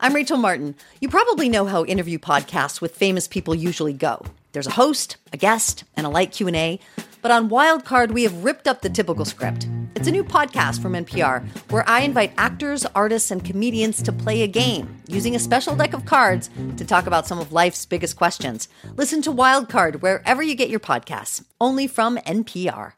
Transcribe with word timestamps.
I'm 0.00 0.14
Rachel 0.14 0.38
Martin. 0.38 0.76
You 1.00 1.08
probably 1.08 1.48
know 1.48 1.64
how 1.64 1.84
interview 1.84 2.20
podcasts 2.20 2.80
with 2.80 2.94
famous 2.94 3.26
people 3.26 3.52
usually 3.52 3.92
go. 3.92 4.24
There's 4.52 4.68
a 4.68 4.78
host, 4.78 5.16
a 5.32 5.36
guest, 5.36 5.82
and 5.96 6.06
a 6.06 6.08
light 6.08 6.30
Q&A. 6.30 6.78
But 7.20 7.32
on 7.32 7.50
Wildcard, 7.50 8.12
we 8.12 8.22
have 8.22 8.44
ripped 8.44 8.68
up 8.68 8.80
the 8.80 8.90
typical 8.90 9.24
script. 9.24 9.66
It's 9.96 10.06
a 10.06 10.12
new 10.12 10.22
podcast 10.22 10.80
from 10.80 10.92
NPR 10.92 11.44
where 11.72 11.82
I 11.88 12.02
invite 12.02 12.32
actors, 12.38 12.86
artists, 12.94 13.32
and 13.32 13.44
comedians 13.44 14.00
to 14.04 14.12
play 14.12 14.42
a 14.42 14.46
game 14.46 15.02
using 15.08 15.34
a 15.34 15.40
special 15.40 15.74
deck 15.74 15.94
of 15.94 16.04
cards 16.04 16.48
to 16.76 16.84
talk 16.84 17.08
about 17.08 17.26
some 17.26 17.40
of 17.40 17.52
life's 17.52 17.84
biggest 17.84 18.14
questions. 18.14 18.68
Listen 18.96 19.20
to 19.22 19.32
Wildcard 19.32 20.00
wherever 20.00 20.44
you 20.44 20.54
get 20.54 20.70
your 20.70 20.78
podcasts, 20.78 21.44
only 21.60 21.88
from 21.88 22.18
NPR. 22.18 22.92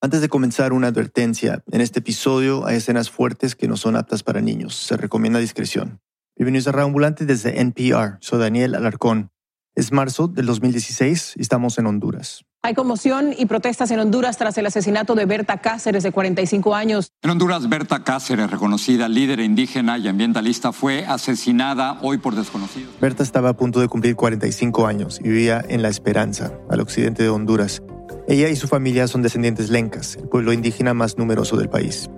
Antes 0.00 0.20
de 0.20 0.28
comenzar, 0.28 0.72
una 0.72 0.86
advertencia. 0.86 1.64
En 1.72 1.80
este 1.80 1.98
episodio 1.98 2.64
hay 2.66 2.76
escenas 2.76 3.10
fuertes 3.10 3.56
que 3.56 3.66
no 3.66 3.76
son 3.76 3.96
aptas 3.96 4.22
para 4.22 4.40
niños. 4.40 4.76
Se 4.76 4.96
recomienda 4.96 5.40
discreción. 5.40 6.00
Bienvenidos 6.40 6.74
a 6.74 6.82
Ambulante 6.82 7.26
desde 7.26 7.60
NPR. 7.60 8.16
Soy 8.20 8.38
Daniel 8.38 8.74
Alarcón. 8.74 9.30
Es 9.74 9.92
marzo 9.92 10.26
del 10.26 10.46
2016 10.46 11.34
y 11.36 11.42
estamos 11.42 11.76
en 11.78 11.84
Honduras. 11.84 12.46
Hay 12.62 12.72
conmoción 12.72 13.34
y 13.36 13.44
protestas 13.44 13.90
en 13.90 14.00
Honduras 14.00 14.38
tras 14.38 14.56
el 14.56 14.64
asesinato 14.64 15.14
de 15.14 15.26
Berta 15.26 15.58
Cáceres, 15.58 16.02
de 16.02 16.12
45 16.12 16.74
años. 16.74 17.12
En 17.20 17.28
Honduras, 17.28 17.68
Berta 17.68 18.04
Cáceres, 18.04 18.50
reconocida 18.50 19.06
líder 19.10 19.40
indígena 19.40 19.98
y 19.98 20.08
ambientalista, 20.08 20.72
fue 20.72 21.04
asesinada 21.04 21.98
hoy 22.00 22.16
por 22.16 22.34
desconocidos. 22.34 22.94
Berta 23.02 23.22
estaba 23.22 23.50
a 23.50 23.56
punto 23.58 23.80
de 23.80 23.88
cumplir 23.88 24.16
45 24.16 24.86
años 24.86 25.20
y 25.22 25.24
vivía 25.24 25.62
en 25.68 25.82
La 25.82 25.90
Esperanza, 25.90 26.54
al 26.70 26.80
occidente 26.80 27.22
de 27.22 27.28
Honduras. 27.28 27.82
Ella 28.28 28.48
y 28.48 28.56
su 28.56 28.66
familia 28.66 29.08
son 29.08 29.20
descendientes 29.20 29.68
lencas, 29.68 30.16
el 30.16 30.26
pueblo 30.30 30.54
indígena 30.54 30.94
más 30.94 31.18
numeroso 31.18 31.58
del 31.58 31.68
país. 31.68 32.08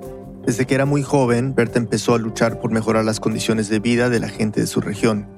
Desde 0.45 0.66
que 0.66 0.74
era 0.74 0.87
muy 0.87 1.02
joven, 1.02 1.55
Berta 1.55 1.78
empezó 1.78 2.14
a 2.14 2.19
luchar 2.19 2.59
por 2.59 2.73
mejorar 2.73 3.05
las 3.05 3.20
condiciones 3.20 3.69
de 3.69 3.78
vida 3.78 4.09
de 4.09 4.19
la 4.19 4.28
gente 4.28 4.60
de 4.60 4.66
su 4.66 4.80
región. 4.80 5.28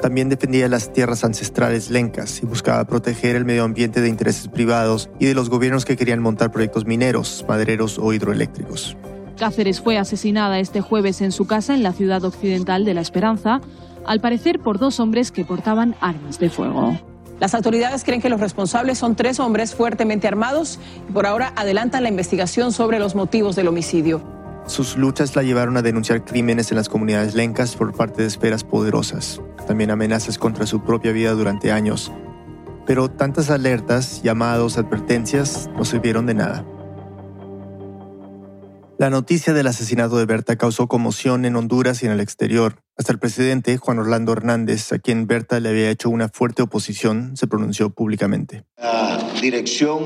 También 0.00 0.30
defendía 0.30 0.68
las 0.68 0.92
tierras 0.92 1.22
ancestrales 1.22 1.90
lencas 1.90 2.42
y 2.42 2.46
buscaba 2.46 2.84
proteger 2.86 3.36
el 3.36 3.44
medio 3.44 3.64
ambiente 3.64 4.00
de 4.00 4.08
intereses 4.08 4.48
privados 4.48 5.10
y 5.20 5.26
de 5.26 5.34
los 5.34 5.50
gobiernos 5.50 5.84
que 5.84 5.96
querían 5.96 6.20
montar 6.20 6.50
proyectos 6.50 6.86
mineros, 6.86 7.44
madereros 7.46 7.98
o 7.98 8.12
hidroeléctricos. 8.14 8.96
Cáceres 9.38 9.82
fue 9.82 9.98
asesinada 9.98 10.58
este 10.58 10.80
jueves 10.80 11.20
en 11.20 11.32
su 11.32 11.46
casa 11.46 11.74
en 11.74 11.82
la 11.82 11.92
ciudad 11.92 12.24
occidental 12.24 12.86
de 12.86 12.94
La 12.94 13.00
Esperanza, 13.02 13.60
al 14.06 14.20
parecer 14.20 14.60
por 14.60 14.78
dos 14.78 14.98
hombres 14.98 15.30
que 15.30 15.44
portaban 15.44 15.94
armas 16.00 16.38
de 16.38 16.48
fuego. 16.48 16.98
Las 17.38 17.54
autoridades 17.54 18.04
creen 18.04 18.22
que 18.22 18.28
los 18.30 18.40
responsables 18.40 18.96
son 18.96 19.16
tres 19.16 19.40
hombres 19.40 19.74
fuertemente 19.74 20.26
armados 20.26 20.78
y 21.08 21.12
por 21.12 21.26
ahora 21.26 21.52
adelantan 21.56 22.02
la 22.02 22.08
investigación 22.08 22.72
sobre 22.72 22.98
los 22.98 23.14
motivos 23.14 23.56
del 23.56 23.68
homicidio. 23.68 24.43
Sus 24.66 24.96
luchas 24.96 25.36
la 25.36 25.42
llevaron 25.42 25.76
a 25.76 25.82
denunciar 25.82 26.24
crímenes 26.24 26.70
en 26.70 26.78
las 26.78 26.88
comunidades 26.88 27.34
lencas 27.34 27.76
por 27.76 27.94
parte 27.94 28.22
de 28.22 28.28
esferas 28.28 28.64
poderosas, 28.64 29.42
también 29.66 29.90
amenazas 29.90 30.38
contra 30.38 30.66
su 30.66 30.82
propia 30.82 31.12
vida 31.12 31.32
durante 31.32 31.70
años. 31.70 32.10
Pero 32.86 33.10
tantas 33.10 33.50
alertas, 33.50 34.22
llamados, 34.22 34.78
advertencias 34.78 35.68
no 35.76 35.84
sirvieron 35.84 36.24
de 36.26 36.34
nada. 36.34 36.64
La 38.96 39.10
noticia 39.10 39.52
del 39.52 39.66
asesinato 39.66 40.16
de 40.16 40.24
Berta 40.24 40.56
causó 40.56 40.86
conmoción 40.86 41.44
en 41.44 41.56
Honduras 41.56 42.02
y 42.02 42.06
en 42.06 42.12
el 42.12 42.20
exterior. 42.20 42.76
Hasta 42.96 43.12
el 43.12 43.18
presidente, 43.18 43.76
Juan 43.76 43.98
Orlando 43.98 44.32
Hernández, 44.32 44.92
a 44.92 44.98
quien 44.98 45.26
Berta 45.26 45.60
le 45.60 45.68
había 45.68 45.90
hecho 45.90 46.08
una 46.08 46.28
fuerte 46.28 46.62
oposición, 46.62 47.36
se 47.36 47.46
pronunció 47.46 47.90
públicamente. 47.90 48.64
La 48.78 49.18
dirección 49.42 50.00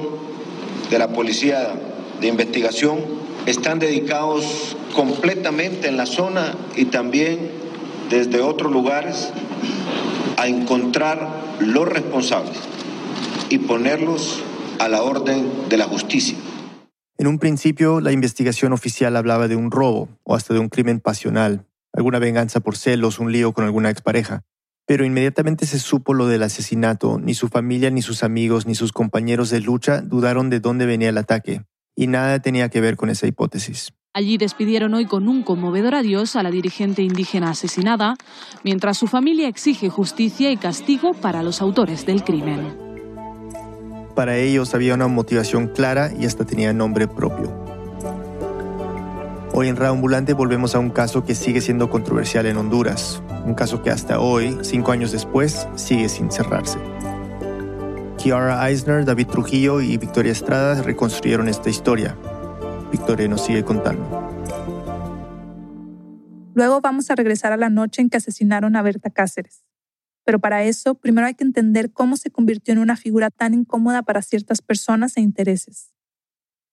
de 0.90 0.98
la 0.98 1.12
Policía 1.12 1.74
de 2.20 2.26
Investigación 2.26 3.27
están 3.48 3.78
dedicados 3.78 4.76
completamente 4.94 5.88
en 5.88 5.96
la 5.96 6.04
zona 6.04 6.54
y 6.76 6.86
también 6.86 7.50
desde 8.10 8.42
otros 8.42 8.70
lugares 8.70 9.32
a 10.36 10.48
encontrar 10.48 11.56
los 11.58 11.88
responsables 11.88 12.58
y 13.48 13.58
ponerlos 13.58 14.42
a 14.78 14.88
la 14.88 15.02
orden 15.02 15.50
de 15.70 15.78
la 15.78 15.86
justicia. 15.86 16.36
En 17.16 17.26
un 17.26 17.38
principio, 17.38 18.00
la 18.00 18.12
investigación 18.12 18.74
oficial 18.74 19.16
hablaba 19.16 19.48
de 19.48 19.56
un 19.56 19.70
robo 19.70 20.10
o 20.24 20.34
hasta 20.34 20.52
de 20.52 20.60
un 20.60 20.68
crimen 20.68 21.00
pasional, 21.00 21.64
alguna 21.94 22.18
venganza 22.18 22.60
por 22.60 22.76
celos, 22.76 23.18
un 23.18 23.32
lío 23.32 23.54
con 23.54 23.64
alguna 23.64 23.88
expareja. 23.88 24.42
Pero 24.86 25.06
inmediatamente 25.06 25.64
se 25.64 25.78
supo 25.78 26.12
lo 26.12 26.26
del 26.26 26.42
asesinato, 26.42 27.18
ni 27.18 27.32
su 27.32 27.48
familia, 27.48 27.90
ni 27.90 28.02
sus 28.02 28.22
amigos, 28.22 28.66
ni 28.66 28.74
sus 28.74 28.92
compañeros 28.92 29.48
de 29.48 29.60
lucha 29.60 30.02
dudaron 30.02 30.50
de 30.50 30.60
dónde 30.60 30.84
venía 30.84 31.08
el 31.08 31.18
ataque 31.18 31.62
y 31.98 32.06
nada 32.06 32.38
tenía 32.38 32.68
que 32.68 32.80
ver 32.80 32.96
con 32.96 33.10
esa 33.10 33.26
hipótesis. 33.26 33.92
Allí 34.14 34.38
despidieron 34.38 34.94
hoy 34.94 35.06
con 35.06 35.28
un 35.28 35.42
conmovedor 35.42 35.96
adiós 35.96 36.36
a 36.36 36.44
la 36.44 36.50
dirigente 36.52 37.02
indígena 37.02 37.50
asesinada, 37.50 38.14
mientras 38.62 38.96
su 38.96 39.08
familia 39.08 39.48
exige 39.48 39.90
justicia 39.90 40.52
y 40.52 40.56
castigo 40.56 41.12
para 41.12 41.42
los 41.42 41.60
autores 41.60 42.06
del 42.06 42.22
crimen. 42.22 42.78
Para 44.14 44.36
ellos 44.36 44.76
había 44.76 44.94
una 44.94 45.08
motivación 45.08 45.66
clara 45.66 46.12
y 46.16 46.24
hasta 46.24 46.46
tenía 46.46 46.72
nombre 46.72 47.08
propio. 47.08 47.52
Hoy 49.52 49.66
en 49.66 49.74
Reambulante 49.74 50.34
volvemos 50.34 50.76
a 50.76 50.78
un 50.78 50.90
caso 50.90 51.24
que 51.24 51.34
sigue 51.34 51.60
siendo 51.60 51.90
controversial 51.90 52.46
en 52.46 52.58
Honduras, 52.58 53.24
un 53.44 53.54
caso 53.54 53.82
que 53.82 53.90
hasta 53.90 54.20
hoy, 54.20 54.56
cinco 54.62 54.92
años 54.92 55.10
después, 55.10 55.66
sigue 55.74 56.08
sin 56.08 56.30
cerrarse. 56.30 56.78
Kiara 58.18 58.68
Eisner, 58.68 59.04
David 59.04 59.28
Trujillo 59.28 59.80
y 59.80 59.96
Victoria 59.96 60.32
Estrada 60.32 60.82
reconstruyeron 60.82 61.48
esta 61.48 61.70
historia. 61.70 62.16
Victoria 62.90 63.28
nos 63.28 63.44
sigue 63.44 63.64
contando. 63.64 64.04
Luego 66.54 66.80
vamos 66.80 67.10
a 67.10 67.14
regresar 67.14 67.52
a 67.52 67.56
la 67.56 67.70
noche 67.70 68.02
en 68.02 68.10
que 68.10 68.16
asesinaron 68.16 68.74
a 68.74 68.82
Berta 68.82 69.10
Cáceres. 69.10 69.64
Pero 70.24 70.40
para 70.40 70.64
eso, 70.64 70.96
primero 70.96 71.28
hay 71.28 71.34
que 71.34 71.44
entender 71.44 71.92
cómo 71.92 72.16
se 72.16 72.30
convirtió 72.30 72.72
en 72.72 72.80
una 72.80 72.96
figura 72.96 73.30
tan 73.30 73.54
incómoda 73.54 74.02
para 74.02 74.20
ciertas 74.20 74.60
personas 74.60 75.16
e 75.16 75.20
intereses. 75.20 75.94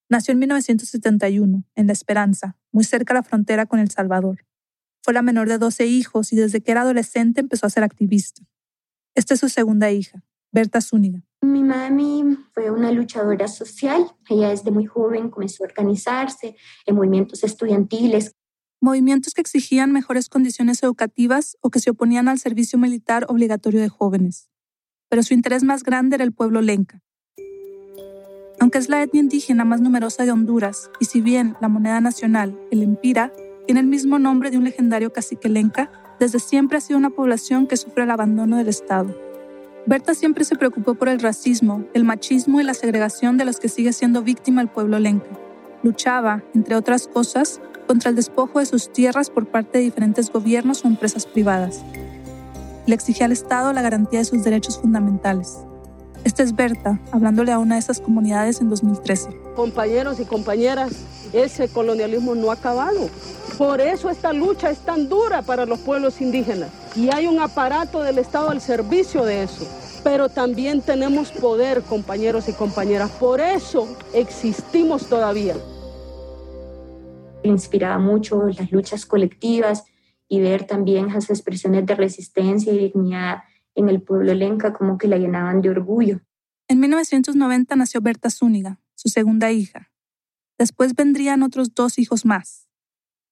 Nació 0.10 0.32
en 0.32 0.40
1971, 0.40 1.64
en 1.76 1.88
La 1.88 1.94
Esperanza, 1.94 2.58
muy 2.72 2.84
cerca 2.84 3.14
de 3.14 3.20
la 3.20 3.24
frontera 3.24 3.68
con 3.68 3.80
El 3.80 3.92
Salvador. 3.92 4.46
Fue 5.04 5.14
la 5.14 5.22
menor 5.22 5.48
de 5.48 5.60
12 5.60 5.86
hijos 5.86 6.34
y 6.34 6.36
desde 6.36 6.62
que 6.62 6.72
era 6.72 6.82
adolescente 6.82 7.42
empezó 7.42 7.68
a 7.68 7.70
ser 7.70 7.84
activista. 7.84 8.42
Esta 9.14 9.36
es 9.36 9.40
su 9.40 9.50
segunda 9.50 9.92
hija, 9.92 10.24
Berta 10.52 10.82
Zúñiga. 10.82 11.24
Mi 11.46 11.64
mami 11.64 12.40
fue 12.54 12.72
una 12.72 12.92
luchadora 12.92 13.48
social. 13.48 14.12
Ella 14.28 14.50
desde 14.50 14.72
muy 14.72 14.86
joven 14.88 15.30
comenzó 15.30 15.64
a 15.64 15.68
organizarse 15.68 16.56
en 16.88 16.96
movimientos 16.96 17.44
estudiantiles. 17.44 18.32
Movimientos 18.82 19.36
que 19.36 19.42
exigían 19.42 19.92
mejores 19.92 20.28
condiciones 20.28 20.82
educativas 20.82 21.56
o 21.62 21.70
que 21.70 21.80
se 21.80 21.92
oponían 21.92 22.30
al 22.30 22.40
servicio 22.40 22.80
militar 22.80 23.28
obligatorio 23.30 23.80
de 23.80 23.90
jóvenes. 23.90 24.50
Pero 25.08 25.22
su 25.22 25.36
interés 25.36 25.64
más 25.64 25.84
grande 25.84 26.16
era 26.16 26.24
el 26.24 26.34
pueblo 26.34 26.62
lenca. 26.62 27.04
Aunque 28.60 28.80
es 28.80 28.90
la 28.90 29.04
etnia 29.04 29.22
indígena 29.22 29.66
más 29.66 29.82
numerosa 29.82 30.26
de 30.26 30.32
Honduras, 30.32 30.90
y 31.00 31.06
si 31.06 31.22
bien 31.22 31.56
la 31.62 31.68
moneda 31.68 32.02
nacional, 32.02 32.60
el 32.72 32.82
empira, 32.82 33.32
tiene 33.68 33.82
el 33.82 33.88
mismo 33.88 34.18
nombre 34.18 34.50
de 34.50 34.58
un 34.58 34.64
legendario 34.64 35.14
cacique 35.14 35.48
lenca, 35.48 35.92
desde 36.20 36.40
siempre 36.40 36.80
ha 36.80 36.82
sido 36.82 36.98
una 36.98 37.12
población 37.12 37.68
que 37.68 37.78
sufre 37.78 38.04
el 38.04 38.12
abandono 38.12 38.58
del 38.58 38.70
Estado. 38.70 39.25
Berta 39.88 40.16
siempre 40.16 40.46
se 40.46 40.56
preocupó 40.56 40.96
por 40.96 41.10
el 41.10 41.20
racismo, 41.20 41.84
el 41.94 42.06
machismo 42.06 42.60
y 42.60 42.64
la 42.64 42.74
segregación 42.74 43.38
de 43.38 43.46
los 43.46 43.60
que 43.60 43.70
sigue 43.70 43.94
siendo 43.94 44.24
víctima 44.24 44.62
el 44.62 44.68
pueblo 44.68 44.98
lenca. 44.98 45.28
Luchaba, 45.84 46.42
entre 46.56 46.76
otras 46.76 47.08
cosas, 47.08 47.62
contra 47.86 48.10
el 48.10 48.16
despojo 48.16 48.58
de 48.58 48.66
sus 48.66 48.92
tierras 48.92 49.30
por 49.30 49.46
parte 49.46 49.78
de 49.78 49.84
diferentes 49.84 50.32
gobiernos 50.32 50.84
o 50.84 50.88
empresas 50.88 51.28
privadas. 51.28 51.84
Le 52.88 52.96
exigía 52.96 53.28
al 53.28 53.32
Estado 53.32 53.74
la 53.74 53.84
garantía 53.84 54.20
de 54.20 54.26
sus 54.26 54.44
derechos 54.44 54.80
fundamentales. 54.80 55.60
Esta 56.26 56.42
es 56.42 56.56
Berta, 56.56 57.00
hablándole 57.12 57.52
a 57.52 57.60
una 57.60 57.76
de 57.76 57.82
esas 57.82 58.02
comunidades 58.02 58.60
en 58.60 58.68
2013. 58.68 59.30
Compañeros 59.56 60.20
y 60.20 60.26
compañeras, 60.26 61.06
ese 61.32 61.70
colonialismo 61.70 62.34
no 62.34 62.50
ha 62.50 62.56
acabado. 62.56 63.12
Por 63.60 63.80
eso 63.80 64.10
esta 64.10 64.34
lucha 64.34 64.72
es 64.72 64.80
tan 64.80 65.08
dura 65.08 65.44
para 65.44 65.68
los 65.68 65.78
pueblos 65.82 66.20
indígenas. 66.22 66.72
Y 66.96 67.14
hay 67.14 67.28
un 67.28 67.40
aparato 67.40 68.02
del 68.02 68.18
Estado 68.18 68.50
al 68.50 68.60
servicio 68.60 69.24
de 69.24 69.44
eso. 69.44 69.68
Pero 70.04 70.28
también 70.28 70.82
tenemos 70.82 71.32
poder, 71.32 71.84
compañeros 71.84 72.50
y 72.50 72.54
compañeras. 72.54 73.12
Por 73.12 73.40
eso 73.40 73.88
existimos 74.12 75.06
todavía. 75.08 75.56
Inspiraba 77.44 78.00
mucho 78.00 78.48
las 78.48 78.72
luchas 78.72 79.06
colectivas 79.06 79.84
y 80.28 80.40
ver 80.40 80.66
también 80.66 81.10
esas 81.10 81.30
expresiones 81.30 81.86
de 81.86 81.94
resistencia 81.94 82.74
y 82.74 82.80
dignidad 82.80 83.44
en 83.76 83.90
el 83.90 84.02
pueblo 84.02 84.34
lenca 84.34 84.74
como 84.74 84.98
que 84.98 85.08
la 85.08 85.18
llenaban 85.18 85.62
de 85.62 85.70
orgullo. 85.70 86.22
En 86.68 86.80
1990 86.80 87.76
nació 87.76 88.02
Berta 88.02 88.30
Zúñiga, 88.30 88.80
su 88.96 89.10
segunda 89.10 89.52
hija. 89.52 89.92
Después 90.58 90.96
vendrían 90.96 91.44
otros 91.44 91.76
dos 91.76 92.00
hijos 92.00 92.26
más. 92.26 92.68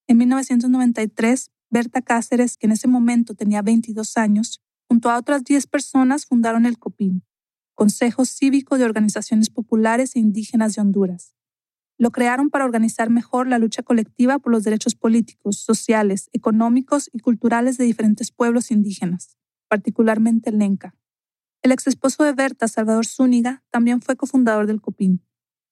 En 0.08 0.18
1993, 0.18 1.52
Berta 1.70 2.02
Cáceres, 2.02 2.58
que 2.58 2.68
en 2.68 2.74
ese 2.74 2.88
momento 2.88 3.34
tenía 3.34 3.62
22 3.62 4.18
años, 4.18 4.62
junto 4.88 5.10
a 5.10 5.18
otras 5.18 5.44
10 5.44 5.66
personas 5.68 6.26
fundaron 6.26 6.66
el 6.66 6.78
COPIN, 6.78 7.24
Consejo 7.74 8.26
Cívico 8.26 8.78
de 8.78 8.86
Organizaciones 8.86 9.50
Populares 9.50 10.16
e 10.16 10.20
Indígenas 10.20 10.76
de 10.76 10.82
Honduras. 10.82 11.34
Lo 11.98 12.12
crearon 12.12 12.50
para 12.50 12.66
organizar 12.66 13.10
mejor 13.10 13.48
la 13.48 13.60
lucha 13.60 13.82
colectiva 13.82 14.40
por 14.40 14.52
los 14.52 14.64
derechos 14.64 14.94
políticos, 14.94 15.58
sociales, 15.58 16.30
económicos 16.34 17.10
y 17.14 17.20
culturales 17.20 17.78
de 17.78 17.86
diferentes 17.86 18.32
pueblos 18.32 18.70
indígenas, 18.72 19.38
particularmente 19.74 20.52
el 20.52 20.60
Lenca. 20.60 20.94
El 21.64 21.72
ex 21.72 21.88
esposo 21.88 22.24
de 22.24 22.32
Berta, 22.32 22.68
Salvador 22.68 23.08
Zúñiga, 23.08 23.64
también 23.72 24.04
fue 24.04 24.16
cofundador 24.16 24.68
del 24.68 24.82
COPIN. 24.82 25.26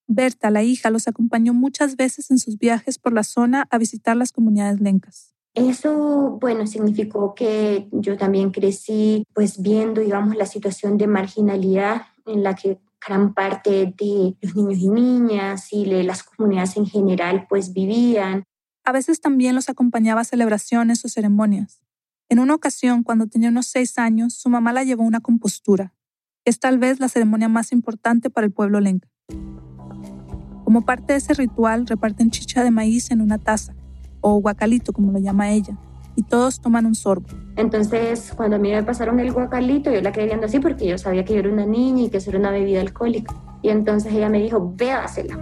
Berta, 0.07 0.49
la 0.49 0.63
hija, 0.63 0.89
los 0.89 1.07
acompañó 1.07 1.53
muchas 1.53 1.97
veces 1.97 2.31
en 2.31 2.39
sus 2.39 2.57
viajes 2.57 2.97
por 2.97 3.13
la 3.13 3.21
zona 3.21 3.67
a 3.69 3.77
visitar 3.77 4.17
las 4.17 4.31
comunidades 4.31 4.81
lencas. 4.81 5.35
Eso, 5.53 6.39
bueno, 6.41 6.65
significó 6.65 7.35
que 7.35 7.89
yo 7.91 8.17
también 8.17 8.49
crecí 8.49 9.23
pues 9.35 9.61
viendo, 9.61 10.01
digamos, 10.01 10.35
la 10.35 10.47
situación 10.47 10.97
de 10.97 11.05
marginalidad 11.05 12.01
en 12.25 12.41
la 12.41 12.55
que 12.55 12.79
gran 13.07 13.35
parte 13.35 13.93
de 13.95 14.35
los 14.41 14.55
niños 14.55 14.79
y 14.79 14.89
niñas 14.89 15.71
y 15.71 15.85
de 15.85 16.03
las 16.03 16.23
comunidades 16.23 16.75
en 16.75 16.87
general 16.87 17.45
pues 17.47 17.71
vivían. 17.71 18.45
A 18.83 18.93
veces 18.93 19.21
también 19.21 19.53
los 19.53 19.69
acompañaba 19.69 20.21
a 20.21 20.23
celebraciones 20.23 21.05
o 21.05 21.07
ceremonias. 21.07 21.81
En 22.31 22.39
una 22.39 22.55
ocasión, 22.55 23.03
cuando 23.03 23.27
tenía 23.27 23.49
unos 23.49 23.67
seis 23.67 23.97
años, 23.97 24.35
su 24.35 24.47
mamá 24.47 24.71
la 24.71 24.85
llevó 24.85 25.03
a 25.03 25.05
una 25.05 25.19
compostura. 25.19 25.93
Es 26.45 26.61
tal 26.61 26.77
vez 26.77 27.01
la 27.01 27.09
ceremonia 27.09 27.49
más 27.49 27.73
importante 27.73 28.29
para 28.29 28.47
el 28.47 28.53
pueblo 28.53 28.79
lenca. 28.79 29.09
Como 30.63 30.85
parte 30.85 31.11
de 31.11 31.17
ese 31.19 31.33
ritual, 31.33 31.85
reparten 31.85 32.31
chicha 32.31 32.63
de 32.63 32.71
maíz 32.71 33.11
en 33.11 33.19
una 33.19 33.37
taza, 33.37 33.75
o 34.21 34.37
guacalito 34.39 34.93
como 34.93 35.11
lo 35.11 35.19
llama 35.19 35.51
ella, 35.51 35.77
y 36.15 36.23
todos 36.23 36.61
toman 36.61 36.85
un 36.85 36.95
sorbo. 36.95 37.27
Entonces, 37.57 38.31
cuando 38.33 38.55
a 38.55 38.59
mí 38.59 38.71
me 38.71 38.81
pasaron 38.81 39.19
el 39.19 39.33
guacalito, 39.33 39.91
yo 39.91 39.99
la 39.99 40.13
quedé 40.13 40.27
viendo 40.27 40.45
así 40.45 40.59
porque 40.59 40.87
yo 40.87 40.97
sabía 40.97 41.25
que 41.25 41.33
yo 41.33 41.39
era 41.39 41.51
una 41.51 41.65
niña 41.65 42.03
y 42.03 42.09
que 42.09 42.19
eso 42.19 42.29
era 42.29 42.39
una 42.39 42.51
bebida 42.51 42.79
alcohólica. 42.79 43.35
Y 43.61 43.67
entonces 43.67 44.13
ella 44.13 44.29
me 44.29 44.41
dijo, 44.41 44.73
véasela. 44.77 45.37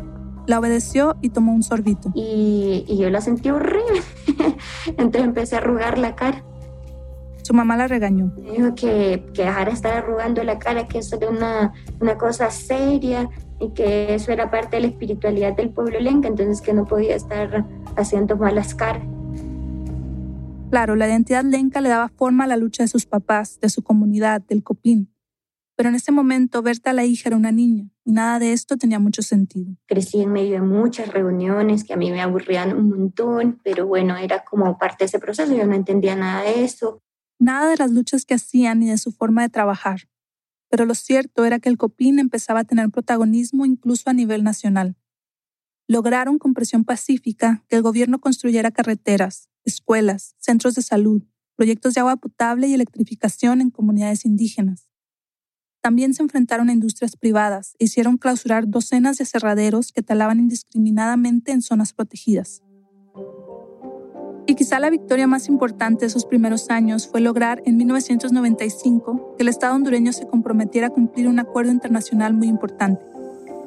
La 0.47 0.57
obedeció 0.57 1.17
y 1.21 1.29
tomó 1.29 1.53
un 1.53 1.61
sorbito. 1.61 2.11
Y, 2.15 2.83
y 2.87 2.97
yo 2.97 3.11
la 3.11 3.21
sentí 3.21 3.51
horrible. 3.51 4.01
entonces 4.97 5.21
empecé 5.21 5.53
a 5.53 5.59
arrugar 5.59 5.99
la 5.99 6.15
cara. 6.15 6.43
Su 7.49 7.55
mamá 7.55 7.75
la 7.75 7.87
regañó. 7.87 8.31
dijo 8.37 8.75
que, 8.75 9.25
que 9.33 9.41
dejara 9.41 9.71
estar 9.71 9.91
arrugando 9.93 10.43
la 10.43 10.59
cara, 10.59 10.87
que 10.87 10.99
eso 10.99 11.15
era 11.15 11.31
una, 11.31 11.73
una 11.99 12.15
cosa 12.15 12.51
seria 12.51 13.27
y 13.59 13.69
que 13.71 14.13
eso 14.13 14.31
era 14.31 14.51
parte 14.51 14.75
de 14.75 14.83
la 14.83 14.87
espiritualidad 14.89 15.55
del 15.57 15.71
pueblo 15.71 15.99
lenca, 15.99 16.27
entonces 16.27 16.61
que 16.61 16.73
no 16.73 16.85
podía 16.85 17.15
estar 17.15 17.65
haciendo 17.95 18.37
malas 18.37 18.75
caras. 18.75 19.01
Claro, 20.69 20.95
la 20.95 21.07
identidad 21.07 21.43
lenca 21.43 21.81
le 21.81 21.89
daba 21.89 22.09
forma 22.09 22.43
a 22.43 22.47
la 22.47 22.55
lucha 22.55 22.83
de 22.83 22.87
sus 22.87 23.07
papás, 23.07 23.59
de 23.59 23.69
su 23.69 23.81
comunidad, 23.81 24.43
del 24.43 24.61
copín. 24.61 25.11
Pero 25.75 25.89
en 25.89 25.95
ese 25.95 26.11
momento 26.11 26.61
Berta 26.61 26.93
la 26.93 27.05
hija 27.05 27.29
era 27.29 27.35
una 27.35 27.51
niña 27.51 27.89
y 28.05 28.11
nada 28.11 28.37
de 28.37 28.53
esto 28.53 28.77
tenía 28.77 28.99
mucho 28.99 29.23
sentido. 29.23 29.71
Crecí 29.87 30.21
en 30.21 30.33
medio 30.33 30.51
de 30.51 30.61
muchas 30.61 31.11
reuniones 31.11 31.83
que 31.83 31.93
a 31.93 31.97
mí 31.97 32.11
me 32.11 32.21
aburrían 32.21 32.77
un 32.77 32.89
montón, 32.89 33.59
pero 33.63 33.87
bueno, 33.87 34.17
era 34.17 34.43
como 34.43 34.77
parte 34.77 34.97
de 34.99 35.05
ese 35.07 35.17
proceso, 35.17 35.51
yo 35.51 35.65
no 35.65 35.73
entendía 35.73 36.15
nada 36.15 36.43
de 36.43 36.63
eso 36.63 37.01
nada 37.39 37.69
de 37.69 37.77
las 37.77 37.91
luchas 37.91 38.25
que 38.25 38.35
hacían 38.35 38.79
ni 38.79 38.89
de 38.89 38.97
su 38.97 39.11
forma 39.11 39.41
de 39.41 39.49
trabajar. 39.49 40.07
Pero 40.69 40.85
lo 40.85 40.93
cierto 40.93 41.45
era 41.45 41.59
que 41.59 41.69
el 41.69 41.77
COPIN 41.77 42.19
empezaba 42.19 42.59
a 42.59 42.63
tener 42.65 42.89
protagonismo 42.89 43.65
incluso 43.65 44.09
a 44.09 44.13
nivel 44.13 44.43
nacional. 44.43 44.95
Lograron 45.87 46.37
con 46.37 46.53
presión 46.53 46.83
pacífica 46.83 47.63
que 47.67 47.75
el 47.75 47.81
gobierno 47.81 48.19
construyera 48.19 48.69
carreteras, 48.69 49.49
escuelas, 49.63 50.35
centros 50.37 50.75
de 50.75 50.83
salud, 50.83 51.23
proyectos 51.55 51.95
de 51.95 52.01
agua 52.01 52.17
potable 52.17 52.67
y 52.67 52.73
electrificación 52.73 53.61
en 53.61 53.71
comunidades 53.71 54.25
indígenas. 54.25 54.89
También 55.81 56.13
se 56.13 56.21
enfrentaron 56.21 56.69
a 56.69 56.73
industrias 56.73 57.15
privadas 57.15 57.75
e 57.79 57.85
hicieron 57.85 58.17
clausurar 58.17 58.67
docenas 58.67 59.17
de 59.17 59.25
cerraderos 59.25 59.91
que 59.91 60.03
talaban 60.03 60.39
indiscriminadamente 60.39 61.51
en 61.51 61.61
zonas 61.61 61.93
protegidas. 61.93 62.61
Y 64.49 64.55
quizá 64.55 64.79
la 64.79 64.89
victoria 64.89 65.27
más 65.27 65.47
importante 65.47 65.99
de 65.99 66.07
esos 66.07 66.25
primeros 66.25 66.71
años 66.71 67.07
fue 67.07 67.21
lograr 67.21 67.61
en 67.67 67.77
1995 67.77 69.35
que 69.37 69.43
el 69.43 69.47
Estado 69.47 69.75
hondureño 69.75 70.11
se 70.11 70.25
comprometiera 70.25 70.87
a 70.87 70.89
cumplir 70.89 71.27
un 71.27 71.37
acuerdo 71.37 71.71
internacional 71.71 72.33
muy 72.33 72.47
importante. 72.47 72.99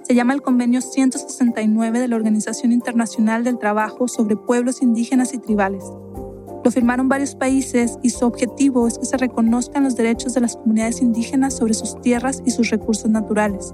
Se 0.02 0.16
llama 0.16 0.34
el 0.34 0.42
Convenio 0.42 0.80
169 0.80 2.00
de 2.00 2.08
la 2.08 2.16
Organización 2.16 2.72
Internacional 2.72 3.44
del 3.44 3.60
Trabajo 3.60 4.08
sobre 4.08 4.34
Pueblos 4.34 4.82
Indígenas 4.82 5.32
y 5.34 5.38
Tribales. 5.38 5.84
Lo 6.64 6.70
firmaron 6.72 7.08
varios 7.08 7.36
países 7.36 8.00
y 8.02 8.10
su 8.10 8.26
objetivo 8.26 8.88
es 8.88 8.98
que 8.98 9.06
se 9.06 9.16
reconozcan 9.16 9.84
los 9.84 9.94
derechos 9.94 10.34
de 10.34 10.40
las 10.40 10.56
comunidades 10.56 11.00
indígenas 11.00 11.56
sobre 11.56 11.74
sus 11.74 12.00
tierras 12.00 12.42
y 12.44 12.50
sus 12.50 12.70
recursos 12.70 13.08
naturales. 13.08 13.72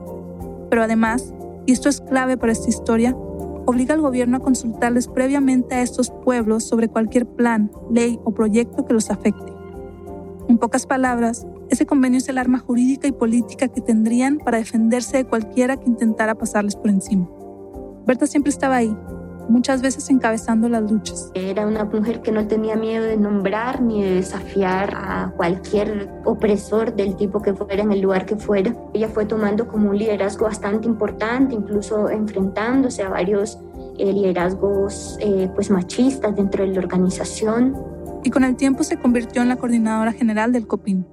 Pero 0.69 0.83
además, 0.83 1.33
y 1.65 1.73
esto 1.73 1.89
es 1.89 2.03
clave 2.03 2.37
para 2.37 2.53
esta 2.53 2.69
historia, 2.69 3.17
obliga 3.69 3.93
al 3.93 4.01
gobierno 4.01 4.39
a 4.39 4.41
consultarles 4.41 5.09
previamente 5.09 5.75
a 5.75 5.83
estos 5.83 6.11
pueblos 6.11 6.65
sobre 6.65 6.89
cualquier 6.89 7.27
plan, 7.27 7.71
ley 7.91 8.19
o 8.25 8.33
proyecto 8.33 8.87
que 8.87 8.95
los 8.95 9.11
afecte. 9.11 9.53
En 10.49 10.57
pocas 10.57 10.87
palabras, 10.87 11.47
ese 11.69 11.85
convenio 11.85 12.17
es 12.17 12.31
el 12.31 12.39
arma 12.39 12.61
jurídica 12.61 13.07
y 13.07 13.13
política 13.13 13.69
que 13.69 13.83
tendrían 13.83 14.39
para 14.39 14.57
defenderse 14.57 15.19
de 15.19 15.27
cualquiera 15.27 15.77
que 15.77 15.87
intentara 15.87 16.35
pasarles 16.35 16.77
por 16.77 16.89
encima. 16.89 17.29
Berta 18.07 18.27
siempre 18.27 18.49
estaba 18.49 18.77
ahí, 18.77 18.97
muchas 19.49 19.83
veces 19.83 20.09
encabezando 20.11 20.69
las 20.69 20.91
luchas. 20.91 21.31
Era 21.35 21.67
una 21.67 21.85
mujer 21.85 22.21
que 22.23 22.33
no 22.33 22.47
tenía 22.47 22.77
miedo 22.77 23.05
de 23.05 23.17
nombrar 23.17 23.83
ni 23.83 24.03
de 24.03 24.15
desafiar 24.15 24.95
a 24.95 25.33
cualquier 25.37 26.11
opresor 26.25 26.95
del 26.95 27.17
tipo 27.17 27.41
que 27.43 27.55
fuera 27.55 27.83
en 27.83 27.93
el 27.93 28.01
lugar 28.01 28.27
que 28.27 28.37
fuera. 28.37 28.75
Ella 28.93 29.09
fue 29.09 29.27
tomando 29.27 29.69
como 29.69 29.91
un 29.91 29.99
liderazgo 29.99 30.45
bastante 30.45 30.87
importante, 30.87 31.55
incluso 31.55 32.09
enfrentándose 32.11 33.03
a 33.03 33.09
varios 33.09 33.59
eh, 33.99 34.13
liderazgos 34.13 35.17
eh, 35.21 35.51
pues 35.55 35.71
machistas 35.71 36.37
dentro 36.37 36.65
de 36.65 36.73
la 36.73 36.81
organización. 36.81 37.77
Y 38.25 38.31
con 38.31 38.45
el 38.45 38.57
tiempo 38.57 38.83
se 38.83 38.99
convirtió 38.99 39.43
en 39.43 39.49
la 39.49 39.57
coordinadora 39.57 40.13
general 40.13 40.53
del 40.53 40.67
COPIN. 40.67 41.07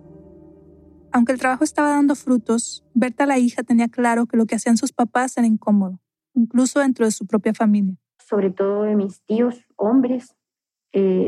Aunque 1.12 1.32
el 1.32 1.40
trabajo 1.40 1.64
estaba 1.64 1.90
dando 1.90 2.14
frutos, 2.16 2.84
Berta 2.94 3.26
la 3.26 3.38
hija 3.38 3.64
tenía 3.64 3.88
claro 3.88 4.26
que 4.26 4.36
lo 4.36 4.46
que 4.46 4.56
hacían 4.56 4.76
sus 4.76 4.92
papás 4.92 5.38
era 5.38 5.48
incómodo, 5.48 6.02
incluso 6.34 6.82
dentro 6.82 7.06
de 7.06 7.12
su 7.12 7.26
propia 7.26 7.54
familia 7.54 7.98
sobre 8.26 8.50
todo 8.50 8.84
de 8.84 8.96
mis 8.96 9.22
tíos 9.22 9.66
hombres, 9.76 10.36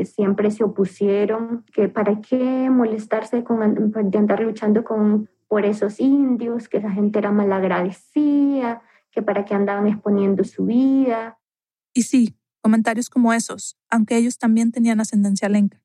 siempre 0.04 0.50
se 0.50 0.64
opusieron, 0.64 1.64
que 1.74 1.88
para 1.88 2.20
qué 2.20 2.70
molestarse 2.70 3.44
con, 3.44 3.92
de 3.92 4.18
andar 4.18 4.40
luchando 4.40 4.82
con, 4.82 5.28
por 5.46 5.66
esos 5.66 6.00
indios, 6.00 6.68
que 6.68 6.78
esa 6.78 6.90
gente 6.90 7.18
era 7.18 7.32
malagradecida, 7.32 8.82
que 9.10 9.22
para 9.22 9.44
qué 9.44 9.54
andaban 9.54 9.86
exponiendo 9.86 10.42
su 10.44 10.64
vida. 10.64 11.38
Y 11.92 12.02
sí, 12.02 12.38
comentarios 12.62 13.10
como 13.10 13.32
esos, 13.32 13.76
aunque 13.90 14.16
ellos 14.16 14.38
también 14.38 14.72
tenían 14.72 15.00
ascendencia 15.00 15.48
lenca. 15.48 15.82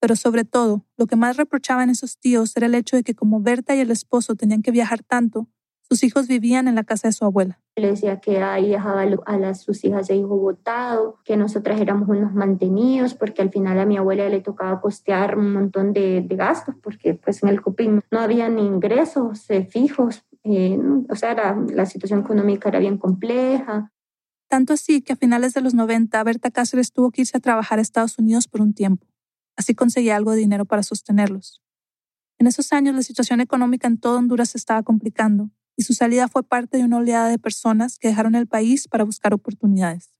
Pero 0.00 0.16
sobre 0.16 0.44
todo, 0.44 0.86
lo 0.96 1.06
que 1.06 1.16
más 1.16 1.36
reprochaban 1.36 1.90
esos 1.90 2.18
tíos 2.18 2.56
era 2.56 2.66
el 2.66 2.74
hecho 2.74 2.96
de 2.96 3.04
que 3.04 3.14
como 3.14 3.40
Berta 3.40 3.76
y 3.76 3.80
el 3.80 3.90
esposo 3.90 4.34
tenían 4.34 4.62
que 4.62 4.70
viajar 4.70 5.02
tanto, 5.04 5.48
sus 5.90 6.04
hijos 6.04 6.28
vivían 6.28 6.68
en 6.68 6.76
la 6.76 6.84
casa 6.84 7.08
de 7.08 7.12
su 7.12 7.24
abuela. 7.24 7.58
Le 7.74 7.88
decía 7.88 8.20
que 8.20 8.40
ahí 8.40 8.70
dejaba 8.70 9.02
a 9.02 9.38
las, 9.38 9.62
sus 9.62 9.84
hijas 9.84 10.06
de 10.06 10.14
hijo 10.14 10.36
votado, 10.36 11.18
que 11.24 11.36
nosotras 11.36 11.80
éramos 11.80 12.08
unos 12.08 12.32
mantenidos, 12.32 13.14
porque 13.14 13.42
al 13.42 13.50
final 13.50 13.76
a 13.80 13.86
mi 13.86 13.96
abuela 13.96 14.28
le 14.28 14.40
tocaba 14.40 14.80
costear 14.80 15.36
un 15.36 15.52
montón 15.52 15.92
de, 15.92 16.24
gastos, 16.30 16.76
porque 16.80 17.14
pues 17.14 17.42
en 17.42 17.48
el 17.48 17.60
COPIN 17.60 18.02
no 18.12 18.20
había 18.20 18.48
ni 18.48 18.64
ingresos 18.64 19.50
eh, 19.50 19.64
fijos, 19.64 20.24
eh, 20.44 20.78
o 21.08 21.16
sea, 21.16 21.56
la 21.68 21.86
situación 21.86 22.20
económica 22.20 22.68
era 22.68 22.78
bien 22.78 22.96
compleja. 22.96 23.92
Tanto 24.48 24.74
así 24.74 25.02
que 25.02 25.14
a 25.14 25.16
finales 25.16 25.54
de 25.54 25.60
los 25.60 25.74
90 25.74 26.22
Berta 26.22 26.52
Cáceres 26.52 26.92
tuvo 26.92 27.10
que 27.10 27.22
irse 27.22 27.36
a 27.36 27.40
trabajar 27.40 27.80
a 27.80 27.82
Estados 27.82 28.16
Unidos 28.16 28.46
por 28.46 28.60
un 28.60 28.74
tiempo. 28.74 29.08
Así 29.56 29.74
conseguía 29.74 30.14
algo 30.14 30.30
de 30.30 30.38
dinero 30.38 30.66
para 30.66 30.84
sostenerlos. 30.84 31.60
En 32.38 32.46
esos 32.46 32.72
años 32.72 32.94
la 32.94 33.02
situación 33.02 33.40
económica 33.40 33.88
en 33.88 33.98
todo 33.98 34.18
Honduras 34.18 34.50
se 34.50 34.58
estaba 34.58 34.84
complicando 34.84 35.50
y 35.80 35.82
su 35.82 35.94
salida 35.94 36.28
fue 36.28 36.42
parte 36.42 36.76
de 36.76 36.84
una 36.84 36.98
oleada 36.98 37.30
de 37.30 37.38
personas 37.38 37.98
que 37.98 38.08
dejaron 38.08 38.34
el 38.34 38.46
país 38.46 38.86
para 38.86 39.02
buscar 39.02 39.32
oportunidades. 39.32 40.12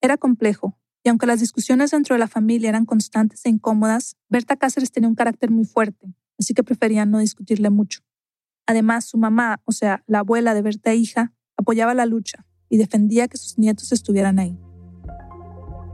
Era 0.00 0.16
complejo, 0.16 0.80
y 1.04 1.10
aunque 1.10 1.26
las 1.26 1.40
discusiones 1.40 1.90
dentro 1.90 2.14
de 2.14 2.18
la 2.18 2.28
familia 2.28 2.70
eran 2.70 2.86
constantes 2.86 3.44
e 3.44 3.50
incómodas, 3.50 4.16
Berta 4.30 4.56
Cáceres 4.56 4.90
tenía 4.90 5.10
un 5.10 5.14
carácter 5.16 5.50
muy 5.50 5.66
fuerte, 5.66 6.14
así 6.38 6.54
que 6.54 6.64
preferían 6.64 7.10
no 7.10 7.18
discutirle 7.18 7.68
mucho. 7.68 8.00
Además, 8.66 9.04
su 9.04 9.18
mamá, 9.18 9.60
o 9.66 9.72
sea, 9.72 10.02
la 10.06 10.20
abuela 10.20 10.54
de 10.54 10.62
Berta 10.62 10.94
hija, 10.94 11.34
apoyaba 11.58 11.92
la 11.92 12.06
lucha 12.06 12.46
y 12.70 12.78
defendía 12.78 13.28
que 13.28 13.36
sus 13.36 13.58
nietos 13.58 13.92
estuvieran 13.92 14.38
ahí. 14.38 14.58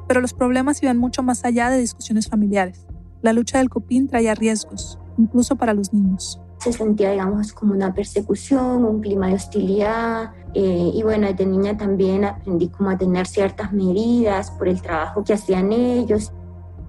Pero 0.06 0.20
los 0.20 0.32
problemas 0.32 0.80
iban 0.80 0.96
mucho 0.96 1.24
más 1.24 1.44
allá 1.44 1.70
de 1.70 1.80
discusiones 1.80 2.28
familiares. 2.28 2.86
La 3.20 3.32
lucha 3.32 3.58
del 3.58 3.68
copín 3.68 4.06
traía 4.06 4.36
riesgos, 4.36 5.00
incluso 5.18 5.56
para 5.56 5.74
los 5.74 5.92
niños 5.92 6.40
se 6.58 6.72
sentía, 6.72 7.10
digamos, 7.10 7.52
como 7.52 7.72
una 7.72 7.92
persecución, 7.92 8.84
un 8.84 9.00
clima 9.00 9.28
de 9.28 9.34
hostilidad. 9.34 10.32
Eh, 10.54 10.90
y 10.94 11.02
bueno, 11.02 11.26
desde 11.26 11.46
niña 11.46 11.76
también 11.76 12.24
aprendí 12.24 12.68
como 12.68 12.90
a 12.90 12.98
tener 12.98 13.26
ciertas 13.26 13.72
medidas 13.72 14.50
por 14.50 14.68
el 14.68 14.80
trabajo 14.80 15.22
que 15.22 15.34
hacían 15.34 15.72
ellos. 15.72 16.32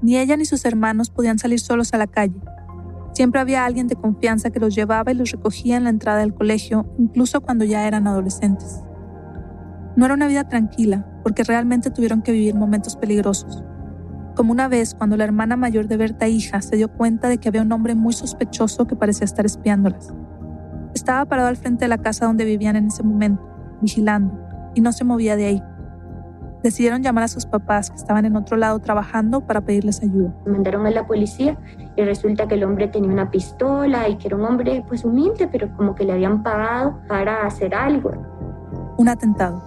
Ni 0.01 0.17
ella 0.17 0.37
ni 0.37 0.45
sus 0.45 0.63
hermanos 0.65 1.09
podían 1.09 1.39
salir 1.39 1.59
solos 1.59 1.93
a 1.93 1.97
la 1.97 2.07
calle. 2.07 2.39
Siempre 3.13 3.41
había 3.41 3.65
alguien 3.65 3.87
de 3.87 3.95
confianza 3.95 4.51
que 4.51 4.59
los 4.59 4.75
llevaba 4.75 5.11
y 5.11 5.15
los 5.15 5.31
recogía 5.31 5.75
en 5.77 5.85
la 5.85 5.89
entrada 5.89 6.19
del 6.19 6.35
colegio, 6.35 6.85
incluso 6.99 7.41
cuando 7.41 7.65
ya 7.65 7.87
eran 7.87 8.07
adolescentes. 8.07 8.81
No 9.95 10.05
era 10.05 10.13
una 10.13 10.27
vida 10.27 10.47
tranquila, 10.47 11.07
porque 11.23 11.43
realmente 11.43 11.89
tuvieron 11.89 12.21
que 12.21 12.31
vivir 12.31 12.53
momentos 12.53 12.95
peligrosos. 12.95 13.63
Como 14.37 14.51
una 14.51 14.67
vez 14.67 14.93
cuando 14.93 15.17
la 15.17 15.23
hermana 15.23 15.57
mayor 15.57 15.87
de 15.87 15.97
Berta 15.97 16.27
hija 16.27 16.61
se 16.61 16.75
dio 16.75 16.89
cuenta 16.89 17.27
de 17.27 17.39
que 17.39 17.49
había 17.49 17.63
un 17.63 17.71
hombre 17.71 17.95
muy 17.95 18.13
sospechoso 18.13 18.85
que 18.85 18.95
parecía 18.95 19.25
estar 19.25 19.47
espiándolas. 19.47 20.13
Estaba 20.93 21.25
parado 21.25 21.47
al 21.47 21.57
frente 21.57 21.85
de 21.85 21.89
la 21.89 21.97
casa 21.97 22.27
donde 22.27 22.45
vivían 22.45 22.75
en 22.75 22.85
ese 22.85 23.01
momento, 23.01 23.41
vigilando, 23.81 24.39
y 24.75 24.81
no 24.81 24.91
se 24.91 25.03
movía 25.05 25.35
de 25.37 25.45
ahí. 25.47 25.63
Decidieron 26.61 27.01
llamar 27.01 27.23
a 27.23 27.29
sus 27.29 27.47
papás 27.47 27.89
que 27.89 27.95
estaban 27.95 28.25
en 28.25 28.35
otro 28.35 28.57
lado 28.57 28.77
trabajando 28.77 29.41
para 29.41 29.61
pedirles 29.61 30.03
ayuda. 30.03 30.35
Mandaron 30.45 30.85
a 30.85 30.91
la 30.91 31.07
policía 31.07 31.57
y 31.95 32.03
resulta 32.03 32.47
que 32.47 32.53
el 32.53 32.63
hombre 32.63 32.89
tenía 32.89 33.09
una 33.09 33.31
pistola 33.31 34.07
y 34.07 34.17
que 34.17 34.27
era 34.27 34.35
un 34.35 34.45
hombre 34.45 34.85
pues 34.87 35.03
humilde, 35.03 35.49
pero 35.51 35.75
como 35.75 35.95
que 35.95 36.03
le 36.03 36.13
habían 36.13 36.43
pagado 36.43 36.99
para 37.07 37.43
hacer 37.43 37.73
algo. 37.73 38.11
Un 38.99 39.09
atentado. 39.09 39.63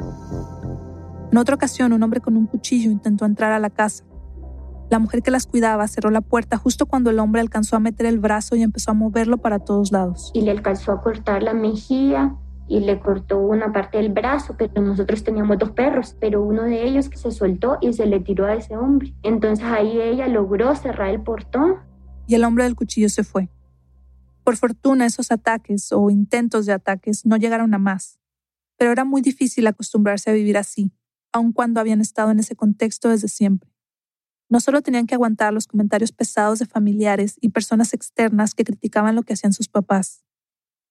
En 1.32 1.38
otra 1.38 1.56
ocasión, 1.56 1.92
un 1.92 2.04
hombre 2.04 2.20
con 2.20 2.36
un 2.36 2.46
cuchillo 2.46 2.92
intentó 2.92 3.24
entrar 3.24 3.50
a 3.50 3.58
la 3.58 3.70
casa. 3.70 4.04
La 4.90 4.98
mujer 4.98 5.22
que 5.22 5.30
las 5.30 5.46
cuidaba 5.46 5.86
cerró 5.86 6.10
la 6.10 6.20
puerta 6.20 6.56
justo 6.56 6.86
cuando 6.86 7.10
el 7.10 7.20
hombre 7.20 7.40
alcanzó 7.40 7.76
a 7.76 7.78
meter 7.80 8.06
el 8.06 8.18
brazo 8.18 8.56
y 8.56 8.62
empezó 8.62 8.90
a 8.90 8.94
moverlo 8.94 9.38
para 9.38 9.60
todos 9.60 9.92
lados. 9.92 10.32
Y 10.34 10.40
le 10.40 10.50
alcanzó 10.50 10.90
a 10.90 11.00
cortar 11.00 11.44
la 11.44 11.54
mejilla 11.54 12.34
y 12.66 12.80
le 12.80 12.98
cortó 12.98 13.38
una 13.38 13.72
parte 13.72 13.98
del 13.98 14.12
brazo, 14.12 14.56
pero 14.58 14.82
nosotros 14.82 15.22
teníamos 15.22 15.58
dos 15.58 15.70
perros, 15.70 16.16
pero 16.18 16.42
uno 16.42 16.64
de 16.64 16.82
ellos 16.88 17.08
se 17.14 17.30
soltó 17.30 17.78
y 17.80 17.92
se 17.92 18.06
le 18.06 18.18
tiró 18.18 18.46
a 18.46 18.54
ese 18.54 18.76
hombre. 18.76 19.14
Entonces 19.22 19.64
ahí 19.64 20.00
ella 20.00 20.26
logró 20.26 20.74
cerrar 20.74 21.10
el 21.10 21.22
portón. 21.22 21.76
Y 22.26 22.34
el 22.34 22.42
hombre 22.42 22.64
del 22.64 22.74
cuchillo 22.74 23.08
se 23.08 23.22
fue. 23.22 23.48
Por 24.42 24.56
fortuna 24.56 25.06
esos 25.06 25.30
ataques 25.30 25.92
o 25.92 26.10
intentos 26.10 26.66
de 26.66 26.72
ataques 26.72 27.24
no 27.24 27.36
llegaron 27.36 27.74
a 27.74 27.78
más, 27.78 28.18
pero 28.76 28.90
era 28.90 29.04
muy 29.04 29.22
difícil 29.22 29.68
acostumbrarse 29.68 30.30
a 30.30 30.32
vivir 30.32 30.58
así, 30.58 30.90
aun 31.32 31.52
cuando 31.52 31.78
habían 31.78 32.00
estado 32.00 32.32
en 32.32 32.40
ese 32.40 32.56
contexto 32.56 33.08
desde 33.08 33.28
siempre. 33.28 33.70
No 34.50 34.60
solo 34.60 34.82
tenían 34.82 35.06
que 35.06 35.14
aguantar 35.14 35.54
los 35.54 35.66
comentarios 35.66 36.12
pesados 36.12 36.58
de 36.58 36.66
familiares 36.66 37.36
y 37.40 37.50
personas 37.50 37.94
externas 37.94 38.52
que 38.54 38.64
criticaban 38.64 39.14
lo 39.14 39.22
que 39.22 39.32
hacían 39.32 39.52
sus 39.52 39.68
papás, 39.68 40.24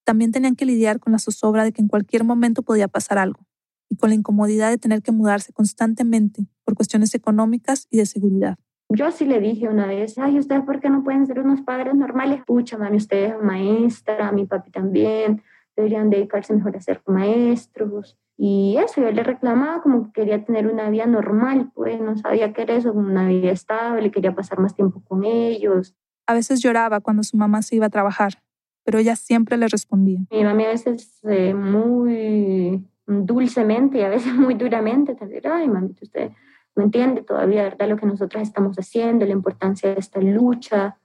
también 0.06 0.32
tenían 0.32 0.56
que 0.56 0.66
lidiar 0.66 1.00
con 1.00 1.12
la 1.12 1.20
zozobra 1.20 1.64
de 1.64 1.72
que 1.72 1.82
en 1.82 1.88
cualquier 1.88 2.24
momento 2.24 2.64
podía 2.64 2.88
pasar 2.88 3.20
algo 3.20 3.46
y 3.90 3.98
con 3.98 4.10
la 4.10 4.16
incomodidad 4.16 4.70
de 4.70 4.78
tener 4.78 5.02
que 5.02 5.12
mudarse 5.12 5.54
constantemente 5.54 6.48
por 6.64 6.74
cuestiones 6.74 7.14
económicas 7.14 7.86
y 7.92 7.98
de 7.98 8.06
seguridad. 8.06 8.58
Yo 8.90 9.12
sí 9.12 9.26
le 9.26 9.40
dije 9.40 9.68
una 9.68 9.86
vez, 9.86 10.18
ay, 10.18 10.40
¿ustedes 10.40 10.64
por 10.64 10.80
qué 10.80 10.90
no 10.90 11.04
pueden 11.04 11.28
ser 11.28 11.40
unos 11.40 11.62
padres 11.62 11.94
normales? 11.94 12.42
Pucha, 12.48 12.78
mami, 12.78 12.98
ustedes 12.98 13.34
son 13.34 13.46
maestra, 13.46 14.32
mi 14.32 14.46
papi 14.46 14.72
también, 14.72 15.44
deberían 15.76 16.10
dedicarse 16.10 16.54
mejor 16.54 16.76
a 16.76 16.82
ser 16.82 17.04
maestros. 17.06 18.18
Y 18.42 18.78
eso, 18.78 19.02
yo 19.02 19.12
le 19.12 19.22
reclamaba 19.22 19.82
como 19.82 20.06
que 20.06 20.22
quería 20.22 20.46
tener 20.46 20.68
una 20.68 20.90
vida 20.90 21.06
normal, 21.06 21.72
pues 21.76 22.00
no 22.00 22.18
sabía 22.18 22.54
qué 22.54 22.62
era 22.62 22.76
eso, 22.76 22.94
una 22.94 23.28
vida 23.28 23.52
estable, 23.52 24.12
quería 24.12 24.34
pasar 24.34 24.60
más 24.60 24.74
tiempo 24.74 25.04
con 25.04 25.26
ellos. 25.26 25.94
A 26.26 26.34
veces 26.34 26.62
lloraba 26.62 27.02
cuando 27.02 27.24
su 27.24 27.36
mamá 27.36 27.62
se 27.62 27.76
iba 27.76 27.88
a 27.88 27.90
trabajar 27.90 28.42
pero 28.90 28.98
ella 28.98 29.16
siempre 29.16 29.56
le 29.56 29.68
respondía. 29.68 30.20
Mi 30.32 30.44
mami 30.44 30.66
a 30.66 30.70
veces 30.70 31.20
eh, 31.24 31.54
muy 31.54 32.84
dulcemente 33.06 34.00
y 34.00 34.02
a 34.02 34.10
veces 34.10 34.34
muy 34.36 34.56
duramente 34.56 35.14
te 35.14 35.28
dirá, 35.28 35.58
ay, 35.58 35.68
mami, 35.68 35.94
usted 36.02 36.32
no 36.76 36.86
entiende 36.86 37.22
todavía, 37.22 37.64
¿verdad? 37.66 37.88
Lo 37.88 37.98
que 37.98 38.08
nosotros 38.08 38.42
estamos 38.42 38.78
haciendo, 38.78 39.28
la 39.28 39.34
importancia 39.34 39.94
de 39.94 40.00
esta 40.00 40.20
lucha. 40.20 40.98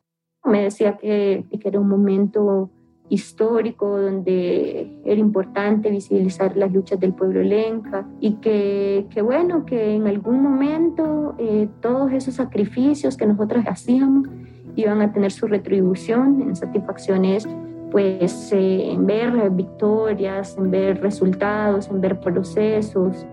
Me 0.45 0.63
decía 0.63 0.97
que, 0.97 1.45
que 1.51 1.69
era 1.69 1.79
un 1.79 1.89
momento 1.91 2.71
histórico 3.09 4.01
donde 4.01 4.91
era 5.05 5.21
importante 5.21 5.91
visibilizar 5.91 6.57
las 6.57 6.73
luchas 6.73 6.99
del 6.99 7.13
pueblo 7.13 7.43
lenca 7.43 8.07
y 8.21 8.35
que, 8.37 9.07
que 9.11 9.23
bueno, 9.23 9.67
que 9.67 9.95
en 9.95 10.07
algún 10.07 10.43
momento 10.43 11.35
eh, 11.39 11.69
todos 11.81 12.13
esos 12.13 12.35
sacrificios 12.35 13.17
que 13.17 13.27
nosotros 13.27 13.65
hacíamos 13.67 14.29
iban 14.77 15.01
a 15.03 15.13
tener 15.13 15.31
su 15.33 15.47
retribución 15.47 16.43
en 16.43 16.57
satisfacciones 16.57 17.47
pues 17.91 18.51
eh, 18.51 18.91
en 18.91 19.07
ver 19.07 19.51
victorias, 19.51 20.57
en 20.59 20.71
ver 20.73 21.01
resultados, 21.01 21.87
en 21.89 22.01
ver 22.01 22.19
procesos. 22.19 23.25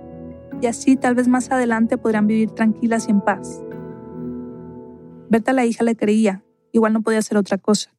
Y 0.61 0.67
así 0.67 0.95
tal 0.95 1.15
vez 1.15 1.27
más 1.27 1.49
adelante 1.49 1.97
podrán 1.97 2.27
vivir 2.27 2.51
tranquilas 2.51 3.07
y 3.07 3.11
en 3.11 3.21
paz. 3.21 3.63
Berta 5.29 5.53
la 5.53 5.65
hija 5.65 5.83
le 5.83 5.95
creía, 5.95 6.43
igual 6.71 6.93
no 6.93 7.01
podía 7.01 7.17
hacer 7.17 7.37
otra 7.37 7.57
cosa. 7.57 7.89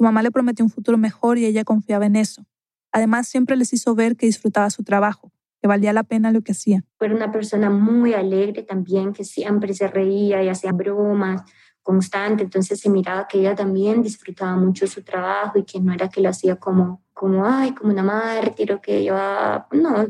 Su 0.00 0.04
mamá 0.04 0.22
le 0.22 0.30
prometió 0.30 0.64
un 0.64 0.70
futuro 0.70 0.96
mejor 0.96 1.36
y 1.36 1.44
ella 1.44 1.62
confiaba 1.62 2.06
en 2.06 2.16
eso. 2.16 2.46
Además, 2.90 3.28
siempre 3.28 3.54
les 3.54 3.74
hizo 3.74 3.94
ver 3.94 4.16
que 4.16 4.24
disfrutaba 4.24 4.70
su 4.70 4.82
trabajo, 4.82 5.30
que 5.60 5.68
valía 5.68 5.92
la 5.92 6.04
pena 6.04 6.32
lo 6.32 6.40
que 6.40 6.52
hacía. 6.52 6.86
Era 6.98 7.14
una 7.14 7.30
persona 7.30 7.68
muy 7.68 8.14
alegre 8.14 8.62
también, 8.62 9.12
que 9.12 9.24
siempre 9.24 9.74
se 9.74 9.88
reía 9.88 10.42
y 10.42 10.48
hacía 10.48 10.72
bromas, 10.72 11.42
constante, 11.82 12.44
entonces 12.44 12.80
se 12.80 12.88
miraba 12.88 13.28
que 13.28 13.40
ella 13.40 13.54
también 13.54 14.00
disfrutaba 14.00 14.56
mucho 14.56 14.86
su 14.86 15.02
trabajo 15.02 15.58
y 15.58 15.64
que 15.64 15.78
no 15.80 15.92
era 15.92 16.08
que 16.08 16.22
lo 16.22 16.30
hacía 16.30 16.56
como, 16.56 17.04
como 17.12 17.44
ay, 17.44 17.74
como 17.74 17.92
una 17.92 18.02
mártir 18.02 18.72
o 18.72 18.80
que 18.80 19.02
iba, 19.02 19.68
no. 19.70 20.06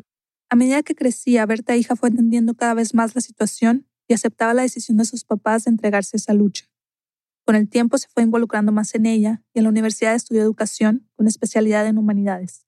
A 0.51 0.55
medida 0.55 0.85
que 0.85 0.95
crecía, 0.95 1.45
Berta 1.47 1.75
hija 1.75 1.97
fue 1.97 2.11
entendiendo 2.11 2.55
cada 2.55 2.75
vez 2.75 2.95
más 2.95 3.17
la 3.17 3.23
situación 3.23 3.89
y 4.07 4.15
aceptaba 4.15 4.55
la 4.55 4.63
decisión 4.63 4.99
de 4.99 5.05
sus 5.05 5.25
papás 5.25 5.65
de 5.65 5.73
entregarse 5.73 6.17
a 6.17 6.19
esa 6.19 6.33
lucha. 6.33 6.70
Con 7.51 7.57
el 7.57 7.69
tiempo 7.69 7.99
se 7.99 8.07
fue 8.07 8.23
involucrando 8.23 8.71
más 8.71 8.95
en 8.95 9.07
ella 9.07 9.43
y 9.53 9.59
en 9.59 9.65
la 9.65 9.71
universidad 9.71 10.15
estudió 10.15 10.41
educación 10.41 11.09
con 11.17 11.27
especialidad 11.27 11.85
en 11.89 11.99
humanidades. 11.99 12.65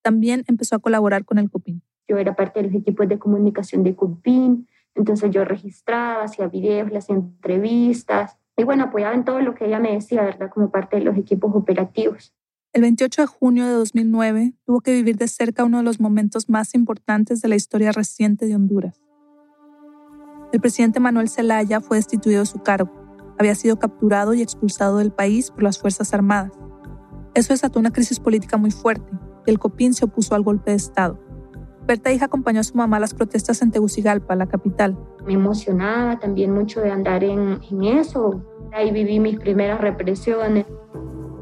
También 0.00 0.44
empezó 0.46 0.76
a 0.76 0.78
colaborar 0.78 1.24
con 1.24 1.38
el 1.38 1.50
CUPIN. 1.50 1.82
Yo 2.06 2.18
era 2.18 2.36
parte 2.36 2.60
de 2.60 2.68
los 2.68 2.74
equipos 2.76 3.08
de 3.08 3.18
comunicación 3.18 3.82
de 3.82 3.96
CUPIN, 3.96 4.68
entonces 4.94 5.32
yo 5.32 5.44
registraba, 5.44 6.22
hacía 6.22 6.46
videos, 6.46 6.92
hacía 6.94 7.16
entrevistas 7.16 8.38
y 8.56 8.62
bueno, 8.62 8.84
apoyaba 8.84 9.12
en 9.12 9.24
todo 9.24 9.40
lo 9.40 9.56
que 9.56 9.66
ella 9.66 9.80
me 9.80 9.92
decía, 9.92 10.22
¿verdad? 10.22 10.50
Como 10.50 10.70
parte 10.70 10.98
de 10.98 11.02
los 11.02 11.16
equipos 11.16 11.50
operativos. 11.56 12.32
El 12.72 12.82
28 12.82 13.22
de 13.22 13.26
junio 13.26 13.66
de 13.66 13.72
2009 13.72 14.54
tuvo 14.64 14.82
que 14.82 14.92
vivir 14.92 15.16
de 15.16 15.26
cerca 15.26 15.64
uno 15.64 15.78
de 15.78 15.82
los 15.82 15.98
momentos 15.98 16.48
más 16.48 16.76
importantes 16.76 17.42
de 17.42 17.48
la 17.48 17.56
historia 17.56 17.90
reciente 17.90 18.46
de 18.46 18.54
Honduras. 18.54 19.02
El 20.52 20.60
presidente 20.60 21.00
Manuel 21.00 21.28
Zelaya 21.28 21.80
fue 21.80 21.96
destituido 21.96 22.38
de 22.38 22.46
su 22.46 22.60
cargo. 22.62 23.01
Había 23.42 23.56
sido 23.56 23.76
capturado 23.76 24.34
y 24.34 24.40
expulsado 24.40 24.98
del 24.98 25.10
país 25.10 25.50
por 25.50 25.64
las 25.64 25.76
Fuerzas 25.76 26.14
Armadas. 26.14 26.52
Eso 27.34 27.52
desató 27.52 27.80
una 27.80 27.90
crisis 27.90 28.20
política 28.20 28.56
muy 28.56 28.70
fuerte 28.70 29.10
y 29.44 29.50
el 29.50 29.58
COPIN 29.58 29.94
se 29.94 30.04
opuso 30.04 30.36
al 30.36 30.44
golpe 30.44 30.70
de 30.70 30.76
Estado. 30.76 31.18
Berta 31.84 32.12
hija 32.12 32.26
acompañó 32.26 32.60
a 32.60 32.62
su 32.62 32.76
mamá 32.76 32.98
a 32.98 33.00
las 33.00 33.14
protestas 33.14 33.60
en 33.62 33.72
Tegucigalpa, 33.72 34.36
la 34.36 34.46
capital. 34.46 34.96
Me 35.26 35.32
emocionaba 35.32 36.20
también 36.20 36.54
mucho 36.54 36.82
de 36.82 36.92
andar 36.92 37.24
en, 37.24 37.58
en 37.68 37.82
eso. 37.82 38.44
Ahí 38.72 38.92
viví 38.92 39.18
mis 39.18 39.40
primeras 39.40 39.80
represiones. 39.80 40.64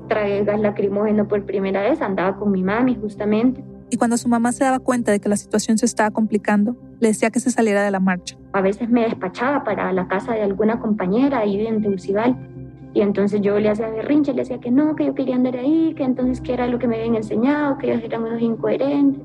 Tragué 0.08 0.42
gas 0.44 0.58
lacrimógeno 0.58 1.28
por 1.28 1.44
primera 1.44 1.82
vez, 1.82 2.00
andaba 2.00 2.38
con 2.38 2.50
mi 2.50 2.62
mami 2.62 2.96
justamente. 2.96 3.62
Y 3.90 3.98
cuando 3.98 4.16
su 4.16 4.26
mamá 4.26 4.52
se 4.52 4.64
daba 4.64 4.78
cuenta 4.78 5.12
de 5.12 5.20
que 5.20 5.28
la 5.28 5.36
situación 5.36 5.76
se 5.76 5.84
estaba 5.84 6.10
complicando, 6.12 6.78
le 7.00 7.08
decía 7.08 7.30
que 7.30 7.40
se 7.40 7.50
saliera 7.50 7.82
de 7.82 7.90
la 7.90 8.00
marcha. 8.00 8.36
A 8.52 8.60
veces 8.60 8.88
me 8.88 9.02
despachaba 9.02 9.64
para 9.64 9.92
la 9.92 10.06
casa 10.06 10.34
de 10.34 10.42
alguna 10.42 10.78
compañera 10.78 11.38
ahí 11.40 11.66
en 11.66 11.82
Tegucigalpa. 11.82 12.38
Y 12.92 13.00
entonces 13.02 13.40
yo 13.40 13.58
le 13.58 13.70
hacía 13.70 13.88
berrinche, 13.88 14.32
le 14.32 14.42
decía 14.42 14.58
que 14.58 14.70
no, 14.70 14.96
que 14.96 15.06
yo 15.06 15.14
quería 15.14 15.36
andar 15.36 15.56
ahí, 15.56 15.94
que 15.96 16.02
entonces 16.02 16.40
que 16.40 16.52
era 16.52 16.66
lo 16.66 16.78
que 16.78 16.88
me 16.88 16.96
habían 16.96 17.14
enseñado, 17.14 17.78
que 17.78 17.90
ellos 17.90 18.02
eran 18.04 18.24
unos 18.24 18.42
incoherentes. 18.42 19.22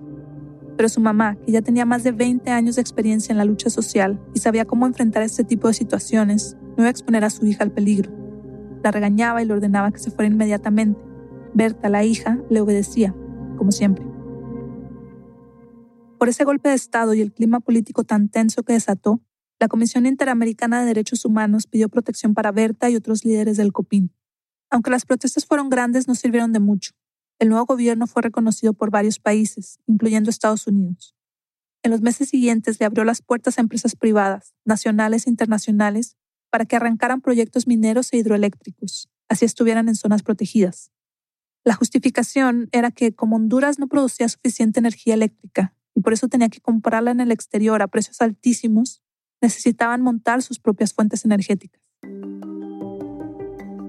Pero 0.77 0.89
su 0.89 1.01
mamá, 1.01 1.35
que 1.45 1.51
ya 1.51 1.61
tenía 1.61 1.85
más 1.85 2.03
de 2.03 2.11
20 2.11 2.49
años 2.51 2.75
de 2.75 2.81
experiencia 2.81 3.31
en 3.31 3.37
la 3.37 3.45
lucha 3.45 3.69
social 3.69 4.19
y 4.33 4.39
sabía 4.39 4.65
cómo 4.65 4.85
enfrentar 4.85 5.23
este 5.23 5.43
tipo 5.43 5.67
de 5.67 5.73
situaciones, 5.73 6.57
no 6.61 6.83
iba 6.83 6.87
a 6.87 6.91
exponer 6.91 7.23
a 7.23 7.29
su 7.29 7.45
hija 7.45 7.63
al 7.63 7.71
peligro. 7.71 8.11
La 8.83 8.91
regañaba 8.91 9.41
y 9.41 9.45
le 9.45 9.53
ordenaba 9.53 9.91
que 9.91 9.99
se 9.99 10.11
fuera 10.11 10.31
inmediatamente. 10.31 10.99
Berta, 11.53 11.89
la 11.89 12.03
hija, 12.03 12.37
le 12.49 12.61
obedecía, 12.61 13.15
como 13.57 13.71
siempre. 13.71 14.14
Por 16.17 16.29
ese 16.29 16.45
golpe 16.45 16.69
de 16.69 16.75
Estado 16.75 17.13
y 17.13 17.21
el 17.21 17.33
clima 17.33 17.59
político 17.59 18.05
tan 18.05 18.29
tenso 18.29 18.63
que 18.63 18.73
desató, 18.73 19.21
la 19.59 19.67
Comisión 19.67 20.05
Interamericana 20.05 20.79
de 20.79 20.85
Derechos 20.85 21.25
Humanos 21.25 21.67
pidió 21.67 21.89
protección 21.89 22.33
para 22.33 22.51
Berta 22.53 22.89
y 22.89 22.95
otros 22.95 23.25
líderes 23.25 23.57
del 23.57 23.73
COPIN. 23.73 24.11
Aunque 24.69 24.91
las 24.91 25.05
protestas 25.05 25.45
fueron 25.45 25.69
grandes, 25.69 26.07
no 26.07 26.15
sirvieron 26.15 26.53
de 26.53 26.59
mucho. 26.59 26.93
El 27.37 27.49
nuevo 27.49 27.65
gobierno 27.65 28.07
fue 28.07 28.21
reconocido 28.21 28.73
por 28.73 28.91
varios 28.91 29.19
países, 29.19 29.79
incluyendo 29.87 30.29
Estados 30.29 30.67
Unidos. 30.67 31.15
En 31.83 31.91
los 31.91 32.01
meses 32.01 32.29
siguientes 32.29 32.79
le 32.79 32.85
abrió 32.85 33.03
las 33.03 33.21
puertas 33.21 33.57
a 33.57 33.61
empresas 33.61 33.95
privadas, 33.95 34.53
nacionales 34.63 35.27
e 35.27 35.29
internacionales, 35.29 36.15
para 36.49 36.65
que 36.65 36.77
arrancaran 36.77 37.19
proyectos 37.19 37.67
mineros 37.67 38.13
e 38.13 38.17
hidroeléctricos, 38.17 39.09
así 39.27 39.43
estuvieran 39.43 39.89
en 39.89 39.95
zonas 39.95 40.23
protegidas. 40.23 40.91
La 41.65 41.75
justificación 41.75 42.69
era 42.71 42.91
que 42.91 43.13
como 43.13 43.35
Honduras 43.35 43.79
no 43.79 43.87
producía 43.87 44.29
suficiente 44.29 44.79
energía 44.79 45.13
eléctrica 45.15 45.73
y 45.95 46.01
por 46.01 46.13
eso 46.13 46.27
tenía 46.27 46.49
que 46.49 46.59
comprarla 46.59 47.11
en 47.11 47.21
el 47.21 47.31
exterior 47.31 47.81
a 47.81 47.87
precios 47.87 48.21
altísimos, 48.21 49.01
necesitaban 49.41 50.01
montar 50.01 50.41
sus 50.41 50.59
propias 50.59 50.93
fuentes 50.93 51.25
energéticas. 51.25 51.81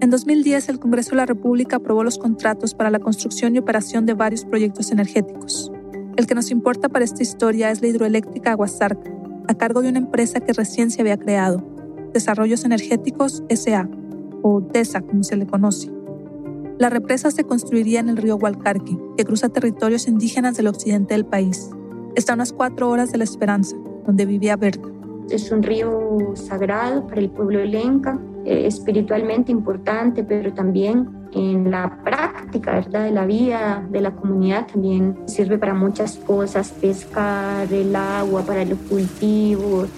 En 0.01 0.11
2010, 0.11 0.69
el 0.69 0.79
Congreso 0.79 1.11
de 1.11 1.17
la 1.17 1.27
República 1.27 1.77
aprobó 1.77 2.05
los 2.05 2.19
contratos 2.19 2.75
para 2.75 2.91
la 2.91 3.01
construcción 3.01 3.55
y 3.55 3.59
operación 3.59 4.07
de 4.07 4.15
varios 4.15 4.45
proyectos 4.45 4.93
energéticos. 4.93 5.73
El 6.17 6.27
que 6.27 6.35
nos 6.35 6.51
importa 6.51 6.89
para 6.89 7.05
esta 7.05 7.23
historia 7.23 7.71
es 7.71 7.83
la 7.83 7.89
hidroeléctrica 7.89 8.53
Aguasarca, 8.53 9.11
a 9.49 9.55
cargo 9.55 9.83
de 9.83 9.89
una 9.89 9.99
empresa 9.99 10.41
que 10.41 10.53
recién 10.53 10.91
se 10.91 11.01
había 11.01 11.17
creado, 11.17 11.65
Desarrollos 12.13 12.65
Energéticos 12.65 13.43
SA, 13.51 13.89
o 14.43 14.61
DESA 14.61 15.01
como 15.01 15.25
se 15.25 15.37
le 15.37 15.47
conoce. 15.47 15.91
La 16.79 16.91
represa 16.91 17.31
se 17.31 17.45
construiría 17.45 18.01
en 18.01 18.09
el 18.09 18.17
río 18.17 18.37
Hualcarqui, 18.37 18.99
que 19.17 19.25
cruza 19.25 19.49
territorios 19.49 20.09
indígenas 20.09 20.57
del 20.57 20.69
occidente 20.69 21.15
del 21.15 21.25
país. 21.25 21.71
Está 22.17 22.33
a 22.33 22.37
unas 22.37 22.51
cuatro 22.51 22.89
horas 22.89 23.13
de 23.13 23.19
La 23.19 23.25
Esperanza, 23.25 23.77
donde 24.07 24.25
vivía 24.25 24.57
Berta. 24.57 24.89
Es 25.29 25.53
un 25.53 25.63
río 25.63 26.33
sagrado 26.35 27.07
para 27.07 27.21
el 27.21 27.29
pueblo 27.29 27.59
de 27.59 27.67
Lenca, 27.67 28.19
eh, 28.47 28.67
espiritualmente 28.67 29.53
importante, 29.53 30.25
pero 30.25 30.55
también 30.55 31.11
en 31.33 31.71
la 31.71 32.03
práctica 32.03 32.73
¿verdad? 32.73 33.05
de 33.05 33.11
la 33.11 33.27
vida 33.27 33.87
de 33.91 34.01
la 34.01 34.17
comunidad 34.17 34.67
también 34.67 35.19
sirve 35.27 35.59
para 35.59 35.75
muchas 35.75 36.17
cosas, 36.17 36.71
pescar, 36.71 37.71
el 37.71 37.95
agua, 37.95 38.41
para 38.47 38.65
los 38.65 38.79
cultivos. 38.89 39.91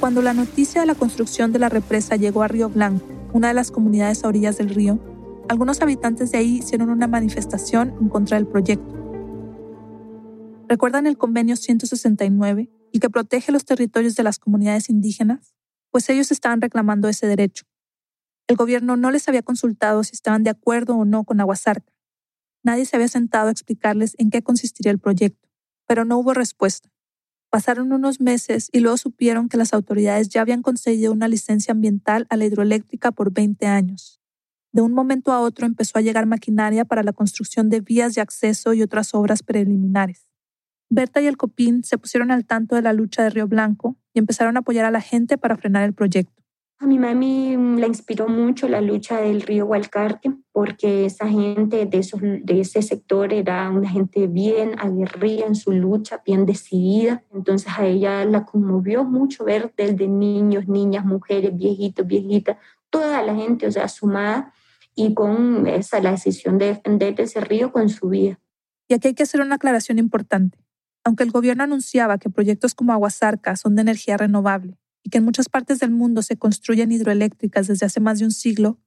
Cuando 0.00 0.20
la 0.20 0.34
noticia 0.34 0.82
de 0.82 0.86
la 0.86 0.94
construcción 0.94 1.50
de 1.50 1.60
la 1.60 1.70
represa 1.70 2.16
llegó 2.16 2.42
a 2.42 2.48
Río 2.48 2.68
Blanco, 2.68 3.06
una 3.32 3.48
de 3.48 3.54
las 3.54 3.70
comunidades 3.70 4.22
a 4.22 4.28
orillas 4.28 4.58
del 4.58 4.68
río, 4.68 4.98
algunos 5.48 5.80
habitantes 5.80 6.30
de 6.32 6.38
ahí 6.38 6.58
hicieron 6.58 6.90
una 6.90 7.06
manifestación 7.06 7.94
en 7.98 8.10
contra 8.10 8.36
del 8.36 8.46
proyecto. 8.46 9.05
¿Recuerdan 10.68 11.06
el 11.06 11.16
convenio 11.16 11.54
169, 11.54 12.68
el 12.92 13.00
que 13.00 13.08
protege 13.08 13.52
los 13.52 13.64
territorios 13.64 14.16
de 14.16 14.24
las 14.24 14.40
comunidades 14.40 14.90
indígenas? 14.90 15.54
Pues 15.92 16.08
ellos 16.08 16.32
estaban 16.32 16.60
reclamando 16.60 17.08
ese 17.08 17.28
derecho. 17.28 17.64
El 18.48 18.56
gobierno 18.56 18.96
no 18.96 19.12
les 19.12 19.28
había 19.28 19.42
consultado 19.42 20.02
si 20.02 20.14
estaban 20.14 20.42
de 20.42 20.50
acuerdo 20.50 20.96
o 20.96 21.04
no 21.04 21.22
con 21.22 21.40
Aguasarca. 21.40 21.92
Nadie 22.64 22.84
se 22.84 22.96
había 22.96 23.06
sentado 23.06 23.46
a 23.46 23.52
explicarles 23.52 24.16
en 24.18 24.30
qué 24.30 24.42
consistiría 24.42 24.90
el 24.90 24.98
proyecto, 24.98 25.48
pero 25.86 26.04
no 26.04 26.18
hubo 26.18 26.34
respuesta. 26.34 26.90
Pasaron 27.48 27.92
unos 27.92 28.20
meses 28.20 28.68
y 28.72 28.80
luego 28.80 28.96
supieron 28.96 29.48
que 29.48 29.56
las 29.56 29.72
autoridades 29.72 30.30
ya 30.30 30.40
habían 30.40 30.62
concedido 30.62 31.12
una 31.12 31.28
licencia 31.28 31.70
ambiental 31.70 32.26
a 32.28 32.36
la 32.36 32.44
hidroeléctrica 32.44 33.12
por 33.12 33.32
20 33.32 33.66
años. 33.66 34.20
De 34.72 34.82
un 34.82 34.92
momento 34.92 35.30
a 35.30 35.40
otro 35.40 35.64
empezó 35.64 35.98
a 35.98 36.02
llegar 36.02 36.26
maquinaria 36.26 36.84
para 36.84 37.04
la 37.04 37.12
construcción 37.12 37.68
de 37.70 37.80
vías 37.80 38.16
de 38.16 38.20
acceso 38.20 38.74
y 38.74 38.82
otras 38.82 39.14
obras 39.14 39.44
preliminares. 39.44 40.25
Berta 40.88 41.20
y 41.20 41.26
el 41.26 41.36
Copín 41.36 41.82
se 41.84 41.98
pusieron 41.98 42.30
al 42.30 42.46
tanto 42.46 42.76
de 42.76 42.82
la 42.82 42.92
lucha 42.92 43.22
de 43.22 43.30
Río 43.30 43.48
Blanco 43.48 43.96
y 44.14 44.18
empezaron 44.18 44.56
a 44.56 44.60
apoyar 44.60 44.84
a 44.84 44.90
la 44.90 45.00
gente 45.00 45.36
para 45.36 45.56
frenar 45.56 45.82
el 45.82 45.92
proyecto. 45.92 46.36
A 46.78 46.86
mi 46.86 46.98
mami 46.98 47.56
la 47.78 47.86
inspiró 47.86 48.28
mucho 48.28 48.68
la 48.68 48.82
lucha 48.82 49.18
del 49.22 49.40
río 49.40 49.64
Hualcarque, 49.64 50.30
porque 50.52 51.06
esa 51.06 51.26
gente 51.26 51.86
de, 51.86 51.98
esos, 51.98 52.20
de 52.20 52.60
ese 52.60 52.82
sector 52.82 53.32
era 53.32 53.70
una 53.70 53.88
gente 53.88 54.26
bien 54.26 54.78
aguerrida 54.78 55.46
en 55.46 55.54
su 55.54 55.72
lucha, 55.72 56.20
bien 56.24 56.44
decidida. 56.44 57.24
Entonces 57.32 57.72
a 57.78 57.86
ella 57.86 58.26
la 58.26 58.44
conmovió 58.44 59.04
mucho 59.04 59.44
ver 59.44 59.72
desde 59.74 60.06
niños, 60.06 60.68
niñas, 60.68 61.06
mujeres, 61.06 61.56
viejitos, 61.56 62.06
viejitas, 62.06 62.58
toda 62.90 63.22
la 63.22 63.34
gente, 63.34 63.66
o 63.66 63.72
sea, 63.72 63.88
sumada 63.88 64.52
y 64.94 65.14
con 65.14 65.66
esa 65.66 66.00
la 66.00 66.10
decisión 66.10 66.58
de 66.58 66.66
defender 66.66 67.18
ese 67.18 67.40
río 67.40 67.72
con 67.72 67.88
su 67.88 68.10
vida. 68.10 68.38
Y 68.86 68.94
aquí 68.94 69.08
hay 69.08 69.14
que 69.14 69.22
hacer 69.22 69.40
una 69.40 69.54
aclaración 69.54 69.98
importante. 69.98 70.58
Aunque 71.06 71.22
el 71.22 71.30
gobierno 71.30 71.62
anunciaba 71.62 72.18
que 72.18 72.30
proyectos 72.30 72.74
como 72.74 72.92
Aguasarca 72.92 73.54
son 73.54 73.76
de 73.76 73.82
energía 73.82 74.16
renovable, 74.16 74.76
y 75.04 75.10
que 75.10 75.18
en 75.18 75.24
muchas 75.24 75.48
partes 75.48 75.78
del 75.78 75.92
mundo 75.92 76.20
se 76.20 76.36
construyen 76.36 76.90
hidroeléctricas 76.90 77.68
desde 77.68 77.86
hace 77.86 78.00
más 78.00 78.18
de 78.18 78.24
un 78.24 78.32
siglo, 78.32 78.80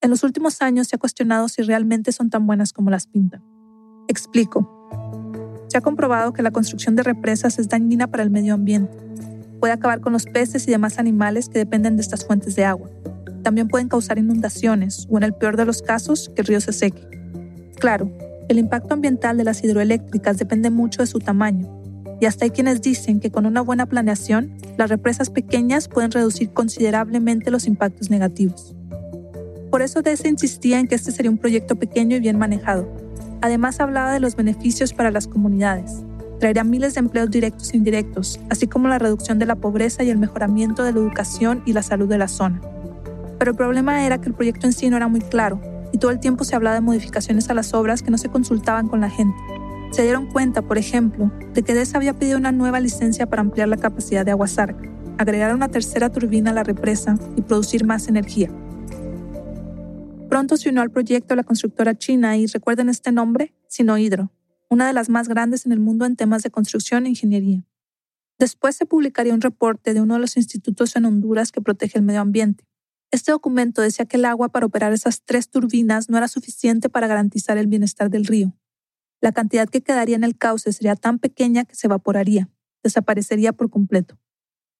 en 0.00 0.08
los 0.08 0.22
últimos 0.22 0.62
años 0.62 0.88
se 0.88 0.96
ha 0.96 0.98
cuestionado 0.98 1.46
si 1.46 1.60
realmente 1.60 2.10
son 2.10 2.30
tan 2.30 2.46
buenas 2.46 2.72
como 2.72 2.88
las 2.88 3.06
pintan. 3.06 3.44
Explico. 4.08 4.88
Se 5.68 5.76
ha 5.76 5.82
comprobado 5.82 6.32
que 6.32 6.40
la 6.40 6.52
construcción 6.52 6.96
de 6.96 7.02
represas 7.02 7.58
es 7.58 7.68
dañina 7.68 8.06
para 8.06 8.22
el 8.22 8.30
medio 8.30 8.54
ambiente. 8.54 8.96
Puede 9.60 9.74
acabar 9.74 10.00
con 10.00 10.14
los 10.14 10.24
peces 10.24 10.66
y 10.68 10.70
demás 10.70 10.98
animales 10.98 11.50
que 11.50 11.58
dependen 11.58 11.96
de 11.96 12.00
estas 12.00 12.24
fuentes 12.24 12.56
de 12.56 12.64
agua. 12.64 12.88
También 13.42 13.68
pueden 13.68 13.88
causar 13.88 14.18
inundaciones 14.18 15.06
o, 15.10 15.18
en 15.18 15.24
el 15.24 15.34
peor 15.34 15.58
de 15.58 15.66
los 15.66 15.82
casos, 15.82 16.30
que 16.34 16.40
el 16.40 16.46
río 16.46 16.62
se 16.62 16.72
seque. 16.72 17.06
Claro, 17.78 18.10
el 18.48 18.58
impacto 18.58 18.94
ambiental 18.94 19.36
de 19.36 19.44
las 19.44 19.62
hidroeléctricas 19.62 20.38
depende 20.38 20.70
mucho 20.70 21.02
de 21.02 21.06
su 21.06 21.18
tamaño, 21.18 21.68
y 22.20 22.26
hasta 22.26 22.44
hay 22.44 22.50
quienes 22.50 22.80
dicen 22.80 23.20
que 23.20 23.30
con 23.30 23.46
una 23.46 23.60
buena 23.60 23.86
planeación, 23.86 24.52
las 24.76 24.90
represas 24.90 25.30
pequeñas 25.30 25.88
pueden 25.88 26.10
reducir 26.10 26.50
considerablemente 26.50 27.50
los 27.50 27.66
impactos 27.66 28.10
negativos. 28.10 28.74
Por 29.70 29.82
eso 29.82 30.02
DESA 30.02 30.28
insistía 30.28 30.80
en 30.80 30.88
que 30.88 30.94
este 30.94 31.12
sería 31.12 31.30
un 31.30 31.38
proyecto 31.38 31.76
pequeño 31.76 32.16
y 32.16 32.20
bien 32.20 32.38
manejado. 32.38 32.88
Además 33.40 33.80
hablaba 33.80 34.12
de 34.12 34.20
los 34.20 34.34
beneficios 34.34 34.92
para 34.92 35.10
las 35.10 35.28
comunidades. 35.28 36.02
Traería 36.40 36.64
miles 36.64 36.94
de 36.94 37.00
empleos 37.00 37.30
directos 37.30 37.72
e 37.72 37.76
indirectos, 37.76 38.40
así 38.48 38.66
como 38.66 38.88
la 38.88 38.98
reducción 38.98 39.38
de 39.38 39.46
la 39.46 39.56
pobreza 39.56 40.02
y 40.02 40.10
el 40.10 40.18
mejoramiento 40.18 40.84
de 40.84 40.92
la 40.92 40.98
educación 40.98 41.62
y 41.66 41.72
la 41.72 41.82
salud 41.82 42.08
de 42.08 42.18
la 42.18 42.28
zona. 42.28 42.60
Pero 43.38 43.50
el 43.52 43.56
problema 43.56 44.04
era 44.06 44.20
que 44.20 44.28
el 44.28 44.34
proyecto 44.34 44.66
en 44.66 44.72
sí 44.72 44.88
no 44.88 44.96
era 44.96 45.08
muy 45.08 45.20
claro, 45.20 45.60
y 45.92 45.98
todo 45.98 46.10
el 46.10 46.20
tiempo 46.20 46.44
se 46.44 46.56
hablaba 46.56 46.74
de 46.74 46.80
modificaciones 46.80 47.50
a 47.50 47.54
las 47.54 47.74
obras 47.74 48.02
que 48.02 48.10
no 48.10 48.18
se 48.18 48.28
consultaban 48.28 48.88
con 48.88 49.00
la 49.00 49.10
gente 49.10 49.36
se 49.90 50.02
dieron 50.02 50.26
cuenta, 50.26 50.62
por 50.62 50.78
ejemplo, 50.78 51.32
de 51.54 51.62
que 51.62 51.74
DES 51.74 51.94
había 51.94 52.12
pedido 52.12 52.38
una 52.38 52.52
nueva 52.52 52.80
licencia 52.80 53.26
para 53.26 53.40
ampliar 53.40 53.68
la 53.68 53.76
capacidad 53.76 54.24
de 54.24 54.32
Aguasarca, 54.32 54.88
agregar 55.16 55.54
una 55.54 55.68
tercera 55.68 56.10
turbina 56.10 56.50
a 56.50 56.54
la 56.54 56.62
represa 56.62 57.18
y 57.36 57.42
producir 57.42 57.84
más 57.84 58.08
energía. 58.08 58.50
Pronto 60.28 60.56
se 60.58 60.68
unió 60.68 60.82
al 60.82 60.90
proyecto 60.90 61.34
la 61.34 61.42
constructora 61.42 61.96
china 61.96 62.36
y 62.36 62.46
recuerden 62.46 62.90
este 62.90 63.12
nombre, 63.12 63.54
Sinohydro, 63.66 64.30
una 64.68 64.86
de 64.86 64.92
las 64.92 65.08
más 65.08 65.26
grandes 65.26 65.64
en 65.64 65.72
el 65.72 65.80
mundo 65.80 66.04
en 66.04 66.16
temas 66.16 66.42
de 66.42 66.50
construcción 66.50 67.06
e 67.06 67.10
ingeniería. 67.10 67.64
Después 68.38 68.76
se 68.76 68.84
publicaría 68.84 69.34
un 69.34 69.40
reporte 69.40 69.94
de 69.94 70.02
uno 70.02 70.14
de 70.14 70.20
los 70.20 70.36
institutos 70.36 70.94
en 70.96 71.06
Honduras 71.06 71.50
que 71.50 71.62
protege 71.62 71.98
el 71.98 72.04
medio 72.04 72.20
ambiente. 72.20 72.64
Este 73.10 73.32
documento 73.32 73.82
decía 73.82 74.06
que 74.06 74.16
el 74.16 74.24
agua 74.24 74.48
para 74.48 74.66
operar 74.66 74.92
esas 74.92 75.22
tres 75.24 75.48
turbinas 75.48 76.10
no 76.10 76.18
era 76.18 76.28
suficiente 76.28 76.88
para 76.88 77.06
garantizar 77.06 77.56
el 77.58 77.66
bienestar 77.66 78.10
del 78.10 78.26
río, 78.26 78.54
la 79.20 79.32
cantidad 79.32 79.68
que 79.68 79.80
quedaría 79.80 80.16
en 80.16 80.24
el 80.24 80.36
cauce 80.36 80.72
sería 80.72 80.94
tan 80.94 81.18
pequeña 81.18 81.64
que 81.64 81.74
se 81.74 81.88
evaporaría, 81.88 82.48
desaparecería 82.84 83.52
por 83.52 83.68
completo. 83.68 84.16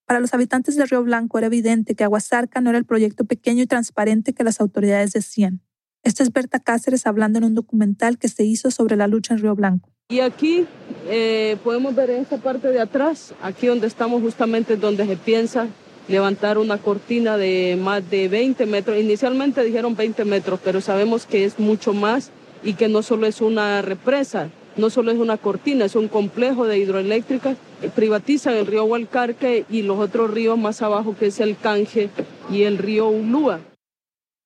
Para 0.06 0.20
los 0.20 0.32
habitantes 0.32 0.76
de 0.76 0.86
Río 0.86 1.02
Blanco 1.02 1.38
era 1.38 1.48
evidente 1.48 1.94
que 1.94 2.04
Aguasarca 2.04 2.60
no 2.60 2.70
era 2.70 2.78
el 2.78 2.86
proyecto 2.86 3.24
pequeño 3.24 3.64
y 3.64 3.66
transparente 3.66 4.32
que 4.32 4.44
las 4.44 4.60
autoridades 4.60 5.12
decían. 5.12 5.60
Esta 6.04 6.22
es 6.22 6.32
Berta 6.32 6.60
Cáceres 6.60 7.06
hablando 7.06 7.38
en 7.38 7.44
un 7.44 7.54
documental 7.54 8.16
que 8.16 8.28
se 8.28 8.44
hizo 8.44 8.70
sobre 8.70 8.96
la 8.96 9.08
lucha 9.08 9.34
en 9.34 9.40
Río 9.40 9.54
Blanco. 9.56 9.90
Y 10.08 10.20
aquí 10.20 10.66
eh, 11.08 11.58
podemos 11.64 11.94
ver 11.94 12.10
en 12.10 12.22
esta 12.22 12.38
parte 12.38 12.68
de 12.68 12.80
atrás, 12.80 13.34
aquí 13.42 13.66
donde 13.66 13.88
estamos 13.88 14.22
justamente 14.22 14.76
donde 14.76 15.04
se 15.04 15.16
piensa 15.16 15.66
levantar 16.08 16.58
una 16.58 16.78
cortina 16.78 17.36
de 17.36 17.78
más 17.80 18.08
de 18.10 18.28
20 18.28 18.66
metros. 18.66 18.98
Inicialmente 18.98 19.62
dijeron 19.62 19.94
20 19.94 20.24
metros, 20.24 20.60
pero 20.64 20.80
sabemos 20.80 21.26
que 21.26 21.44
es 21.44 21.58
mucho 21.58 21.92
más 21.92 22.30
y 22.62 22.74
que 22.74 22.88
no 22.88 23.02
solo 23.02 23.26
es 23.26 23.40
una 23.40 23.82
represa, 23.82 24.50
no 24.76 24.90
solo 24.90 25.12
es 25.12 25.18
una 25.18 25.36
cortina, 25.36 25.84
es 25.84 25.94
un 25.94 26.08
complejo 26.08 26.66
de 26.66 26.78
hidroeléctricas. 26.78 27.56
Privatizan 27.94 28.54
el 28.54 28.66
río 28.66 28.84
Hualcarque 28.84 29.64
y 29.68 29.82
los 29.82 29.98
otros 29.98 30.32
ríos 30.32 30.58
más 30.58 30.82
abajo, 30.82 31.14
que 31.16 31.26
es 31.26 31.40
el 31.40 31.56
Canje 31.56 32.10
y 32.50 32.62
el 32.62 32.78
río 32.78 33.08
Ulúa. 33.08 33.60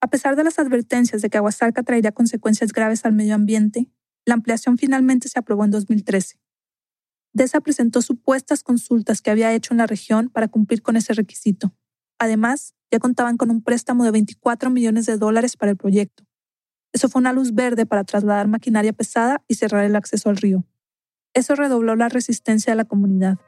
A 0.00 0.08
pesar 0.08 0.34
de 0.34 0.44
las 0.44 0.58
advertencias 0.58 1.22
de 1.22 1.30
que 1.30 1.38
Aguasarca 1.38 1.84
traería 1.84 2.10
consecuencias 2.10 2.72
graves 2.72 3.04
al 3.04 3.12
medio 3.12 3.36
ambiente, 3.36 3.86
la 4.24 4.34
ampliación 4.34 4.76
finalmente 4.76 5.28
se 5.28 5.38
aprobó 5.38 5.64
en 5.64 5.70
2013. 5.70 6.41
DESA 7.34 7.60
presentó 7.60 8.02
supuestas 8.02 8.62
consultas 8.62 9.22
que 9.22 9.30
había 9.30 9.52
hecho 9.52 9.72
en 9.72 9.78
la 9.78 9.86
región 9.86 10.28
para 10.28 10.48
cumplir 10.48 10.82
con 10.82 10.96
ese 10.96 11.14
requisito. 11.14 11.74
Además, 12.18 12.74
ya 12.90 12.98
contaban 12.98 13.36
con 13.36 13.50
un 13.50 13.62
préstamo 13.62 14.04
de 14.04 14.10
24 14.10 14.70
millones 14.70 15.06
de 15.06 15.16
dólares 15.16 15.56
para 15.56 15.70
el 15.70 15.76
proyecto. 15.76 16.24
Eso 16.92 17.08
fue 17.08 17.20
una 17.20 17.32
luz 17.32 17.54
verde 17.54 17.86
para 17.86 18.04
trasladar 18.04 18.48
maquinaria 18.48 18.92
pesada 18.92 19.42
y 19.48 19.54
cerrar 19.54 19.84
el 19.84 19.96
acceso 19.96 20.28
al 20.28 20.36
río. 20.36 20.64
Eso 21.32 21.54
redobló 21.54 21.96
la 21.96 22.10
resistencia 22.10 22.72
de 22.72 22.76
la 22.76 22.84
comunidad. 22.84 23.38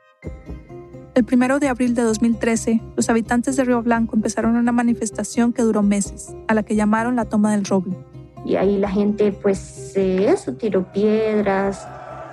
El 1.15 1.25
primero 1.25 1.61
de 1.61 1.69
abril 1.69 1.95
de 1.95 2.03
2013, 2.03 2.81
los 2.97 3.09
habitantes 3.11 3.55
de 3.57 3.65
Río 3.65 3.83
Blanco 3.83 4.17
empezaron 4.17 4.57
una 4.57 4.73
manifestación 4.73 5.53
que 5.53 5.63
duró 5.63 5.83
meses, 5.83 6.35
a 6.49 6.55
la 6.55 6.65
que 6.65 6.75
llamaron 6.75 7.15
la 7.15 7.27
toma 7.27 7.53
del 7.53 7.65
roble. 7.65 7.97
Y 8.45 8.57
ahí 8.57 8.79
la 8.79 8.91
gente, 8.91 9.31
pues, 9.31 9.93
eso, 9.95 10.55
tiró 10.55 10.91
piedras, 10.91 11.87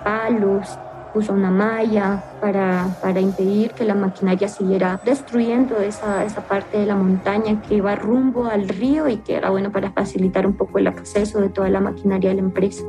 palos, 0.03 0.79
puso 1.13 1.33
una 1.33 1.51
malla 1.51 2.23
para, 2.41 2.87
para 3.01 3.19
impedir 3.19 3.71
que 3.71 3.85
la 3.85 3.95
maquinaria 3.95 4.47
siguiera 4.47 4.99
destruyendo 5.05 5.77
esa, 5.79 6.23
esa 6.25 6.41
parte 6.47 6.79
de 6.79 6.85
la 6.85 6.95
montaña 6.95 7.61
que 7.61 7.75
iba 7.75 7.95
rumbo 7.95 8.45
al 8.45 8.67
río 8.67 9.07
y 9.07 9.17
que 9.17 9.35
era 9.35 9.49
bueno 9.49 9.71
para 9.71 9.91
facilitar 9.91 10.45
un 10.47 10.53
poco 10.53 10.79
el 10.79 10.87
acceso 10.87 11.39
de 11.39 11.49
toda 11.49 11.69
la 11.69 11.79
maquinaria 11.79 12.29
de 12.29 12.35
la 12.35 12.41
empresa. 12.41 12.83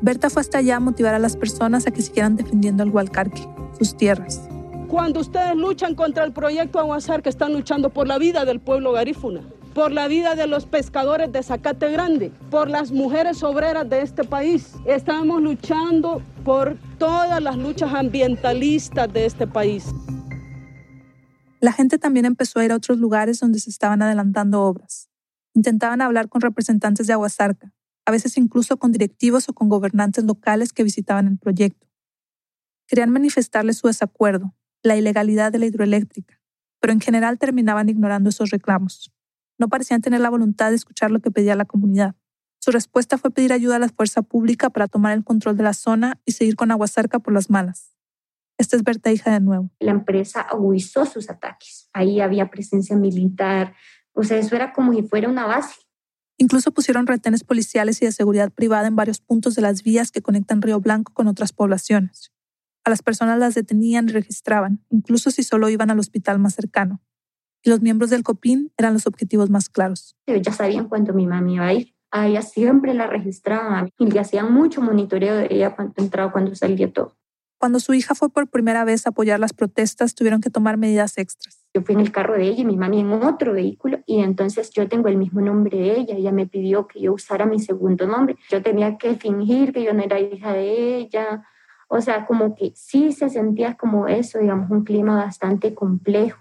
Berta 0.00 0.30
fue 0.30 0.40
hasta 0.40 0.58
allá 0.58 0.76
a 0.76 0.80
motivar 0.80 1.14
a 1.14 1.18
las 1.18 1.36
personas 1.36 1.86
a 1.86 1.90
que 1.90 2.02
siguieran 2.02 2.36
defendiendo 2.36 2.82
el 2.82 2.90
Hualcarque, 2.90 3.48
sus 3.78 3.96
tierras. 3.96 4.48
Cuando 4.86 5.20
ustedes 5.20 5.54
luchan 5.56 5.94
contra 5.94 6.24
el 6.24 6.32
proyecto 6.32 6.78
Aguasar, 6.78 7.22
que 7.22 7.28
están 7.28 7.52
luchando 7.52 7.90
por 7.90 8.06
la 8.06 8.18
vida 8.18 8.44
del 8.44 8.60
pueblo 8.60 8.92
garífuna, 8.92 9.42
por 9.78 9.92
la 9.92 10.08
vida 10.08 10.34
de 10.34 10.48
los 10.48 10.66
pescadores 10.66 11.30
de 11.30 11.40
Zacate 11.40 11.88
Grande, 11.92 12.32
por 12.50 12.68
las 12.68 12.90
mujeres 12.90 13.44
obreras 13.44 13.88
de 13.88 14.02
este 14.02 14.24
país. 14.24 14.72
Estamos 14.84 15.40
luchando 15.40 16.20
por 16.44 16.76
todas 16.98 17.40
las 17.40 17.56
luchas 17.56 17.94
ambientalistas 17.94 19.12
de 19.12 19.24
este 19.24 19.46
país. 19.46 19.84
La 21.60 21.72
gente 21.72 21.96
también 21.96 22.26
empezó 22.26 22.58
a 22.58 22.64
ir 22.64 22.72
a 22.72 22.74
otros 22.74 22.98
lugares 22.98 23.38
donde 23.38 23.60
se 23.60 23.70
estaban 23.70 24.02
adelantando 24.02 24.64
obras. 24.64 25.08
Intentaban 25.54 26.00
hablar 26.00 26.28
con 26.28 26.40
representantes 26.40 27.06
de 27.06 27.12
Aguasarca, 27.12 27.72
a 28.04 28.10
veces 28.10 28.36
incluso 28.36 28.78
con 28.78 28.90
directivos 28.90 29.48
o 29.48 29.52
con 29.52 29.68
gobernantes 29.68 30.24
locales 30.24 30.72
que 30.72 30.82
visitaban 30.82 31.28
el 31.28 31.38
proyecto. 31.38 31.86
Querían 32.88 33.10
manifestarles 33.10 33.78
su 33.78 33.86
desacuerdo, 33.86 34.56
la 34.82 34.96
ilegalidad 34.96 35.52
de 35.52 35.60
la 35.60 35.66
hidroeléctrica, 35.66 36.40
pero 36.80 36.92
en 36.92 37.00
general 37.00 37.38
terminaban 37.38 37.88
ignorando 37.88 38.30
esos 38.30 38.50
reclamos. 38.50 39.12
No 39.58 39.68
parecían 39.68 40.00
tener 40.00 40.20
la 40.20 40.30
voluntad 40.30 40.70
de 40.70 40.76
escuchar 40.76 41.10
lo 41.10 41.20
que 41.20 41.30
pedía 41.30 41.56
la 41.56 41.64
comunidad. 41.64 42.14
Su 42.60 42.70
respuesta 42.70 43.18
fue 43.18 43.30
pedir 43.30 43.52
ayuda 43.52 43.76
a 43.76 43.78
la 43.78 43.88
fuerza 43.88 44.22
pública 44.22 44.70
para 44.70 44.88
tomar 44.88 45.16
el 45.16 45.24
control 45.24 45.56
de 45.56 45.62
la 45.62 45.74
zona 45.74 46.20
y 46.24 46.32
seguir 46.32 46.56
con 46.56 46.70
Aguasarca 46.70 47.18
por 47.18 47.32
las 47.32 47.50
malas. 47.50 47.94
Esta 48.58 48.76
es 48.76 48.82
Berta 48.82 49.12
Hija 49.12 49.32
de 49.32 49.40
nuevo. 49.40 49.70
La 49.78 49.92
empresa 49.92 50.40
agudizó 50.40 51.06
sus 51.06 51.30
ataques. 51.30 51.88
Ahí 51.92 52.20
había 52.20 52.50
presencia 52.50 52.96
militar. 52.96 53.74
O 54.12 54.24
sea, 54.24 54.38
eso 54.38 54.56
era 54.56 54.72
como 54.72 54.92
si 54.92 55.02
fuera 55.02 55.28
una 55.28 55.46
base. 55.46 55.74
Incluso 56.36 56.72
pusieron 56.72 57.06
retenes 57.06 57.44
policiales 57.44 58.02
y 58.02 58.06
de 58.06 58.12
seguridad 58.12 58.52
privada 58.52 58.88
en 58.88 58.96
varios 58.96 59.20
puntos 59.20 59.54
de 59.54 59.62
las 59.62 59.82
vías 59.82 60.10
que 60.10 60.22
conectan 60.22 60.62
Río 60.62 60.80
Blanco 60.80 61.12
con 61.12 61.28
otras 61.28 61.52
poblaciones. 61.52 62.32
A 62.84 62.90
las 62.90 63.02
personas 63.02 63.38
las 63.38 63.54
detenían 63.54 64.08
y 64.08 64.12
registraban, 64.12 64.84
incluso 64.88 65.30
si 65.30 65.42
solo 65.42 65.68
iban 65.68 65.90
al 65.90 65.98
hospital 65.98 66.38
más 66.38 66.54
cercano. 66.54 67.00
Y 67.62 67.70
los 67.70 67.80
miembros 67.80 68.10
del 68.10 68.22
COPIN 68.22 68.72
eran 68.76 68.92
los 68.92 69.06
objetivos 69.06 69.50
más 69.50 69.68
claros. 69.68 70.16
Ya 70.26 70.52
sabían 70.52 70.88
cuándo 70.88 71.12
mi 71.12 71.26
mami 71.26 71.54
iba 71.54 71.66
a 71.66 71.72
ir. 71.72 71.94
A 72.10 72.26
ella 72.26 72.42
siempre 72.42 72.94
la 72.94 73.06
registraban 73.06 73.90
y 73.98 74.10
le 74.10 74.20
hacían 74.20 74.52
mucho 74.52 74.80
monitoreo 74.80 75.34
de 75.36 75.48
ella 75.50 75.74
cuando 75.76 75.94
entraba, 75.96 76.32
cuando 76.32 76.54
salía 76.54 76.90
todo. 76.90 77.18
Cuando 77.58 77.80
su 77.80 77.92
hija 77.92 78.14
fue 78.14 78.30
por 78.30 78.48
primera 78.48 78.84
vez 78.84 79.04
a 79.04 79.10
apoyar 79.10 79.40
las 79.40 79.52
protestas, 79.52 80.14
tuvieron 80.14 80.40
que 80.40 80.48
tomar 80.48 80.76
medidas 80.76 81.18
extras. 81.18 81.66
Yo 81.74 81.82
fui 81.82 81.96
en 81.96 82.00
el 82.00 82.12
carro 82.12 82.34
de 82.34 82.44
ella 82.44 82.60
y 82.60 82.64
mi 82.64 82.76
mami 82.76 83.00
en 83.00 83.12
otro 83.12 83.52
vehículo 83.52 83.98
y 84.06 84.20
entonces 84.20 84.70
yo 84.70 84.88
tengo 84.88 85.08
el 85.08 85.16
mismo 85.16 85.40
nombre 85.40 85.76
de 85.76 85.98
ella. 85.98 86.14
Ella 86.14 86.30
me 86.30 86.46
pidió 86.46 86.86
que 86.86 87.00
yo 87.00 87.12
usara 87.12 87.46
mi 87.46 87.58
segundo 87.58 88.06
nombre. 88.06 88.36
Yo 88.48 88.62
tenía 88.62 88.96
que 88.96 89.16
fingir 89.16 89.72
que 89.72 89.82
yo 89.82 89.92
no 89.92 90.02
era 90.02 90.20
hija 90.20 90.52
de 90.52 90.98
ella. 90.98 91.44
O 91.88 92.00
sea, 92.00 92.26
como 92.26 92.54
que 92.54 92.72
sí 92.76 93.12
se 93.12 93.28
sentía 93.28 93.74
como 93.74 94.06
eso, 94.06 94.38
digamos, 94.38 94.70
un 94.70 94.84
clima 94.84 95.16
bastante 95.16 95.74
complejo. 95.74 96.38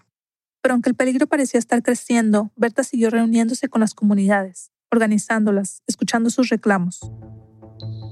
Pero 0.62 0.74
aunque 0.74 0.90
el 0.90 0.96
peligro 0.96 1.28
parecía 1.28 1.60
estar 1.60 1.82
creciendo, 1.84 2.52
Berta 2.56 2.84
siguió 2.84 3.10
reuniéndose 3.10 3.70
con 3.70 3.82
las 3.82 3.94
comunidades, 3.94 4.72
organizándolas, 4.92 5.84
escuchando 5.88 6.30
sus 6.30 6.50
reclamos 6.50 7.00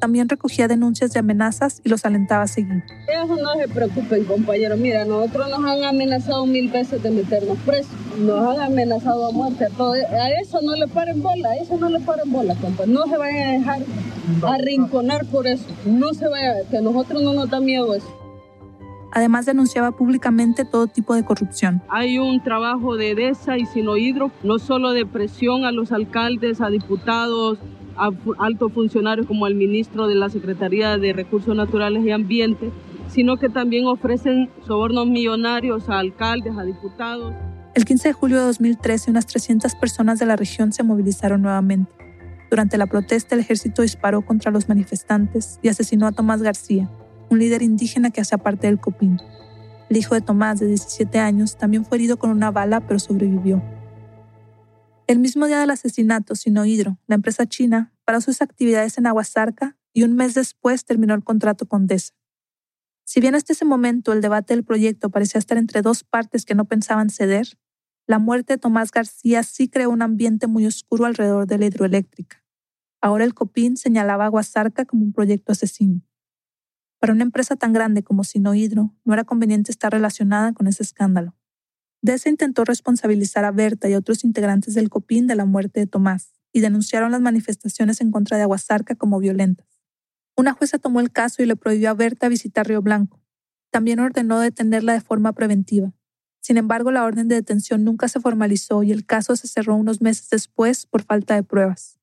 también 0.05 0.29
recogía 0.29 0.67
denuncias 0.67 1.13
de 1.13 1.19
amenazas 1.19 1.81
y 1.84 1.89
los 1.89 2.05
alentaba 2.05 2.43
a 2.43 2.47
seguir. 2.47 2.84
Eso 3.08 3.36
no 3.38 3.53
se 3.55 3.67
preocupen, 3.67 4.23
compañeros. 4.25 4.77
Mira, 4.77 5.05
nosotros 5.05 5.49
nos 5.49 5.65
han 5.65 5.84
amenazado 5.84 6.45
mil 6.45 6.69
veces 6.69 7.01
de 7.01 7.12
meternos 7.12 7.58
presos. 7.65 7.91
Nos 8.19 8.47
han 8.47 8.71
amenazado 8.71 9.27
a 9.27 9.31
muerte. 9.31 9.65
A 9.65 10.29
eso 10.41 10.62
no 10.62 10.75
le 10.75 10.88
paren 10.88 11.21
bola, 11.21 11.49
a 11.49 11.55
eso 11.55 11.77
no 11.77 11.89
le 11.89 11.99
paren 12.01 12.31
bola, 12.31 12.55
compa. 12.55 12.86
No 12.86 13.05
se 13.05 13.17
vayan 13.17 13.47
a 13.47 13.51
dejar 13.53 13.81
arrinconar 14.43 15.25
por 15.25 15.47
eso. 15.47 15.65
No 15.86 16.13
se 16.13 16.27
vaya, 16.27 16.63
que 16.69 16.81
nosotros 16.81 17.23
no 17.23 17.34
nos 17.34 17.49
da 17.49 17.60
miedo 17.60 17.95
eso. 17.95 18.24
Además 19.15 19.45
denunciaba 19.45 19.93
públicamente 19.93 20.65
todo 20.65 20.88
tipo 20.88 21.15
de 21.15 21.23
corrupción. 21.23 21.82
Hay 21.88 22.19
un 22.19 22.43
trabajo 22.43 22.97
de 22.97 23.15
DESA 23.15 23.58
y 23.58 23.65
Sinohidro, 23.65 24.30
no 24.43 24.60
solo 24.60 24.91
de 24.91 25.06
presión 25.06 25.63
a 25.63 25.71
los 25.71 25.93
alcaldes, 25.93 26.60
a 26.60 26.69
diputados, 26.69 27.58
a 27.95 28.10
altos 28.39 28.73
funcionarios 28.73 29.25
como 29.25 29.47
el 29.47 29.56
ministro 29.56 30.08
de 30.08 30.15
la 30.15 30.28
Secretaría 30.28 30.97
de 30.97 31.13
Recursos 31.13 31.56
Naturales 31.56 32.04
y 32.04 32.12
Ambiente, 32.12 32.71
sino 33.08 33.38
que 33.38 33.47
también 33.47 33.86
ofrecen 33.86 34.49
sobornos 34.67 35.08
millonarios 35.08 35.88
a 35.89 35.99
alcaldes, 35.99 36.58
a 36.58 36.63
diputados. 36.63 37.34
El 37.73 37.86
15 37.86 38.10
de 38.10 38.13
julio 38.13 38.38
de 38.39 38.43
2013, 38.47 39.12
unas 39.12 39.28
300 39.28 39.75
personas 39.75 40.19
de 40.19 40.25
la 40.25 40.36
región 40.36 40.73
se 40.73 40.84
movilizaron 40.84 41.41
nuevamente. 41.41 41.89
Durante 42.49 42.78
la 42.78 42.88
protesta, 42.88 43.36
el 43.36 43.41
ejército 43.41 43.82
disparó 43.82 44.23
contra 44.23 44.51
los 44.51 44.67
manifestantes 44.67 45.58
y 45.62 45.69
asesinó 45.69 46.06
a 46.06 46.12
Tomás 46.12 46.41
García, 46.41 46.89
un 47.29 47.39
líder 47.39 47.61
indígena 47.61 48.11
que 48.11 48.21
hacía 48.21 48.38
parte 48.38 48.67
del 48.67 48.79
COPIN. 48.79 49.19
El 49.89 49.97
hijo 49.97 50.15
de 50.15 50.21
Tomás, 50.21 50.59
de 50.59 50.67
17 50.67 51.19
años, 51.19 51.57
también 51.57 51.85
fue 51.85 51.97
herido 51.97 52.17
con 52.17 52.29
una 52.29 52.51
bala, 52.51 52.81
pero 52.81 52.99
sobrevivió. 52.99 53.61
El 55.07 55.19
mismo 55.19 55.45
día 55.45 55.59
del 55.59 55.69
asesinato, 55.69 56.35
Sinohidro, 56.35 56.97
la 57.05 57.15
empresa 57.15 57.45
china, 57.45 57.93
paró 58.05 58.21
sus 58.21 58.41
actividades 58.41 58.97
en 58.97 59.05
Aguasarca 59.05 59.77
y 59.93 60.03
un 60.03 60.15
mes 60.15 60.33
después 60.33 60.85
terminó 60.85 61.13
el 61.13 61.23
contrato 61.23 61.67
con 61.67 61.85
DESA. 61.85 62.13
Si 63.05 63.21
bien 63.21 63.35
hasta 63.35 63.53
ese 63.53 63.65
momento 63.65 64.13
el 64.13 64.21
debate 64.21 64.55
del 64.55 64.63
proyecto 64.63 65.11
parecía 65.11 65.38
estar 65.38 65.59
entre 65.59 65.83
dos 65.83 66.03
partes 66.03 66.43
que 66.43 66.55
no 66.55 66.65
pensaban 66.65 67.11
ceder, 67.11 67.47
la 68.07 68.17
muerte 68.17 68.53
de 68.53 68.57
Tomás 68.57 68.91
García 68.91 69.43
sí 69.43 69.67
creó 69.67 69.91
un 69.91 70.01
ambiente 70.01 70.47
muy 70.47 70.65
oscuro 70.65 71.05
alrededor 71.05 71.45
de 71.45 71.59
la 71.59 71.65
hidroeléctrica. 71.67 72.43
Ahora 72.99 73.23
el 73.25 73.35
COPIN 73.35 73.77
señalaba 73.77 74.25
a 74.25 74.85
como 74.85 75.03
un 75.03 75.13
proyecto 75.13 75.51
asesino. 75.51 76.01
Para 77.05 77.13
una 77.13 77.21
empresa 77.21 77.55
tan 77.55 77.71
grande 77.71 78.01
como 78.01 78.23
Sinohidro, 78.23 78.91
no 79.03 79.13
era 79.13 79.25
conveniente 79.25 79.71
estar 79.71 79.91
relacionada 79.91 80.53
con 80.53 80.65
ese 80.65 80.81
escándalo. 80.81 81.35
DESA 82.01 82.29
intentó 82.29 82.65
responsabilizar 82.65 83.45
a 83.45 83.51
Berta 83.51 83.87
y 83.87 83.93
otros 83.93 84.23
integrantes 84.23 84.73
del 84.73 84.89
COPIN 84.89 85.27
de 85.27 85.35
la 85.35 85.45
muerte 85.45 85.81
de 85.81 85.85
Tomás 85.85 86.33
y 86.51 86.61
denunciaron 86.61 87.11
las 87.11 87.21
manifestaciones 87.21 88.01
en 88.01 88.09
contra 88.09 88.37
de 88.37 88.43
Aguasarca 88.43 88.95
como 88.95 89.19
violentas. 89.19 89.67
Una 90.35 90.53
jueza 90.53 90.79
tomó 90.79 90.99
el 90.99 91.11
caso 91.11 91.43
y 91.43 91.45
le 91.45 91.55
prohibió 91.55 91.91
a 91.91 91.93
Berta 91.93 92.27
visitar 92.27 92.67
Río 92.67 92.81
Blanco. 92.81 93.21
También 93.69 93.99
ordenó 93.99 94.39
detenerla 94.39 94.93
de 94.93 95.01
forma 95.01 95.33
preventiva. 95.33 95.93
Sin 96.41 96.57
embargo, 96.57 96.89
la 96.89 97.03
orden 97.03 97.27
de 97.27 97.35
detención 97.35 97.83
nunca 97.83 98.07
se 98.07 98.19
formalizó 98.19 98.81
y 98.81 98.91
el 98.91 99.05
caso 99.05 99.35
se 99.35 99.47
cerró 99.47 99.75
unos 99.75 100.01
meses 100.01 100.27
después 100.31 100.87
por 100.87 101.03
falta 101.03 101.35
de 101.35 101.43
pruebas. 101.43 101.99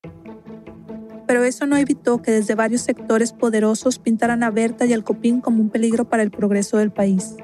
Pero 1.32 1.44
eso 1.44 1.64
no 1.64 1.78
evitó 1.78 2.20
que 2.20 2.30
desde 2.30 2.54
varios 2.54 2.82
sectores 2.82 3.32
poderosos 3.32 3.98
pintaran 3.98 4.42
a 4.42 4.50
Berta 4.50 4.84
y 4.84 4.92
al 4.92 5.02
Copín 5.02 5.40
como 5.40 5.62
un 5.62 5.70
peligro 5.70 6.04
para 6.04 6.22
el 6.22 6.30
progreso 6.30 6.76
del 6.76 6.90
país. 6.90 7.36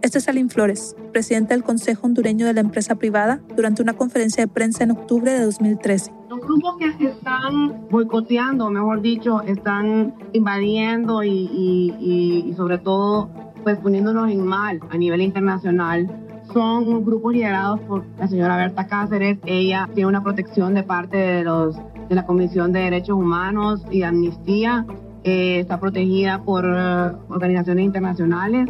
Este 0.00 0.16
es 0.16 0.24
Salim 0.24 0.48
Flores, 0.48 0.96
presidente 1.12 1.52
del 1.52 1.62
Consejo 1.62 2.06
Hondureño 2.06 2.46
de 2.46 2.54
la 2.54 2.62
Empresa 2.62 2.94
Privada, 2.94 3.42
durante 3.54 3.82
una 3.82 3.92
conferencia 3.92 4.42
de 4.42 4.48
prensa 4.48 4.84
en 4.84 4.92
octubre 4.92 5.30
de 5.30 5.44
2013. 5.44 6.10
Los 6.30 6.40
grupos 6.40 6.78
que 6.78 7.06
están 7.06 7.86
boicoteando, 7.90 8.70
mejor 8.70 9.02
dicho, 9.02 9.42
están 9.42 10.14
invadiendo 10.32 11.22
y, 11.22 12.50
sobre 12.56 12.78
todo 12.78 13.28
pues 13.62 13.76
poniéndonos 13.76 14.30
en 14.30 14.42
mal 14.42 14.80
a 14.88 14.96
nivel 14.96 15.20
internacional 15.20 16.08
son 16.52 16.88
unos 16.88 17.04
grupos 17.04 17.32
liderados 17.32 17.80
por 17.80 18.04
la 18.18 18.28
señora 18.28 18.56
Berta 18.56 18.86
Cáceres. 18.86 19.38
Ella 19.44 19.88
tiene 19.94 20.08
una 20.08 20.22
protección 20.22 20.74
de 20.74 20.82
parte 20.82 21.16
de, 21.16 21.44
los, 21.44 21.76
de 22.08 22.14
la 22.14 22.26
Comisión 22.26 22.72
de 22.72 22.80
Derechos 22.80 23.16
Humanos 23.16 23.82
y 23.90 24.02
Amnistía. 24.02 24.86
Eh, 25.24 25.60
está 25.60 25.80
protegida 25.80 26.42
por 26.42 26.64
eh, 26.66 27.12
organizaciones 27.28 27.86
internacionales 27.86 28.68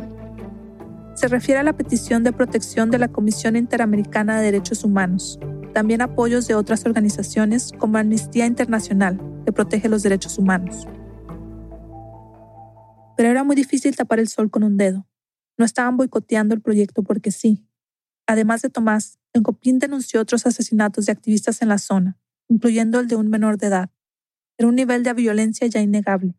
se 1.15 1.29
refiere 1.29 1.61
a 1.61 1.63
la 1.63 1.73
petición 1.73 2.25
de 2.25 2.33
protección 2.33 2.91
de 2.91 2.99
la 2.99 3.09
Comisión 3.09 3.57
Interamericana 3.57 4.37
de 4.37 4.47
Derechos 4.47 4.85
Humanos, 4.85 5.39
también 5.73 6.03
apoyos 6.03 6.47
de 6.49 6.55
otras 6.55 6.85
organizaciones 6.87 7.73
como 7.79 7.99
Amnistía 7.99 8.47
Internacional, 8.47 9.21
que 9.45 9.53
protege 9.53 9.89
los 9.89 10.03
derechos 10.03 10.39
humanos. 10.39 10.87
Pero 13.17 13.29
era 13.29 13.45
muy 13.45 13.55
difícil 13.55 13.95
tapar 13.95 14.19
el 14.19 14.29
sol 14.29 14.51
con 14.51 14.65
un 14.65 14.77
dedo. 14.77 15.07
No 15.57 15.65
estaban 15.65 15.97
boicoteando 15.97 16.55
el 16.55 16.61
proyecto 16.61 17.03
porque 17.03 17.31
sí. 17.31 17.67
Además 18.27 18.63
de 18.63 18.71
Tomás, 18.71 19.19
Encopín 19.33 19.79
denunció 19.79 20.21
otros 20.21 20.47
asesinatos 20.47 21.07
de 21.07 21.13
activistas 21.13 21.63
en 21.63 21.69
la 21.69 21.79
zona, 21.79 22.19
incluyendo 22.49 23.01
el 23.01 23.09
de 23.09 23.17
un 23.17 23.29
menor 23.29 23.59
de 23.59 23.67
edad. 23.67 23.91
Era 24.59 24.69
un 24.69 24.75
nivel 24.77 25.03
de 25.03 25.13
violencia 25.13 25.67
ya 25.67 25.81
innegable. 25.81 26.37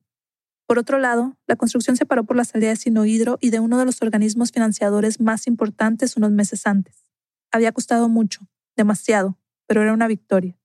Por 0.67 0.79
otro 0.79 0.97
lado, 0.97 1.37
la 1.45 1.55
construcción 1.55 1.95
se 1.95 2.05
paró 2.05 2.23
por 2.23 2.35
la 2.35 2.45
salida 2.45 2.69
de 2.69 2.75
Sinohidro 2.75 3.37
y 3.39 3.51
de 3.51 3.59
uno 3.59 3.77
de 3.77 3.85
los 3.85 4.01
organismos 4.01 4.51
financiadores 4.51 5.19
más 5.19 5.45
importantes 5.45 6.17
unos 6.17 6.31
meses 6.31 6.65
antes. 6.65 7.05
Había 7.51 7.71
costado 7.71 8.09
mucho, 8.09 8.47
demasiado, 8.75 9.37
pero 9.67 9.83
era 9.83 9.93
una 9.93 10.07
victoria. 10.07 10.57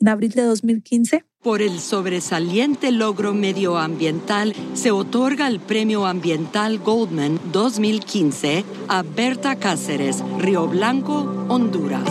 En 0.00 0.08
abril 0.08 0.32
de 0.32 0.42
2015, 0.42 1.24
por 1.42 1.62
el 1.62 1.78
sobresaliente 1.78 2.90
logro 2.90 3.32
medioambiental, 3.32 4.54
se 4.74 4.90
otorga 4.90 5.46
el 5.46 5.60
Premio 5.60 6.06
Ambiental 6.06 6.78
Goldman 6.78 7.38
2015 7.52 8.64
a 8.88 9.02
Berta 9.02 9.56
Cáceres, 9.56 10.22
Río 10.38 10.66
Blanco, 10.66 11.46
Honduras. 11.48 12.08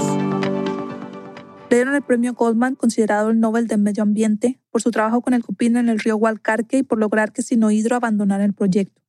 Le 1.70 1.78
dieron 1.78 1.96
el 1.96 2.04
premio 2.04 2.34
Goldman, 2.34 2.76
considerado 2.76 3.32
el 3.32 3.40
Nobel 3.40 3.68
de 3.68 3.78
Medio 3.78 4.04
Ambiente, 4.04 4.60
por 4.70 4.82
su 4.82 4.92
trabajo 4.92 5.22
con 5.22 5.34
el 5.34 5.44
cupino 5.44 5.80
en 5.80 5.90
el 5.90 6.00
río 6.00 6.16
Hualcarque 6.16 6.78
y 6.78 6.84
por 6.84 7.00
lograr 7.00 7.34
que 7.34 7.42
Sinohidro 7.42 7.96
abandonara 7.96 8.46
el 8.46 8.54
proyecto. 8.54 9.02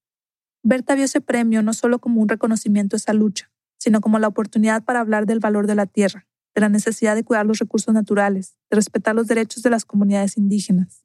Berta 0.62 0.94
vio 0.94 1.04
ese 1.04 1.20
premio 1.20 1.62
no 1.62 1.74
solo 1.74 1.98
como 1.98 2.22
un 2.22 2.28
reconocimiento 2.28 2.96
a 2.96 2.98
esa 2.98 3.12
lucha, 3.12 3.50
sino 3.78 4.00
como 4.00 4.18
la 4.18 4.28
oportunidad 4.28 4.82
para 4.82 5.00
hablar 5.00 5.26
del 5.26 5.40
valor 5.40 5.66
de 5.66 5.74
la 5.74 5.84
tierra, 5.84 6.26
de 6.54 6.60
la 6.60 6.68
necesidad 6.68 7.14
de 7.14 7.24
cuidar 7.24 7.46
los 7.46 7.58
recursos 7.58 7.92
naturales, 7.92 8.54
de 8.70 8.76
respetar 8.76 9.14
los 9.14 9.26
derechos 9.26 9.62
de 9.62 9.70
las 9.70 9.84
comunidades 9.84 10.36
indígenas. 10.36 11.04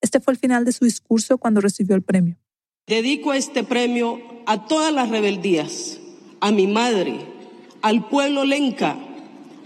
Este 0.00 0.20
fue 0.20 0.34
el 0.34 0.38
final 0.38 0.64
de 0.64 0.72
su 0.72 0.84
discurso 0.84 1.38
cuando 1.38 1.60
recibió 1.60 1.96
el 1.96 2.02
premio. 2.02 2.36
Dedico 2.86 3.32
este 3.32 3.64
premio 3.64 4.18
a 4.46 4.66
todas 4.66 4.92
las 4.92 5.08
rebeldías, 5.08 5.98
a 6.40 6.52
mi 6.52 6.66
madre, 6.66 7.26
al 7.80 8.08
pueblo 8.08 8.44
lenca, 8.44 8.98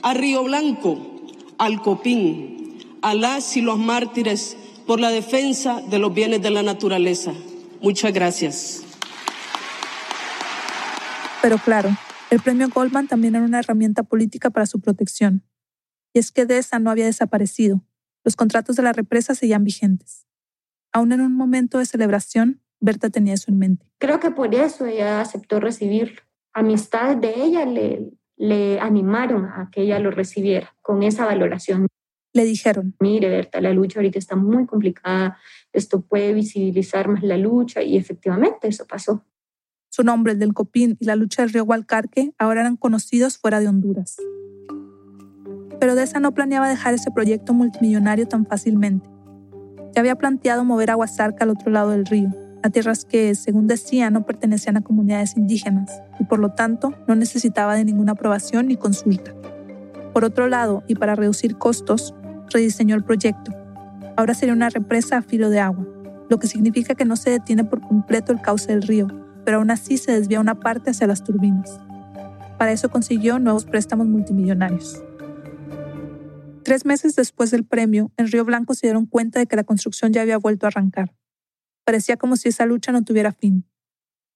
a 0.03 0.15
Río 0.15 0.45
Blanco, 0.45 1.27
al 1.59 1.83
Copín, 1.83 2.79
a 3.03 3.15
las 3.15 3.57
y 3.57 3.61
los 3.61 3.79
mártires 3.79 4.57
por 4.87 5.01
la 5.01 5.11
defensa 5.11 5.81
de 5.83 5.99
los 5.99 6.15
bienes 6.15 6.41
de 6.43 6.51
la 6.51 6.63
naturaleza. 6.63 7.33
Muchas 7.81 8.13
gracias. 8.13 8.83
Pero 11.43 11.59
claro, 11.59 11.91
el 12.31 12.41
premio 12.41 12.69
Goldman 12.69 13.09
también 13.09 13.35
era 13.35 13.45
una 13.45 13.61
herramienta 13.61 14.03
política 14.03 14.51
para 14.51 14.67
su 14.67 14.81
protección. 14.81 15.43
Y 16.13 16.19
es 16.19 16.31
que 16.31 16.47
DESA 16.47 16.79
no 16.79 16.91
había 16.91 17.07
desaparecido. 17.07 17.85
Los 18.25 18.37
contratos 18.37 18.77
de 18.77 18.83
la 18.83 18.93
represa 18.93 19.35
seguían 19.35 19.65
vigentes. 19.65 20.27
Aún 20.93 21.13
en 21.13 21.21
un 21.21 21.35
momento 21.35 21.79
de 21.79 21.87
celebración, 21.87 22.61
Berta 22.81 23.11
tenía 23.11 23.35
eso 23.35 23.51
en 23.51 23.59
mente. 23.59 23.87
Creo 23.99 24.21
que 24.21 24.31
por 24.31 24.55
eso 24.55 24.87
ella 24.87 25.21
aceptó 25.21 25.61
recibirlo. 25.61 26.21
Amistades 26.53 27.21
de 27.21 27.43
ella 27.43 27.65
le, 27.65 28.11
le 28.37 28.81
animaron 28.81 29.47
a 29.47 29.71
que 29.71 29.83
ella 29.83 29.99
lo 29.99 30.11
recibiera 30.11 30.75
con 30.83 31.03
esa 31.03 31.25
valoración. 31.25 31.87
Le 32.35 32.45
dijeron, 32.45 32.95
mire 33.01 33.29
Berta, 33.29 33.61
la 33.61 33.73
lucha 33.73 33.99
ahorita 33.99 34.19
está 34.19 34.37
muy 34.37 34.67
complicada, 34.67 35.39
esto 35.73 36.03
puede 36.03 36.35
visibilizar 36.35 37.09
más 37.09 37.23
la 37.23 37.37
lucha 37.37 37.83
y 37.83 37.97
efectivamente 37.97 38.69
eso 38.69 38.87
pasó. 38.87 39.25
Su 39.91 40.03
nombre, 40.05 40.35
el 40.35 40.39
del 40.39 40.55
Copín 40.55 40.97
y 41.01 41.07
la 41.07 41.17
lucha 41.17 41.43
del 41.43 41.53
río 41.53 41.65
Hualcarque 41.65 42.33
ahora 42.39 42.61
eran 42.61 42.77
conocidos 42.77 43.39
fuera 43.39 43.59
de 43.59 43.69
Honduras. 43.69 44.17
Pero 45.81 45.95
Deza 45.95 46.21
no 46.21 46.35
planeaba 46.35 46.69
dejar 46.69 46.95
ese 46.95 47.11
proyecto 47.11 47.55
multimillonario 47.55 48.27
tan 48.29 48.47
fácilmente. 48.47 49.09
Ya 49.95 50.01
había 50.01 50.17
planteado 50.17 50.65
mover 50.65 50.91
a 50.91 50.97
Huasarca 50.97 51.45
al 51.45 51.51
otro 51.51 51.71
lado 51.71 51.91
del 51.91 52.05
río, 52.05 52.31
a 52.63 52.71
tierras 52.71 53.05
que, 53.05 53.35
según 53.35 53.67
decía, 53.67 54.11
no 54.11 54.27
pertenecían 54.27 54.77
a 54.77 54.83
comunidades 54.83 55.37
indígenas 55.37 55.91
y 56.21 56.25
por 56.25 56.39
lo 56.39 56.51
tanto 56.51 56.93
no 57.07 57.15
necesitaba 57.15 57.75
de 57.75 57.85
ninguna 57.85 58.13
aprobación 58.13 58.69
ni 58.69 58.77
consulta. 58.77 59.35
Por 60.13 60.25
otro 60.25 60.49
lado, 60.49 60.83
y 60.87 60.97
para 60.97 61.15
reducir 61.15 61.57
costos, 61.57 62.15
rediseñó 62.51 62.95
el 62.95 63.05
proyecto. 63.05 63.53
Ahora 64.17 64.35
sería 64.35 64.53
una 64.53 64.69
represa 64.69 65.19
a 65.19 65.23
filo 65.23 65.49
de 65.49 65.61
agua, 65.61 65.87
lo 66.29 66.39
que 66.39 66.47
significa 66.47 66.95
que 66.95 67.05
no 67.05 67.17
se 67.17 67.31
detiene 67.31 67.65
por 67.65 67.81
completo 67.81 68.33
el 68.33 68.41
cauce 68.41 68.73
del 68.73 68.83
río, 68.83 69.07
pero 69.49 69.61
aún 69.61 69.71
así 69.71 69.97
se 69.97 70.13
desvía 70.13 70.41
una 70.41 70.61
parte 70.61 70.91
hacia 70.91 71.07
las 71.07 71.25
turbinas. 71.25 71.81
Para 72.59 72.71
eso 72.71 72.91
consiguió 72.91 73.39
nuevos 73.39 73.65
préstamos 73.65 74.07
multimillonarios. 74.07 75.03
Tres 76.65 76.85
meses 76.85 77.17
después 77.17 77.51
del 77.51 77.65
premio, 77.65 78.13
en 78.19 78.31
Río 78.31 78.45
Blanco 78.45 78.75
se 78.75 78.89
dieron 78.89 79.07
cuenta 79.07 79.39
de 79.39 79.47
que 79.47 79.57
la 79.57 79.65
construcción 79.65 80.13
ya 80.13 80.21
había 80.21 80.37
vuelto 80.37 80.67
a 80.67 80.69
arrancar. 80.69 81.15
Parecía 81.85 82.19
como 82.19 82.37
si 82.37 82.51
esa 82.51 82.67
lucha 82.67 82.93
no 82.93 83.05
tuviera 83.05 83.33
fin. 83.33 83.65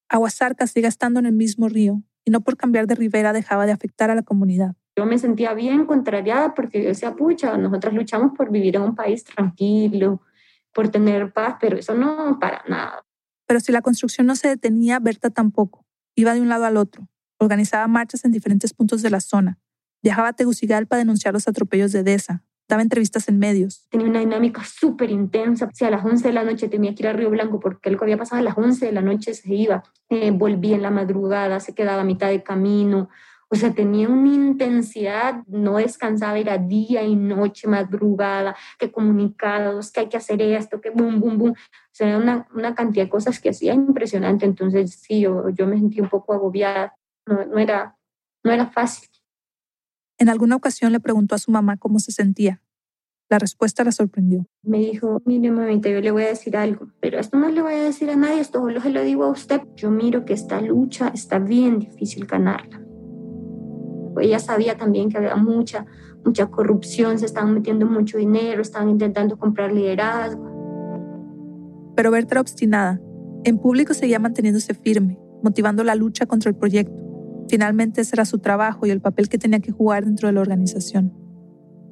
Aguasarca 0.09 0.65
sigue 0.65 0.87
estando 0.87 1.19
en 1.19 1.27
el 1.27 1.33
mismo 1.33 1.69
río, 1.69 2.01
y 2.25 2.31
no 2.31 2.41
por 2.41 2.57
cambiar 2.57 2.87
de 2.87 2.95
ribera 2.95 3.33
dejaba 3.33 3.67
de 3.67 3.71
afectar 3.71 4.09
a 4.09 4.15
la 4.15 4.23
comunidad. 4.23 4.73
Yo 4.97 5.05
me 5.05 5.19
sentía 5.19 5.53
bien 5.53 5.85
contrariada 5.85 6.55
porque 6.55 6.81
yo 6.81 6.87
decía, 6.87 7.13
pucha, 7.13 7.55
nosotros 7.55 7.93
luchamos 7.93 8.31
por 8.35 8.49
vivir 8.49 8.77
en 8.77 8.81
un 8.81 8.95
país 8.95 9.23
tranquilo, 9.23 10.23
por 10.73 10.89
tener 10.89 11.31
paz, 11.31 11.57
pero 11.61 11.77
eso 11.77 11.93
no 11.93 12.39
para 12.39 12.63
nada. 12.67 13.05
Pero 13.53 13.61
si 13.61 13.71
la 13.71 13.83
construcción 13.83 14.25
no 14.25 14.35
se 14.35 14.47
detenía, 14.47 14.97
Berta 14.97 15.29
tampoco. 15.29 15.85
Iba 16.15 16.33
de 16.33 16.41
un 16.41 16.49
lado 16.49 16.65
al 16.65 16.75
otro. 16.75 17.07
Organizaba 17.37 17.87
marchas 17.87 18.25
en 18.25 18.31
diferentes 18.31 18.73
puntos 18.73 19.03
de 19.03 19.11
la 19.11 19.19
zona. 19.19 19.59
Viajaba 20.01 20.29
a 20.29 20.33
Tegucigalpa 20.33 20.95
a 20.95 20.97
denunciar 20.97 21.35
los 21.35 21.47
atropellos 21.47 21.91
de 21.91 22.01
Deza. 22.01 22.43
Daba 22.67 22.81
entrevistas 22.81 23.29
en 23.29 23.37
medios. 23.37 23.85
Tenía 23.91 24.07
una 24.07 24.21
dinámica 24.21 24.63
súper 24.63 25.11
intensa. 25.11 25.69
Si 25.71 25.85
a 25.85 25.91
las 25.91 26.03
11 26.03 26.29
de 26.29 26.33
la 26.33 26.43
noche 26.43 26.67
tenía 26.67 26.95
que 26.95 27.03
ir 27.03 27.07
a 27.09 27.13
Río 27.13 27.29
Blanco 27.29 27.59
porque 27.59 27.89
algo 27.89 28.05
había 28.05 28.17
pasado 28.17 28.39
a 28.39 28.43
las 28.43 28.57
11 28.57 28.87
de 28.87 28.91
la 28.91 29.01
noche 29.03 29.35
se 29.35 29.53
iba. 29.53 29.83
Eh, 30.09 30.31
volvía 30.31 30.75
en 30.75 30.81
la 30.81 30.89
madrugada, 30.89 31.59
se 31.59 31.75
quedaba 31.75 32.01
a 32.01 32.05
mitad 32.05 32.29
de 32.29 32.41
camino. 32.41 33.09
O 33.53 33.55
sea, 33.55 33.71
tenía 33.71 34.09
una 34.09 34.33
intensidad, 34.33 35.43
no 35.45 35.77
descansaba, 35.77 36.39
era 36.39 36.57
día 36.57 37.03
y 37.03 37.15
noche, 37.15 37.67
madrugada, 37.67 38.55
que 38.79 38.91
comunicados, 38.91 39.91
que 39.91 39.99
hay 39.99 40.09
que 40.09 40.17
hacer 40.17 40.41
esto, 40.41 40.81
que 40.81 40.89
boom, 40.89 41.19
boom, 41.19 41.37
boom. 41.37 41.51
O 41.51 41.91
sea, 41.91 42.07
era 42.07 42.17
una, 42.17 42.47
una 42.55 42.73
cantidad 42.73 43.05
de 43.05 43.11
cosas 43.11 43.39
que 43.39 43.49
hacía 43.49 43.75
impresionante. 43.75 44.47
Entonces, 44.47 44.95
sí, 44.95 45.21
yo, 45.21 45.49
yo 45.49 45.67
me 45.67 45.77
sentí 45.77 46.01
un 46.01 46.09
poco 46.09 46.33
agobiada. 46.33 46.95
No, 47.27 47.45
no, 47.45 47.59
era, 47.59 47.95
no 48.43 48.51
era 48.51 48.65
fácil. 48.71 49.07
En 50.17 50.29
alguna 50.29 50.55
ocasión 50.55 50.91
le 50.91 50.99
preguntó 50.99 51.35
a 51.35 51.37
su 51.37 51.51
mamá 51.51 51.77
cómo 51.77 51.99
se 51.99 52.11
sentía. 52.11 52.59
La 53.29 53.37
respuesta 53.37 53.83
la 53.83 53.91
sorprendió. 53.91 54.47
Me 54.63 54.79
dijo, 54.79 55.21
mire 55.25 55.51
mamita, 55.51 55.89
yo 55.89 56.01
le 56.01 56.09
voy 56.09 56.23
a 56.23 56.29
decir 56.29 56.57
algo, 56.57 56.87
pero 56.99 57.19
esto 57.19 57.37
no 57.37 57.49
le 57.49 57.61
voy 57.61 57.75
a 57.75 57.83
decir 57.83 58.09
a 58.09 58.15
nadie, 58.15 58.39
esto 58.39 58.61
solo 58.61 58.81
se 58.81 58.89
lo 58.89 59.03
digo 59.03 59.25
a 59.25 59.29
usted. 59.29 59.61
Yo 59.75 59.91
miro 59.91 60.25
que 60.25 60.33
esta 60.33 60.59
lucha 60.59 61.09
está 61.13 61.37
bien 61.37 61.77
difícil 61.77 62.25
ganarla 62.25 62.82
ella 64.19 64.39
sabía 64.39 64.77
también 64.77 65.09
que 65.09 65.17
había 65.17 65.35
mucha, 65.35 65.85
mucha 66.23 66.47
corrupción, 66.47 67.19
se 67.19 67.25
estaban 67.25 67.53
metiendo 67.53 67.85
mucho 67.85 68.17
dinero, 68.17 68.61
estaban 68.61 68.89
intentando 68.89 69.37
comprar 69.37 69.71
liderazgo. 69.71 70.51
Pero 71.95 72.11
Berta 72.11 72.35
era 72.35 72.41
obstinada. 72.41 73.01
En 73.43 73.57
público 73.57 73.93
seguía 73.93 74.19
manteniéndose 74.19 74.73
firme, 74.73 75.19
motivando 75.43 75.83
la 75.83 75.95
lucha 75.95 76.25
contra 76.25 76.49
el 76.49 76.55
proyecto. 76.55 76.93
Finalmente 77.49 78.01
ese 78.01 78.15
era 78.15 78.25
su 78.25 78.39
trabajo 78.39 78.85
y 78.85 78.89
el 78.89 79.01
papel 79.01 79.29
que 79.29 79.37
tenía 79.37 79.59
que 79.59 79.71
jugar 79.71 80.05
dentro 80.05 80.27
de 80.27 80.33
la 80.33 80.41
organización. 80.41 81.13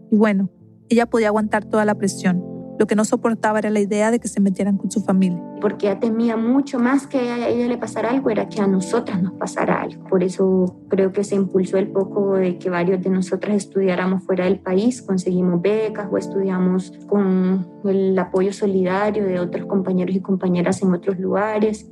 Y 0.10 0.17
bueno, 0.17 0.49
ella 0.89 1.05
podía 1.05 1.27
aguantar 1.27 1.65
toda 1.65 1.86
la 1.86 1.95
presión, 1.95 2.43
lo 2.82 2.88
que 2.88 2.96
no 2.96 3.06
soportaba 3.06 3.60
era 3.60 3.70
la 3.70 3.80
idea 3.80 4.10
de 4.10 4.20
que 4.20 4.28
se 4.28 4.39
metieran 4.39 4.76
con 4.76 4.89
su 4.89 5.02
familia. 5.02 5.39
Porque 5.62 5.86
ella 5.86 6.00
temía 6.00 6.36
mucho 6.36 6.80
más 6.80 7.06
que 7.06 7.20
a 7.20 7.48
ella 7.48 7.67
le 7.67 7.78
pasara 7.78 8.10
algo, 8.10 8.32
era 8.32 8.50
que 8.50 8.60
a 8.60 8.65
nosotras 8.65 9.22
nos 9.22 9.34
pasara 9.34 9.82
algo. 9.84 10.04
Por 10.06 10.24
eso 10.24 10.82
creo 10.89 11.12
que 11.12 11.24
se 11.24 11.36
impulsó 11.36 11.78
el 11.78 11.89
poco 11.89 12.38
de 12.38 12.58
que 12.58 12.72
varios 12.72 13.04
de 13.04 13.12
nosotras 13.12 13.56
estudiáramos 13.56 14.24
fuera 14.24 14.46
del 14.46 14.58
país, 14.58 15.04
conseguimos 15.04 15.62
becas 15.62 16.08
o 16.12 16.17
estudiamos 16.17 16.91
con 17.06 17.67
el 17.86 18.17
apoyo 18.17 18.52
solidario 18.52 19.26
de 19.26 19.39
otros 19.39 19.67
compañeros 19.67 20.15
y 20.15 20.20
compañeras 20.20 20.82
en 20.82 20.91
otros 20.91 21.20
lugares. 21.20 21.88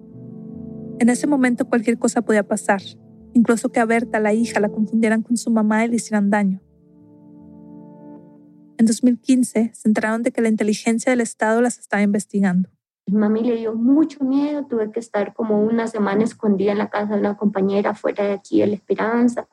En 0.98 1.10
ese 1.10 1.28
momento 1.28 1.66
cualquier 1.66 2.00
cosa 2.00 2.24
podía 2.24 2.48
pasar, 2.48 2.82
incluso 3.34 3.70
que 3.70 3.80
a 3.80 3.86
Berta, 3.86 4.20
la 4.20 4.34
hija, 4.34 4.60
la 4.60 4.70
confundieran 4.70 5.22
con 5.22 5.38
su 5.38 5.52
mamá 5.52 5.86
y 5.86 5.90
le 5.90 5.98
hicieran 5.98 6.32
daño. 6.32 6.62
En 8.80 8.86
2015 8.86 9.72
se 9.74 9.88
enteraron 9.90 10.24
de 10.24 10.32
que 10.32 10.42
la 10.42 10.48
inteligencia 10.48 11.10
del 11.10 11.20
Estado 11.20 11.62
las 11.62 11.80
estaba 11.80 12.02
investigando. 12.02 12.70
Mi 13.08 13.18
mami 13.18 13.42
le 13.42 13.58
dio 13.58 13.76
mucho 13.76 14.24
miedo, 14.24 14.66
tuve 14.68 14.90
que 14.94 15.02
estar 15.02 15.34
como 15.34 15.62
una 15.62 15.88
semana 15.88 16.24
escondida 16.24 16.72
en 16.72 16.78
la 16.78 16.90
casa 16.90 17.16
de 17.16 17.20
una 17.20 17.36
compañera 17.36 17.94
fuera 17.94 18.24
de 18.24 18.32
aquí 18.32 18.62
de 18.62 18.68
La 18.68 18.76
Esperanza. 18.76 19.50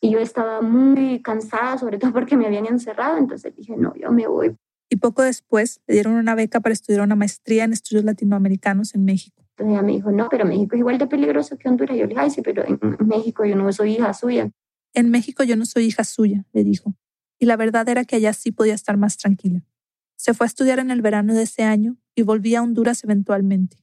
Y 0.00 0.12
yo 0.12 0.20
estaba 0.20 0.62
muy 0.62 1.20
cansada, 1.20 1.78
sobre 1.78 1.98
todo 1.98 2.12
porque 2.12 2.36
me 2.36 2.46
habían 2.46 2.66
encerrado, 2.66 3.18
entonces 3.18 3.56
dije, 3.56 3.76
no, 3.76 3.92
yo 3.96 4.12
me 4.12 4.28
voy. 4.28 4.56
Y 4.88 4.96
poco 4.96 5.22
después 5.22 5.80
le 5.88 5.94
dieron 5.94 6.12
una 6.14 6.36
beca 6.36 6.60
para 6.60 6.72
estudiar 6.72 7.02
una 7.02 7.16
maestría 7.16 7.64
en 7.64 7.72
estudios 7.72 8.04
latinoamericanos 8.04 8.94
en 8.94 9.04
México. 9.04 9.42
Entonces 9.56 9.72
ella 9.72 9.82
me 9.82 9.92
dijo, 9.92 10.12
no, 10.12 10.28
pero 10.30 10.44
México 10.44 10.76
es 10.76 10.78
igual 10.78 10.96
de 10.96 11.08
peligroso 11.08 11.58
que 11.58 11.68
Honduras. 11.68 11.96
Yo 11.96 12.04
le 12.04 12.10
dije, 12.10 12.20
ay, 12.20 12.30
sí, 12.30 12.40
pero 12.40 12.64
en 12.64 12.78
México 13.04 13.44
yo 13.44 13.56
no 13.56 13.72
soy 13.72 13.94
hija 13.94 14.14
suya. 14.14 14.48
En 14.94 15.10
México 15.10 15.42
yo 15.42 15.56
no 15.56 15.66
soy 15.66 15.86
hija 15.86 16.04
suya, 16.04 16.46
le 16.52 16.62
dijo 16.62 16.94
y 17.40 17.46
la 17.46 17.56
verdad 17.56 17.88
era 17.88 18.04
que 18.04 18.16
allá 18.16 18.32
sí 18.34 18.52
podía 18.52 18.74
estar 18.74 18.96
más 18.98 19.16
tranquila. 19.16 19.64
Se 20.16 20.34
fue 20.34 20.44
a 20.44 20.48
estudiar 20.48 20.78
en 20.78 20.90
el 20.90 21.00
verano 21.00 21.34
de 21.34 21.42
ese 21.42 21.62
año 21.62 21.96
y 22.14 22.22
volvía 22.22 22.58
a 22.58 22.62
Honduras 22.62 23.02
eventualmente. 23.02 23.78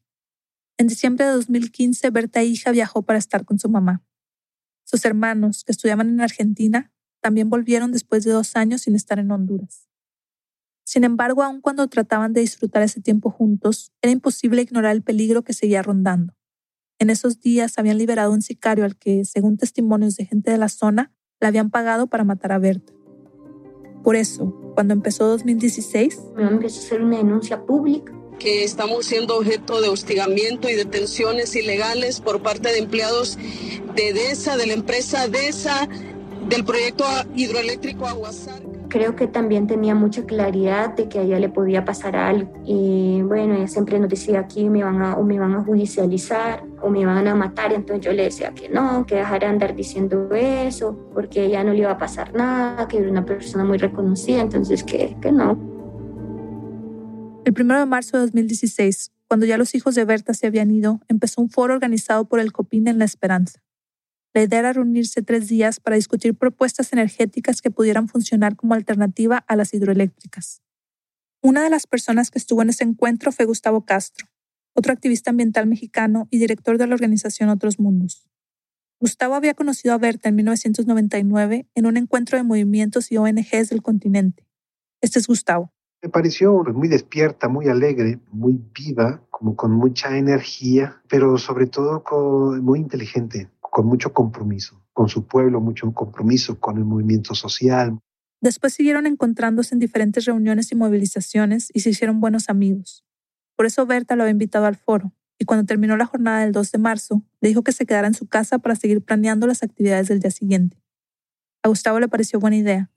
En 0.78 0.86
diciembre 0.88 1.26
de 1.26 1.32
2015, 1.32 2.12
Berta 2.12 2.44
hija 2.44 2.72
viajó 2.72 3.02
para 3.02 3.18
estar 3.18 3.44
con 3.44 3.58
su 3.58 3.68
mamá. 3.68 4.06
Sus 4.84 5.04
hermanos, 5.06 5.64
que 5.64 5.72
estudiaban 5.72 6.08
en 6.08 6.22
Argentina, 6.22 6.94
también 7.20 7.50
volvieron 7.50 7.92
después 7.92 8.24
de 8.24 8.32
dos 8.32 8.56
años 8.56 8.84
sin 8.84 8.96
estar 8.96 9.18
en 9.18 9.32
Honduras. 9.32 9.90
Sin 10.86 11.04
embargo, 11.04 11.42
aun 11.42 11.60
cuando 11.60 11.88
trataban 11.88 12.34
de 12.34 12.42
disfrutar 12.42 12.84
ese 12.84 13.02
tiempo 13.02 13.32
juntos, 13.32 13.92
era 14.04 14.12
imposible 14.12 14.62
ignorar 14.62 14.96
el 14.96 15.02
peligro 15.02 15.44
que 15.44 15.54
seguía 15.54 15.82
rondando. 15.82 16.36
En 17.00 17.10
esos 17.10 17.42
días 17.42 17.80
habían 17.80 17.98
liberado 17.98 18.32
un 18.32 18.44
sicario 18.44 18.86
al 18.86 18.96
que, 18.96 19.26
según 19.26 19.58
testimonios 19.58 20.16
de 20.16 20.26
gente 20.26 20.52
de 20.52 20.58
la 20.60 20.70
zona, 20.70 21.12
le 21.42 21.48
habían 21.48 21.72
pagado 21.72 22.08
para 22.08 22.24
matar 22.24 22.52
a 22.52 22.60
Berta. 22.60 22.97
Por 24.08 24.16
eso, 24.16 24.54
cuando 24.74 24.94
empezó 24.94 25.28
2016, 25.28 26.22
me 26.38 26.44
empezó 26.44 26.80
a 26.80 26.84
hacer 26.86 27.02
una 27.02 27.18
denuncia 27.18 27.66
pública 27.66 28.14
que 28.40 28.64
estamos 28.64 29.06
siendo 29.06 29.36
objeto 29.36 29.82
de 29.82 29.90
hostigamiento 29.90 30.70
y 30.70 30.76
detenciones 30.76 31.54
ilegales 31.58 32.22
por 32.22 32.42
parte 32.42 32.70
de 32.70 32.78
empleados 32.78 33.38
de 33.96 34.14
DESA, 34.14 34.56
de 34.56 34.68
la 34.68 34.74
empresa 34.76 35.28
DESA, 35.28 35.90
del 36.48 36.64
proyecto 36.64 37.04
hidroeléctrico 37.36 38.08
Aguasarca. 38.08 38.67
Creo 38.90 39.16
que 39.16 39.28
también 39.28 39.68
tenía 39.68 39.96
mucha 39.96 40.26
claridad 40.26 40.96
de 40.96 41.10
que 41.10 41.20
a 41.20 41.22
ella 41.24 41.40
le 41.40 41.50
podía 41.50 41.84
pasar 41.84 42.16
algo. 42.16 42.52
Y 42.64 43.22
bueno, 43.22 43.56
ella 43.56 43.68
siempre 43.68 44.00
nos 44.00 44.10
decía 44.10 44.40
aquí 44.40 44.70
me 44.70 44.84
van 44.84 45.02
a, 45.02 45.18
o 45.18 45.24
me 45.24 45.40
van 45.40 45.54
a 45.56 45.64
judicializar 45.64 46.64
o 46.82 46.90
me 46.90 47.06
van 47.06 47.28
a 47.28 47.36
matar. 47.36 47.74
Entonces 47.74 48.06
yo 48.06 48.14
le 48.14 48.24
decía 48.24 48.54
que 48.54 48.70
no, 48.70 49.06
que 49.06 49.16
dejara 49.16 49.48
de 49.48 49.54
andar 49.54 49.76
diciendo 49.76 50.30
eso, 50.34 50.98
porque 51.14 51.46
ella 51.46 51.64
no 51.64 51.74
le 51.74 51.80
iba 51.80 51.92
a 51.92 51.98
pasar 51.98 52.34
nada, 52.34 52.88
que 52.88 53.00
era 53.00 53.10
una 53.10 53.26
persona 53.26 53.64
muy 53.64 53.78
reconocida, 53.78 54.42
entonces 54.42 54.84
que, 54.84 55.18
que 55.22 55.32
no. 55.32 55.58
El 57.46 57.54
1 57.58 57.80
de 57.80 57.86
marzo 57.86 58.18
de 58.18 58.24
2016, 58.24 59.12
cuando 59.28 59.46
ya 59.46 59.58
los 59.58 59.74
hijos 59.76 59.96
de 59.96 60.06
Berta 60.06 60.34
se 60.34 60.48
habían 60.48 60.72
ido, 60.72 61.02
empezó 61.08 61.42
un 61.42 61.50
foro 61.50 61.74
organizado 61.74 62.26
por 62.26 62.40
el 62.40 62.52
COPIN 62.52 62.88
en 62.88 63.00
La 63.00 63.06
Esperanza. 63.06 63.62
La 64.38 64.44
idea 64.44 64.60
era 64.60 64.74
reunirse 64.74 65.24
tres 65.24 65.48
días 65.48 65.80
para 65.80 65.96
discutir 65.96 66.36
propuestas 66.36 66.94
energéticas 66.94 67.60
que 67.60 67.72
pudieran 67.72 68.08
funcionar 68.08 68.56
como 68.56 68.76
alternativa 68.76 69.44
a 69.48 69.56
las 69.56 69.74
hidroeléctricas. 69.74 70.62
Una 71.42 71.64
de 71.64 71.72
las 71.72 71.88
personas 71.88 72.30
que 72.30 72.38
estuvo 72.38 72.62
en 72.62 72.70
ese 72.70 72.84
encuentro 72.84 73.32
fue 73.32 73.46
Gustavo 73.46 73.84
Castro, 73.84 74.28
otro 74.76 74.94
activista 74.94 75.32
ambiental 75.32 75.66
mexicano 75.66 76.28
y 76.30 76.38
director 76.38 76.78
de 76.78 76.86
la 76.86 76.94
organización 76.94 77.50
Otros 77.50 77.80
Mundos. 77.80 78.30
Gustavo 79.00 79.34
había 79.34 79.56
conocido 79.56 79.96
a 79.96 79.98
Berta 79.98 80.30
en 80.30 80.36
1999 80.36 81.66
en 81.74 81.86
un 81.88 81.98
encuentro 81.98 82.38
de 82.38 82.44
movimientos 82.44 83.12
y 83.12 83.18
ONGs 83.18 83.70
del 83.70 83.82
continente. 83.82 84.46
Este 85.02 85.18
es 85.18 85.26
Gustavo. 85.26 85.74
Me 86.04 86.10
pareció 86.10 86.64
muy 86.76 86.90
despierta, 86.90 87.48
muy 87.48 87.70
alegre, 87.70 88.20
muy 88.32 88.62
viva, 88.76 89.20
como 89.32 89.56
con 89.56 89.72
mucha 89.72 90.16
energía, 90.16 91.02
pero 91.10 91.40
sobre 91.40 91.66
todo 91.66 92.04
muy 92.62 92.78
inteligente 92.78 93.50
con 93.78 93.86
mucho 93.86 94.12
compromiso, 94.12 94.84
con 94.92 95.08
su 95.08 95.28
pueblo, 95.28 95.62
mucho 95.62 95.94
compromiso 95.94 96.60
con 96.60 96.80
el 96.80 96.84
movimiento 96.84 97.36
social. 97.36 98.00
Después 98.42 98.74
siguieron 98.74 99.06
encontrándose 99.06 99.76
en 99.76 99.80
diferentes 99.80 100.26
reuniones 100.26 100.72
y 100.72 100.76
movilizaciones 100.76 101.70
y 101.76 101.82
se 101.82 101.92
hicieron 101.92 102.20
buenos 102.20 102.50
amigos. 102.50 103.06
Por 103.56 103.68
eso 103.68 103.86
Berta 103.86 104.16
lo 104.16 104.24
había 104.24 104.32
invitado 104.32 104.66
al 104.66 104.78
foro, 104.78 105.14
y 105.38 105.46
cuando 105.46 105.64
terminó 105.68 105.96
la 105.96 106.08
jornada 106.08 106.40
del 106.40 106.54
2 106.54 106.72
de 106.72 106.78
marzo, 106.80 107.22
le 107.40 107.50
dijo 107.50 107.62
que 107.62 107.72
se 107.72 107.86
quedara 107.86 108.08
en 108.08 108.16
su 108.16 108.26
casa 108.26 108.58
para 108.58 108.76
seguir 108.76 109.04
planeando 109.04 109.46
las 109.46 109.62
actividades 109.62 110.08
del 110.08 110.22
día 110.22 110.32
siguiente. 110.32 110.82
A 111.62 111.68
Gustavo 111.68 112.00
le 112.00 112.08
pareció 112.08 112.40
buena 112.40 112.56
idea. 112.56 112.90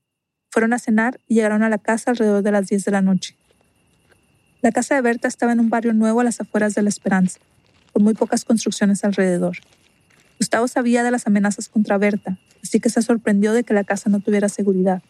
Fueron 0.51 0.73
a 0.73 0.79
cenar 0.79 1.21
y 1.27 1.35
llegaron 1.35 1.63
a 1.63 1.69
la 1.69 1.77
casa 1.77 2.13
alrededor 2.13 2.43
de 2.43 2.53
las 2.53 2.69
10 2.69 2.87
de 2.87 2.91
la 2.91 3.03
noche. 3.03 3.37
La 4.63 4.73
casa 4.73 4.95
de 4.95 5.03
Berta 5.03 5.29
estaba 5.29 5.53
en 5.53 5.61
un 5.61 5.69
barrio 5.69 5.93
nuevo 5.93 6.21
a 6.21 6.25
las 6.25 6.41
afueras 6.41 6.75
de 6.75 6.81
La 6.81 6.89
Esperanza, 6.89 7.39
con 7.93 8.03
muy 8.03 8.15
pocas 8.15 8.47
construcciones 8.47 9.05
alrededor. 9.05 9.59
Gustavo 10.41 10.69
sabía 10.69 11.03
de 11.03 11.11
las 11.11 11.27
amenazas 11.27 11.69
contra 11.69 11.99
Berta, 11.99 12.39
así 12.63 12.81
que 12.81 12.89
se 12.89 13.03
sorprendió 13.03 13.53
de 13.53 13.63
que 13.63 13.75
la 13.75 13.85
casa 13.85 14.09
no 14.09 14.21
tuviera 14.21 14.49
seguridad. 14.49 15.03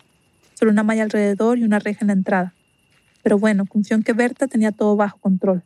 Solo 0.54 0.72
una 0.72 0.82
malla 0.82 1.04
alrededor 1.04 1.56
y 1.56 1.62
una 1.62 1.78
reja 1.78 2.00
en 2.00 2.08
la 2.08 2.14
entrada. 2.14 2.52
Pero 3.22 3.38
bueno, 3.38 3.64
confió 3.64 3.94
en 3.94 4.02
que 4.02 4.12
Berta 4.12 4.48
tenía 4.48 4.72
todo 4.72 4.96
bajo 4.96 5.18
control. 5.18 5.62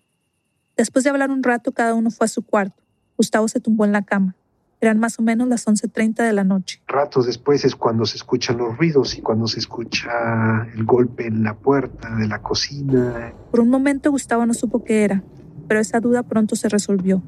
Después 0.77 1.03
de 1.03 1.11
hablar 1.11 1.31
un 1.31 1.43
rato, 1.43 1.73
cada 1.73 1.95
uno 1.95 2.11
fue 2.11 2.27
a 2.27 2.29
su 2.29 2.43
cuarto. 2.43 2.83
Gustavo 3.17 3.49
se 3.49 3.59
tumbó 3.59 3.87
en 3.87 3.93
la 3.93 4.03
cama. 4.03 4.37
Eran 4.83 4.99
más 4.99 5.19
o 5.19 5.23
menos 5.23 5.49
las 5.49 5.67
11.30 5.67 6.17
de 6.17 6.33
la 6.35 6.45
noche. 6.45 6.83
Ratos 6.87 7.25
después 7.25 7.65
es 7.65 7.75
cuando 7.75 8.05
se 8.05 8.19
escuchan 8.19 8.59
los 8.59 8.77
ruidos 8.77 9.17
y 9.17 9.23
cuando 9.23 9.47
se 9.47 9.61
escucha 9.61 10.67
el 10.75 10.85
golpe 10.85 11.27
en 11.27 11.43
la 11.43 11.57
puerta 11.57 12.15
de 12.17 12.29
la 12.29 12.43
cocina. 12.43 13.33
Por 13.51 13.61
un 13.61 13.71
momento 13.71 14.11
Gustavo 14.11 14.45
no 14.45 14.53
supo 14.53 14.85
qué 14.85 15.05
era, 15.05 15.25
pero 15.69 15.81
esa 15.81 16.01
duda 16.01 16.23
pronto 16.23 16.55
se 16.55 16.69
resolvió 16.69 17.23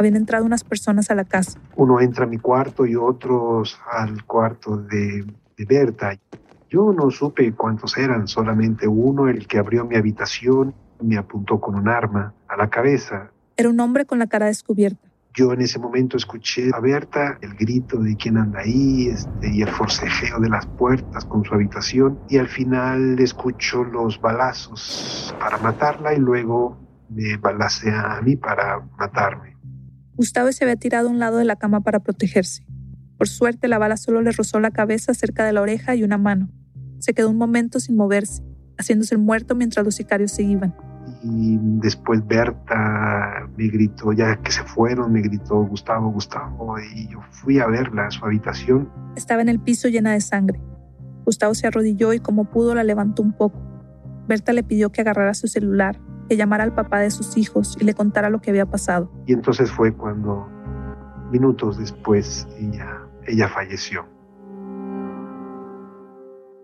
habían 0.00 0.16
entrado 0.16 0.44
unas 0.44 0.64
personas 0.64 1.10
a 1.10 1.14
la 1.14 1.24
casa. 1.24 1.60
Uno 1.76 2.00
entra 2.00 2.24
a 2.24 2.26
mi 2.26 2.38
cuarto 2.38 2.86
y 2.86 2.96
otros 2.96 3.78
al 3.90 4.24
cuarto 4.24 4.76
de, 4.76 5.24
de 5.56 5.64
Berta. 5.64 6.18
Yo 6.68 6.92
no 6.92 7.10
supe 7.10 7.52
cuántos 7.52 7.96
eran, 7.98 8.26
solamente 8.26 8.88
uno, 8.88 9.28
el 9.28 9.46
que 9.46 9.58
abrió 9.58 9.84
mi 9.84 9.96
habitación, 9.96 10.74
me 11.02 11.16
apuntó 11.16 11.60
con 11.60 11.74
un 11.74 11.88
arma 11.88 12.34
a 12.48 12.56
la 12.56 12.68
cabeza. 12.68 13.30
Era 13.56 13.68
un 13.68 13.80
hombre 13.80 14.06
con 14.06 14.18
la 14.18 14.26
cara 14.26 14.46
descubierta. 14.46 15.10
Yo 15.32 15.52
en 15.52 15.60
ese 15.60 15.78
momento 15.78 16.16
escuché 16.16 16.70
a 16.74 16.80
Berta 16.80 17.38
el 17.40 17.54
grito 17.54 17.98
de 17.98 18.16
quién 18.16 18.36
anda 18.36 18.60
ahí 18.60 19.08
este, 19.08 19.48
y 19.52 19.62
el 19.62 19.68
forcejeo 19.68 20.40
de 20.40 20.48
las 20.48 20.66
puertas 20.66 21.24
con 21.24 21.44
su 21.44 21.54
habitación 21.54 22.18
y 22.28 22.38
al 22.38 22.48
final 22.48 23.20
escucho 23.20 23.84
los 23.84 24.20
balazos 24.20 25.34
para 25.38 25.58
matarla 25.58 26.14
y 26.14 26.18
luego 26.18 26.78
me 27.10 27.36
balacea 27.36 28.16
a 28.16 28.22
mí 28.22 28.36
para 28.36 28.80
matarme. 28.98 29.49
Gustavo 30.20 30.52
se 30.52 30.64
había 30.64 30.76
tirado 30.76 31.08
a 31.08 31.10
un 31.10 31.18
lado 31.18 31.38
de 31.38 31.46
la 31.46 31.56
cama 31.56 31.80
para 31.80 32.00
protegerse. 32.00 32.66
Por 33.16 33.26
suerte, 33.26 33.68
la 33.68 33.78
bala 33.78 33.96
solo 33.96 34.20
le 34.20 34.32
rozó 34.32 34.60
la 34.60 34.70
cabeza 34.70 35.14
cerca 35.14 35.46
de 35.46 35.54
la 35.54 35.62
oreja 35.62 35.94
y 35.94 36.02
una 36.02 36.18
mano. 36.18 36.50
Se 36.98 37.14
quedó 37.14 37.30
un 37.30 37.38
momento 37.38 37.80
sin 37.80 37.96
moverse, 37.96 38.42
haciéndose 38.76 39.14
el 39.14 39.22
muerto 39.22 39.54
mientras 39.54 39.82
los 39.82 39.94
sicarios 39.94 40.32
se 40.32 40.42
iban. 40.42 40.74
Y 41.22 41.56
después 41.80 42.20
Berta 42.26 43.48
me 43.56 43.68
gritó, 43.68 44.12
ya 44.12 44.36
que 44.42 44.52
se 44.52 44.62
fueron, 44.62 45.10
me 45.10 45.22
gritó 45.22 45.64
Gustavo, 45.64 46.10
Gustavo, 46.12 46.78
y 46.78 47.08
yo 47.08 47.22
fui 47.30 47.58
a 47.58 47.66
verla 47.66 48.08
a 48.08 48.10
su 48.10 48.22
habitación. 48.22 48.90
Estaba 49.16 49.40
en 49.40 49.48
el 49.48 49.58
piso 49.58 49.88
llena 49.88 50.12
de 50.12 50.20
sangre. 50.20 50.60
Gustavo 51.24 51.54
se 51.54 51.66
arrodilló 51.66 52.12
y 52.12 52.18
como 52.18 52.44
pudo 52.44 52.74
la 52.74 52.84
levantó 52.84 53.22
un 53.22 53.32
poco. 53.32 53.58
Berta 54.28 54.52
le 54.52 54.64
pidió 54.64 54.92
que 54.92 55.00
agarrara 55.00 55.32
su 55.32 55.48
celular, 55.48 55.98
que 56.30 56.36
llamara 56.36 56.62
al 56.62 56.72
papá 56.72 57.00
de 57.00 57.10
sus 57.10 57.36
hijos 57.36 57.76
y 57.80 57.84
le 57.84 57.92
contara 57.92 58.30
lo 58.30 58.40
que 58.40 58.50
había 58.50 58.64
pasado. 58.64 59.10
Y 59.26 59.32
entonces 59.32 59.68
fue 59.68 59.92
cuando, 59.92 60.46
minutos 61.32 61.76
después, 61.76 62.46
ella, 62.56 63.02
ella 63.26 63.48
falleció. 63.48 64.06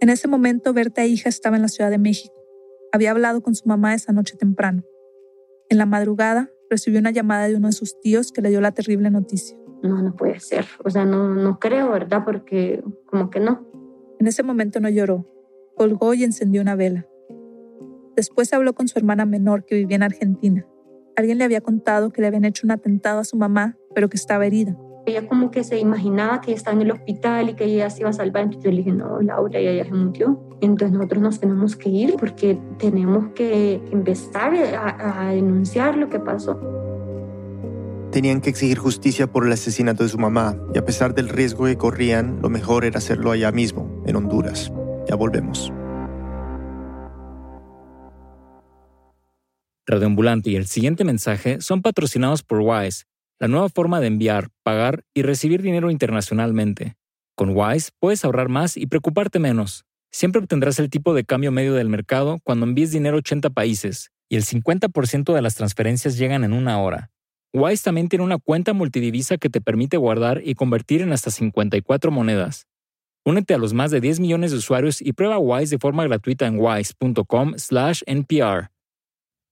En 0.00 0.09
ese 0.09 0.29
momento, 0.29 0.72
Berta 0.72 1.05
hija 1.05 1.29
estaba 1.29 1.57
en 1.57 1.62
la 1.62 1.68
Ciudad 1.68 1.90
de 1.90 1.98
México. 1.98 2.33
Había 2.92 3.11
hablado 3.11 3.42
con 3.42 3.57
su 3.57 3.66
mamá 3.66 3.92
esa 3.92 4.12
noche 4.12 4.37
temprano. 4.37 4.85
En 5.68 5.79
la 5.79 5.87
madrugada, 5.87 6.48
recibió 6.70 7.00
una 7.00 7.11
llamada 7.11 7.48
de 7.48 7.57
uno 7.57 7.66
de 7.66 7.72
sus 7.72 7.98
tíos 7.98 8.31
que 8.31 8.42
le 8.42 8.50
dio 8.50 8.61
la 8.61 8.70
terrible 8.70 9.11
noticia. 9.11 9.59
No, 9.83 10.00
no 10.00 10.14
puede 10.14 10.38
ser. 10.38 10.64
O 10.85 10.90
sea, 10.90 11.05
no, 11.05 11.35
no 11.35 11.59
creo, 11.59 11.90
¿verdad? 11.90 12.22
Porque 12.24 12.85
como 13.07 13.31
que 13.31 13.40
no. 13.40 13.66
En 14.20 14.29
ese 14.29 14.44
momento 14.44 14.79
no 14.79 14.88
lloró. 14.88 15.26
Colgó 15.74 16.14
y 16.14 16.22
encendió 16.22 16.62
una 16.62 16.76
vela. 16.76 17.09
Después 18.16 18.52
habló 18.55 18.74
con 18.74 18.88
su 18.88 18.98
hermana 18.98 19.26
menor 19.26 19.66
que 19.66 19.74
vivía 19.74 19.96
en 19.96 20.02
Argentina. 20.02 20.66
Alguien 21.16 21.37
le 21.37 21.44
había 21.44 21.61
contado 21.61 22.11
que 22.11 22.22
le 22.22 22.26
habían 22.26 22.46
hecho 22.46 22.66
un 22.66 22.70
atentado 22.70 23.20
a 23.20 23.24
su 23.24 23.37
mamá, 23.37 23.76
pero 23.94 24.09
que 24.09 24.16
estaba 24.16 24.46
herida. 24.46 24.76
Ella 25.05 25.29
como 25.29 25.50
que 25.50 25.62
se 25.62 25.79
imaginaba 25.79 26.40
que 26.40 26.52
estaba 26.52 26.74
en 26.74 26.83
el 26.83 26.90
hospital 26.90 27.50
y 27.50 27.55
que 27.55 27.64
ella 27.64 27.90
se 27.90 28.00
iba 28.00 28.11
a 28.11 28.14
salvar. 28.14 28.44
Entonces 28.44 28.64
yo 28.64 28.70
le 28.70 28.79
dije, 28.79 28.92
no, 28.92 29.20
Laura, 29.20 29.59
ella 29.59 29.85
ya 29.85 29.85
se 29.85 29.94
murió. 29.94 30.40
Entonces 30.62 30.92
nosotros 30.92 31.22
nos 31.22 31.40
tenemos 31.40 31.76
que 31.76 31.90
ir 31.90 32.16
porque 32.18 32.59
tenemos 32.79 33.29
que 33.35 33.83
empezar 33.92 34.55
a, 34.55 35.29
a 35.29 35.33
denunciar 35.33 35.96
lo 35.96 36.09
que 36.09 36.18
pasó. 36.18 36.59
Tenían 38.11 38.40
que 38.40 38.48
exigir 38.48 38.79
justicia 38.79 39.26
por 39.26 39.46
el 39.46 39.52
asesinato 39.52 40.02
de 40.05 40.09
su 40.09 40.18
mamá 40.18 40.57
y 40.74 40.79
a 40.79 40.85
pesar 40.85 41.14
del 41.14 41.29
riesgo 41.29 41.66
que 41.66 41.76
corrían, 41.76 42.40
lo 42.40 42.48
mejor 42.48 42.87
era 42.87 42.98
hacerlo 42.98 43.31
allá 43.31 43.52
mismo, 43.52 44.02
en 44.07 44.16
Honduras. 44.16 44.72
Ya 45.07 45.16
volvemos. 45.16 45.72
Radioambulante 49.87 50.51
y 50.51 50.57
el 50.57 50.66
siguiente 50.66 51.05
mensaje 51.05 51.61
son 51.61 51.81
patrocinados 51.81 52.42
por 52.42 52.59
Wise, 52.61 53.05
la 53.38 53.46
nueva 53.46 53.68
forma 53.68 54.01
de 54.01 54.09
enviar, 54.09 54.49
pagar 54.64 55.05
y 55.14 55.22
recibir 55.22 55.62
dinero 55.62 55.92
internacionalmente. 55.92 56.96
Con 57.37 57.51
Wise 57.55 57.90
puedes 58.01 58.25
ahorrar 58.25 58.49
más 58.49 58.77
y 58.77 58.87
preocuparte 58.87 59.38
menos. 59.38 59.85
Siempre 60.11 60.40
obtendrás 60.40 60.81
el 60.81 60.90
tipo 60.90 61.14
de 61.14 61.25
cambio 61.25 61.53
medio 61.53 61.75
del 61.75 61.88
mercado 61.88 62.40
cuando 62.42 62.66
envíes 62.66 62.90
dinero 62.90 63.14
a 63.16 63.18
80 63.18 63.51
países, 63.51 64.11
y 64.29 64.35
el 64.35 64.44
50% 64.44 65.33
de 65.33 65.42
las 65.42 65.55
transferencias 65.55 66.18
llegan 66.18 66.42
en 66.42 66.53
una 66.53 66.81
hora. 66.81 67.12
Wise 67.53 67.85
también 67.85 68.09
tiene 68.09 68.25
una 68.25 68.38
cuenta 68.38 68.72
multidivisa 68.72 69.37
que 69.37 69.51
te 69.51 69.61
permite 69.61 69.99
guardar 69.99 70.42
y 70.44 70.55
convertir 70.55 71.03
en 71.03 71.12
hasta 71.12 71.31
54 71.31 72.11
monedas. 72.11 72.66
Únete 73.25 73.55
a 73.55 73.59
los 73.59 73.72
más 73.72 73.92
de 73.92 74.01
10 74.01 74.18
millones 74.18 74.51
de 74.51 74.57
usuarios 74.57 75.01
y 75.01 75.12
prueba 75.12 75.38
Wise 75.38 75.77
de 75.77 75.79
forma 75.79 76.03
gratuita 76.05 76.46
en 76.46 76.59
wise.com/npr. 76.59 78.76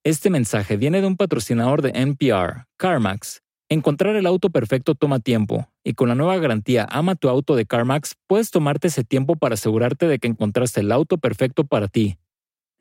Este 0.07 0.29
mensaje 0.29 0.77
viene 0.77 1.01
de 1.01 1.07
un 1.07 1.17
patrocinador 1.17 1.81
de 1.81 1.89
NPR, 1.95 2.67
CarMax. 2.77 3.41
Encontrar 3.71 4.17
el 4.17 4.27
auto 4.27 4.51
perfecto 4.51 4.95
toma 4.95 5.19
tiempo, 5.19 5.71
y 5.83 5.95
con 5.95 6.11
la 6.11 6.15
nueva 6.15 6.37
garantía 6.37 6.87
Ama 6.91 7.15
tu 7.15 7.31
auto 7.31 7.57
de 7.57 7.65
CarMax 7.65 8.17
puedes 8.27 8.51
tomarte 8.51 8.89
ese 8.89 9.03
tiempo 9.03 9.37
para 9.37 9.55
asegurarte 9.55 10.07
de 10.07 10.19
que 10.19 10.29
encontraste 10.29 10.81
el 10.81 10.93
auto 10.93 11.17
perfecto 11.17 11.65
para 11.65 11.89
ti. 11.89 12.19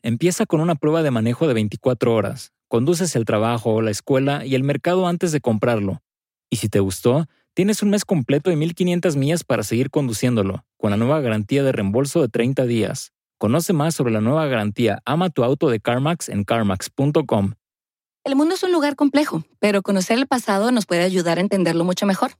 Empieza 0.02 0.46
con 0.46 0.60
una 0.60 0.76
prueba 0.76 1.02
de 1.02 1.12
manejo 1.12 1.48
de 1.48 1.54
24 1.54 2.14
horas. 2.14 2.52
Conduces 2.68 3.16
el 3.16 3.24
trabajo, 3.24 3.82
la 3.82 3.92
escuela 3.92 4.46
y 4.46 4.56
el 4.56 4.64
mercado 4.64 5.08
antes 5.08 5.32
de 5.32 5.40
comprarlo. 5.40 6.02
Y 6.50 6.58
si 6.58 6.68
te 6.68 6.82
gustó, 6.82 7.28
tienes 7.54 7.82
un 7.84 7.90
mes 7.90 8.04
completo 8.04 8.50
de 8.50 8.58
1500 8.58 9.16
millas 9.16 9.46
para 9.46 9.64
seguir 9.64 9.92
conduciéndolo, 9.92 10.66
con 10.76 10.92
la 10.92 10.98
nueva 10.98 11.22
garantía 11.22 11.64
de 11.64 11.72
reembolso 11.72 12.22
de 12.22 12.28
30 12.28 12.66
días. 12.66 13.13
Conoce 13.44 13.74
más 13.74 13.94
sobre 13.94 14.14
la 14.14 14.22
nueva 14.22 14.46
garantía 14.46 15.02
Ama 15.04 15.30
tu 15.30 15.44
auto 15.44 15.70
de 15.70 15.82
CarMax 15.82 16.30
en 16.30 16.46
carmax.com. 16.46 17.56
El 18.24 18.38
mundo 18.38 18.56
es 18.56 18.64
un 18.64 18.72
lugar 18.72 18.96
complejo, 18.96 19.44
pero 19.60 19.82
conocer 19.82 20.18
el 20.18 20.28
pasado 20.28 20.72
nos 20.72 20.86
puede 20.86 21.04
ayudar 21.04 21.40
a 21.40 21.42
entenderlo 21.42 21.84
mucho 21.84 22.06
mejor. 22.06 22.38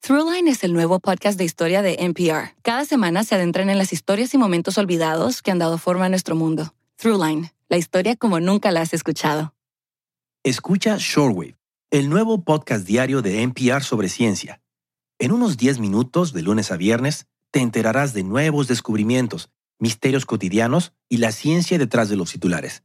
Throughline 0.00 0.48
es 0.48 0.64
el 0.64 0.72
nuevo 0.72 0.98
podcast 0.98 1.38
de 1.38 1.44
historia 1.44 1.82
de 1.82 1.98
NPR. 2.00 2.56
Cada 2.62 2.84
semana 2.84 3.22
se 3.22 3.36
adentran 3.36 3.70
en 3.70 3.78
las 3.78 3.92
historias 3.92 4.34
y 4.34 4.38
momentos 4.38 4.76
olvidados 4.76 5.40
que 5.40 5.52
han 5.52 5.60
dado 5.60 5.78
forma 5.78 6.06
a 6.06 6.08
nuestro 6.08 6.34
mundo. 6.34 6.74
Throughline, 6.96 7.52
la 7.68 7.76
historia 7.76 8.16
como 8.16 8.40
nunca 8.40 8.72
la 8.72 8.80
has 8.80 8.92
escuchado. 8.92 9.54
Escucha 10.42 10.96
Shortwave, 10.98 11.56
el 11.92 12.08
nuevo 12.08 12.42
podcast 12.42 12.84
diario 12.84 13.22
de 13.22 13.42
NPR 13.42 13.84
sobre 13.84 14.08
ciencia. 14.08 14.60
En 15.20 15.30
unos 15.30 15.58
10 15.58 15.78
minutos, 15.78 16.32
de 16.32 16.42
lunes 16.42 16.72
a 16.72 16.76
viernes, 16.76 17.28
te 17.52 17.60
enterarás 17.60 18.14
de 18.14 18.24
nuevos 18.24 18.66
descubrimientos, 18.66 19.48
misterios 19.80 20.26
cotidianos 20.26 20.94
y 21.08 21.16
la 21.16 21.32
ciencia 21.32 21.78
detrás 21.78 22.08
de 22.08 22.16
los 22.16 22.30
titulares. 22.30 22.84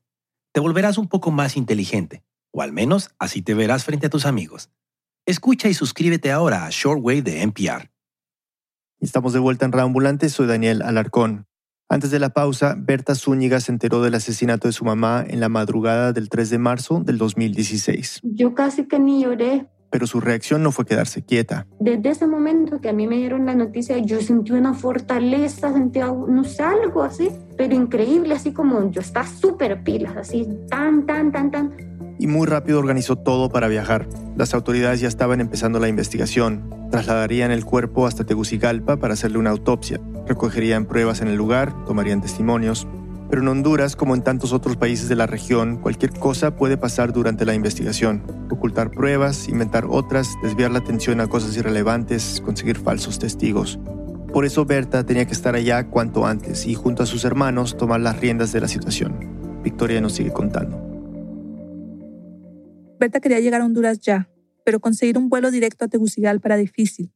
Te 0.52 0.60
volverás 0.60 0.98
un 0.98 1.08
poco 1.08 1.32
más 1.32 1.58
inteligente, 1.58 2.24
o 2.52 2.62
al 2.62 2.72
menos 2.72 3.12
así 3.20 3.42
te 3.42 3.54
verás 3.54 3.84
frente 3.84 4.08
a 4.08 4.10
tus 4.10 4.26
amigos. 4.26 4.72
Escucha 5.28 5.70
y 5.70 5.74
suscríbete 5.74 6.32
ahora 6.32 6.66
a 6.66 6.70
Shortwave 6.72 7.22
de 7.22 7.42
NPR. 7.42 7.92
Estamos 9.00 9.34
de 9.34 9.40
vuelta 9.40 9.66
en 9.66 9.74
Reambulante, 9.74 10.30
soy 10.30 10.48
Daniel 10.48 10.82
Alarcón. 10.82 11.48
Antes 11.90 12.10
de 12.10 12.20
la 12.20 12.30
pausa, 12.30 12.76
Berta 12.78 13.14
Zúñiga 13.14 13.60
se 13.60 13.72
enteró 13.72 14.02
del 14.02 14.16
asesinato 14.16 14.68
de 14.68 14.72
su 14.72 14.86
mamá 14.86 15.24
en 15.28 15.40
la 15.40 15.50
madrugada 15.50 16.14
del 16.14 16.30
3 16.30 16.50
de 16.50 16.58
marzo 16.58 17.02
del 17.04 17.18
2016. 17.18 18.22
Yo 18.24 18.56
casi 18.56 18.88
que 18.88 18.98
ni 18.98 19.24
lloré. 19.24 19.68
Pero 19.96 20.08
su 20.08 20.20
reacción 20.20 20.62
no 20.62 20.74
fue 20.74 20.86
quedarse 20.86 21.24
quieta. 21.24 21.68
Desde 21.80 22.10
ese 22.10 22.28
momento 22.28 22.82
que 22.82 22.90
a 22.90 22.92
mí 22.92 23.08
me 23.08 23.16
dieron 23.16 23.46
la 23.46 23.56
noticia, 23.56 23.98
yo 24.00 24.20
sentí 24.20 24.52
una 24.52 24.74
fortaleza, 24.74 25.72
sentía, 25.72 26.08
no 26.08 26.44
sé, 26.44 26.64
algo 26.64 27.02
así, 27.02 27.30
pero 27.56 27.74
increíble, 27.74 28.36
así 28.36 28.52
como 28.52 28.92
yo 28.92 29.00
estaba 29.00 29.26
súper 29.26 29.86
pilas, 29.86 30.18
así, 30.18 30.46
tan, 30.70 31.06
tan, 31.06 31.32
tan, 31.32 31.50
tan 31.50 31.72
y 32.20 32.28
muy 32.28 32.46
rápido 32.46 32.80
organizó 32.80 33.16
todo 33.16 33.50
para 33.50 33.70
viajar. 33.70 34.10
Las 34.36 34.54
autoridades 34.54 35.00
ya 35.00 35.08
estaban 35.08 35.40
empezando 35.40 35.80
la 35.80 35.88
investigación. 35.88 36.70
Trasladarían 36.92 37.52
el 37.52 37.64
cuerpo 37.64 38.06
hasta 38.06 38.26
Tegucigalpa 38.26 38.98
para 38.98 39.14
hacerle 39.14 39.38
una 39.38 39.52
autopsia. 39.52 40.02
Recogerían 40.28 40.88
pruebas 40.88 41.22
en 41.22 41.30
el 41.30 41.38
lugar, 41.38 41.86
tomarían 41.86 42.22
testimonios. 42.22 42.86
Pero 43.36 43.44
en 43.44 43.50
Honduras, 43.50 43.98
como 43.98 44.16
en 44.16 44.24
tantos 44.24 44.54
otros 44.54 44.78
países 44.78 45.10
de 45.10 45.18
la 45.18 45.28
región, 45.28 45.76
cualquier 45.82 46.12
cosa 46.12 46.56
puede 46.56 46.78
pasar 46.78 47.12
durante 47.12 47.44
la 47.44 47.54
investigación. 47.54 48.24
Ocultar 48.50 48.92
pruebas, 48.92 49.50
inventar 49.50 49.84
otras, 49.90 50.38
desviar 50.42 50.72
la 50.72 50.80
atención 50.80 51.20
a 51.20 51.28
cosas 51.28 51.58
irrelevantes, 51.58 52.40
conseguir 52.40 52.78
falsos 52.78 53.20
testigos. 53.20 53.78
Por 54.32 54.46
eso 54.46 54.64
Berta 54.64 55.06
tenía 55.06 55.26
que 55.26 55.34
estar 55.34 55.54
allá 55.54 55.90
cuanto 55.90 56.26
antes 56.26 56.66
y 56.66 56.76
junto 56.76 57.04
a 57.04 57.06
sus 57.06 57.26
hermanos 57.26 57.76
tomar 57.76 58.00
las 58.00 58.18
riendas 58.22 58.54
de 58.54 58.62
la 58.62 58.70
situación. 58.70 59.60
Victoria 59.62 60.00
nos 60.00 60.14
sigue 60.14 60.32
contando. 60.32 60.82
Berta 63.02 63.20
quería 63.20 63.42
llegar 63.42 63.60
a 63.60 63.66
Honduras 63.66 64.00
ya, 64.00 64.30
pero 64.64 64.80
conseguir 64.80 65.18
un 65.18 65.28
vuelo 65.28 65.52
directo 65.52 65.84
a 65.84 65.90
Tegucigalpa 65.90 66.48
era 66.48 66.56
difícil. 66.56 67.12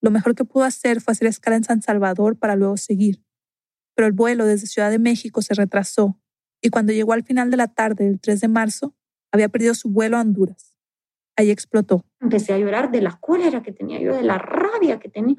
Lo 0.00 0.10
mejor 0.10 0.34
que 0.34 0.46
pudo 0.46 0.64
hacer 0.64 1.02
fue 1.02 1.12
hacer 1.12 1.28
escala 1.28 1.58
en 1.58 1.64
San 1.64 1.82
Salvador 1.82 2.38
para 2.38 2.56
luego 2.56 2.78
seguir. 2.78 3.27
Pero 3.98 4.06
el 4.06 4.12
vuelo 4.12 4.46
desde 4.46 4.68
Ciudad 4.68 4.92
de 4.92 5.00
México 5.00 5.42
se 5.42 5.54
retrasó 5.54 6.20
y 6.62 6.68
cuando 6.70 6.92
llegó 6.92 7.14
al 7.14 7.24
final 7.24 7.50
de 7.50 7.56
la 7.56 7.66
tarde 7.66 8.04
del 8.04 8.20
3 8.20 8.42
de 8.42 8.46
marzo, 8.46 8.94
había 9.32 9.48
perdido 9.48 9.74
su 9.74 9.90
vuelo 9.90 10.16
a 10.16 10.20
Honduras. 10.20 10.72
Ahí 11.34 11.50
explotó. 11.50 12.04
Empecé 12.20 12.52
a 12.52 12.58
llorar 12.58 12.92
de 12.92 13.00
la 13.00 13.18
cólera 13.20 13.60
que 13.60 13.72
tenía 13.72 13.98
yo, 13.98 14.14
de 14.14 14.22
la 14.22 14.38
rabia 14.38 15.00
que 15.00 15.08
tenía 15.08 15.34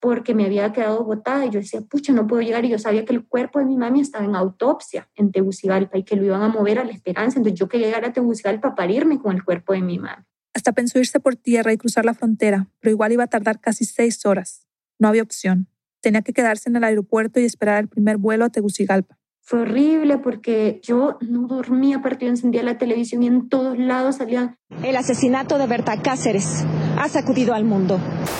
porque 0.00 0.34
me 0.34 0.46
había 0.46 0.72
quedado 0.72 1.04
botada 1.04 1.46
y 1.46 1.50
yo 1.50 1.60
decía, 1.60 1.82
pucha, 1.82 2.12
no 2.12 2.26
puedo 2.26 2.42
llegar 2.42 2.64
y 2.64 2.70
yo 2.70 2.80
sabía 2.80 3.04
que 3.04 3.12
el 3.12 3.28
cuerpo 3.28 3.60
de 3.60 3.66
mi 3.66 3.76
mami 3.76 4.00
estaba 4.00 4.24
en 4.24 4.34
autopsia 4.34 5.08
en 5.14 5.30
Tegucigalpa 5.30 5.96
y 5.96 6.02
que 6.02 6.16
lo 6.16 6.24
iban 6.24 6.42
a 6.42 6.48
mover 6.48 6.80
a 6.80 6.84
la 6.84 6.90
esperanza, 6.90 7.38
entonces 7.38 7.60
yo 7.60 7.68
quería 7.68 7.86
llegar 7.86 8.06
a 8.06 8.12
Tegucigalpa 8.12 8.68
a 8.70 8.74
parirme 8.74 9.20
con 9.20 9.36
el 9.36 9.44
cuerpo 9.44 9.72
de 9.72 9.82
mi 9.82 10.00
mami. 10.00 10.24
Hasta 10.52 10.72
pensó 10.72 10.98
irse 10.98 11.20
por 11.20 11.36
tierra 11.36 11.72
y 11.72 11.76
cruzar 11.76 12.04
la 12.04 12.14
frontera, 12.14 12.66
pero 12.80 12.90
igual 12.90 13.12
iba 13.12 13.22
a 13.22 13.28
tardar 13.28 13.60
casi 13.60 13.84
seis 13.84 14.26
horas. 14.26 14.66
No 14.98 15.06
había 15.06 15.22
opción. 15.22 15.68
Tenía 16.00 16.22
que 16.22 16.32
quedarse 16.32 16.68
en 16.68 16.76
el 16.76 16.84
aeropuerto 16.84 17.40
y 17.40 17.44
esperar 17.44 17.78
el 17.78 17.88
primer 17.88 18.16
vuelo 18.16 18.44
a 18.44 18.50
Tegucigalpa. 18.50 19.18
Fue 19.42 19.62
horrible 19.62 20.18
porque 20.18 20.80
yo 20.82 21.18
no 21.20 21.48
dormía, 21.48 21.96
aparte 21.96 22.24
yo 22.24 22.30
encendía 22.30 22.62
la 22.62 22.78
televisión 22.78 23.22
y 23.22 23.26
en 23.26 23.48
todos 23.48 23.76
lados 23.78 24.16
salían. 24.16 24.56
El 24.84 24.94
asesinato 24.96 25.58
de 25.58 25.66
Berta 25.66 26.00
Cáceres 26.00 26.64
ha 26.96 27.08
sacudido 27.08 27.52
al 27.52 27.64
mundo. 27.64 27.98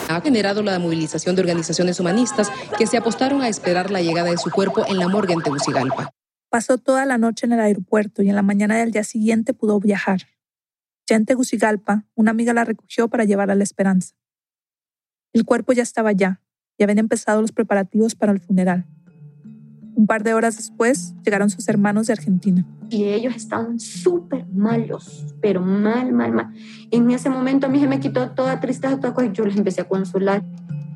Ha 0.09 0.21
generado 0.21 0.63
la 0.63 0.79
movilización 0.79 1.35
de 1.35 1.43
organizaciones 1.43 1.99
humanistas 1.99 2.53
que 2.79 2.87
se 2.87 2.97
apostaron 2.97 3.43
a 3.43 3.49
esperar 3.49 3.91
la 3.91 4.01
llegada 4.03 4.31
de 4.31 4.39
su 4.39 4.51
cuerpo 4.51 4.85
en 4.87 4.99
la 4.99 5.09
morgue 5.09 5.35
en 5.35 5.43
Tegucigalpa. 5.43 6.11
Pasó 6.49 6.79
toda 6.79 7.05
la 7.07 7.19
noche 7.19 7.47
en 7.47 7.53
el 7.53 7.61
aeropuerto 7.61 8.23
y 8.23 8.29
en 8.29 8.37
la 8.37 8.43
mañana 8.43 8.77
del 8.77 8.93
día 8.93 9.05
siguiente 9.05 9.53
pudo 9.53 9.81
viajar. 9.81 10.29
Ya 11.09 11.17
en 11.17 11.27
Tegucigalpa, 11.27 12.05
una 12.15 12.31
amiga 12.31 12.53
la 12.53 12.65
recogió 12.65 13.09
para 13.09 13.25
llevarla 13.25 13.55
a 13.55 13.57
la 13.57 13.65
esperanza. 13.65 14.15
El 15.33 15.45
cuerpo 15.45 15.73
ya 15.73 15.83
estaba 15.83 16.11
allá 16.11 16.41
y 16.81 16.83
habían 16.83 16.99
empezado 16.99 17.43
los 17.43 17.53
preparativos 17.53 18.15
para 18.15 18.33
el 18.33 18.41
funeral. 18.41 18.87
Un 19.95 20.07
par 20.07 20.23
de 20.23 20.33
horas 20.33 20.57
después 20.57 21.15
llegaron 21.23 21.51
sus 21.51 21.69
hermanos 21.69 22.07
de 22.07 22.15
Argentina. 22.15 22.65
Y 22.89 23.05
ellos 23.05 23.37
estaban 23.37 23.79
súper 23.79 24.47
malos, 24.47 25.27
pero 25.43 25.61
mal, 25.61 26.11
mal, 26.11 26.33
mal. 26.33 26.55
En 26.91 27.11
ese 27.11 27.29
momento 27.29 27.67
a 27.67 27.69
mí 27.69 27.81
se 27.81 27.87
me 27.87 28.01
quitó 28.01 28.31
toda 28.31 28.61
tristeza, 28.61 28.99
toda 28.99 29.13
cosa, 29.13 29.27
y 29.27 29.33
yo 29.33 29.45
les 29.45 29.59
empecé 29.59 29.83
a 29.83 29.85
consolar. 29.85 30.43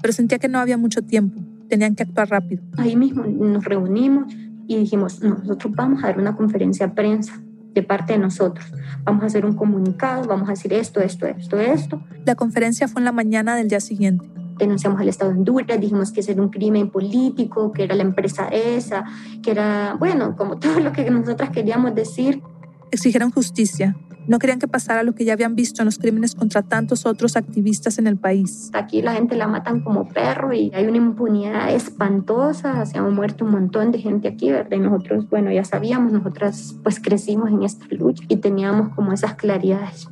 Pero 0.00 0.14
sentía 0.14 0.38
que 0.38 0.48
no 0.48 0.58
había 0.58 0.78
mucho 0.78 1.02
tiempo, 1.02 1.42
tenían 1.68 1.94
que 1.94 2.04
actuar 2.04 2.30
rápido. 2.30 2.62
Ahí 2.78 2.96
mismo 2.96 3.22
nos 3.24 3.62
reunimos 3.62 4.32
y 4.66 4.78
dijimos, 4.78 5.22
nosotros 5.22 5.74
vamos 5.76 6.02
a 6.02 6.06
dar 6.06 6.18
una 6.18 6.34
conferencia 6.34 6.86
de 6.86 6.94
prensa 6.94 7.42
de 7.74 7.82
parte 7.82 8.14
de 8.14 8.20
nosotros. 8.20 8.72
Vamos 9.02 9.22
a 9.22 9.26
hacer 9.26 9.44
un 9.44 9.54
comunicado, 9.54 10.26
vamos 10.26 10.48
a 10.48 10.52
decir 10.52 10.72
esto, 10.72 11.00
esto, 11.00 11.26
esto, 11.26 11.58
esto. 11.60 12.02
La 12.24 12.36
conferencia 12.36 12.88
fue 12.88 13.02
en 13.02 13.04
la 13.04 13.12
mañana 13.12 13.54
del 13.54 13.68
día 13.68 13.80
siguiente 13.80 14.30
denunciamos 14.58 15.00
al 15.00 15.08
Estado 15.08 15.32
de 15.32 15.38
Honduras, 15.38 15.80
dijimos 15.80 16.12
que 16.12 16.20
era 16.20 16.40
un 16.40 16.48
crimen 16.48 16.90
político, 16.90 17.72
que 17.72 17.84
era 17.84 17.94
la 17.94 18.02
empresa 18.02 18.48
esa, 18.48 19.04
que 19.42 19.50
era, 19.50 19.96
bueno, 19.98 20.36
como 20.36 20.56
todo 20.58 20.80
lo 20.80 20.92
que 20.92 21.10
nosotras 21.10 21.50
queríamos 21.50 21.94
decir. 21.94 22.42
Exigieron 22.90 23.30
justicia. 23.30 23.96
No 24.26 24.38
querían 24.38 24.58
que 24.58 24.68
pasara 24.68 25.02
lo 25.02 25.14
que 25.14 25.26
ya 25.26 25.34
habían 25.34 25.54
visto 25.54 25.82
en 25.82 25.86
los 25.86 25.98
crímenes 25.98 26.34
contra 26.34 26.62
tantos 26.62 27.04
otros 27.04 27.36
activistas 27.36 27.98
en 27.98 28.06
el 28.06 28.16
país. 28.16 28.70
Aquí 28.72 29.02
la 29.02 29.12
gente 29.12 29.36
la 29.36 29.46
matan 29.46 29.82
como 29.82 30.08
perro 30.08 30.54
y 30.54 30.70
hay 30.74 30.86
una 30.86 30.96
impunidad 30.96 31.70
espantosa. 31.74 32.86
Se 32.86 32.96
han 32.96 33.12
muerto 33.14 33.44
un 33.44 33.50
montón 33.50 33.92
de 33.92 33.98
gente 33.98 34.28
aquí, 34.28 34.50
¿verdad? 34.50 34.78
Y 34.78 34.80
nosotros, 34.80 35.28
bueno, 35.28 35.52
ya 35.52 35.64
sabíamos, 35.64 36.10
nosotras 36.10 36.74
pues 36.82 37.00
crecimos 37.00 37.50
en 37.50 37.64
esta 37.64 37.84
lucha 37.90 38.24
y 38.28 38.36
teníamos 38.36 38.94
como 38.94 39.12
esas 39.12 39.34
claridades. 39.34 40.08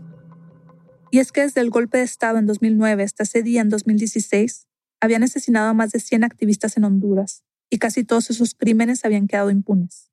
Y 1.12 1.18
es 1.18 1.30
que 1.30 1.42
desde 1.42 1.60
el 1.60 1.68
golpe 1.68 1.98
de 1.98 2.04
Estado 2.04 2.38
en 2.38 2.46
2009 2.46 3.02
hasta 3.02 3.24
ese 3.24 3.42
día 3.42 3.60
en 3.60 3.68
2016, 3.68 4.66
habían 4.98 5.22
asesinado 5.22 5.68
a 5.68 5.74
más 5.74 5.92
de 5.92 6.00
100 6.00 6.24
activistas 6.24 6.78
en 6.78 6.84
Honduras 6.84 7.44
y 7.68 7.76
casi 7.76 8.02
todos 8.02 8.30
esos 8.30 8.54
crímenes 8.54 9.04
habían 9.04 9.26
quedado 9.26 9.50
impunes. 9.50 10.10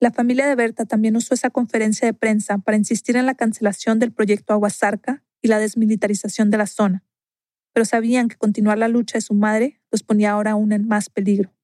La 0.00 0.10
familia 0.10 0.46
de 0.46 0.54
Berta 0.54 0.84
también 0.84 1.16
usó 1.16 1.32
esa 1.32 1.48
conferencia 1.48 2.04
de 2.04 2.12
prensa 2.12 2.58
para 2.58 2.76
insistir 2.76 3.16
en 3.16 3.24
la 3.24 3.36
cancelación 3.36 3.98
del 3.98 4.12
proyecto 4.12 4.52
Aguasarca 4.52 5.24
y 5.40 5.48
la 5.48 5.58
desmilitarización 5.58 6.50
de 6.50 6.58
la 6.58 6.66
zona, 6.66 7.06
pero 7.72 7.86
sabían 7.86 8.28
que 8.28 8.36
continuar 8.36 8.76
la 8.76 8.88
lucha 8.88 9.16
de 9.16 9.22
su 9.22 9.32
madre 9.32 9.80
los 9.90 10.02
ponía 10.02 10.32
ahora 10.32 10.50
aún 10.50 10.72
en 10.72 10.86
más 10.86 11.08
peligro. 11.08 11.54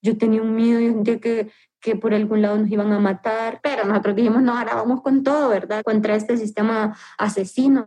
Yo 0.00 0.16
tenía 0.16 0.40
un 0.40 0.54
miedo 0.54 1.02
de 1.02 1.20
que, 1.20 1.50
que 1.80 1.96
por 1.96 2.14
algún 2.14 2.42
lado 2.42 2.58
nos 2.58 2.70
iban 2.70 2.92
a 2.92 2.98
matar, 2.98 3.60
pero 3.62 3.84
nosotros 3.84 4.16
dijimos, 4.16 4.42
no, 4.42 4.56
ahora 4.56 4.74
vamos 4.74 5.02
con 5.02 5.22
todo, 5.22 5.48
¿verdad? 5.48 5.82
Contra 5.82 6.14
este 6.14 6.36
sistema 6.36 6.96
asesino. 7.18 7.86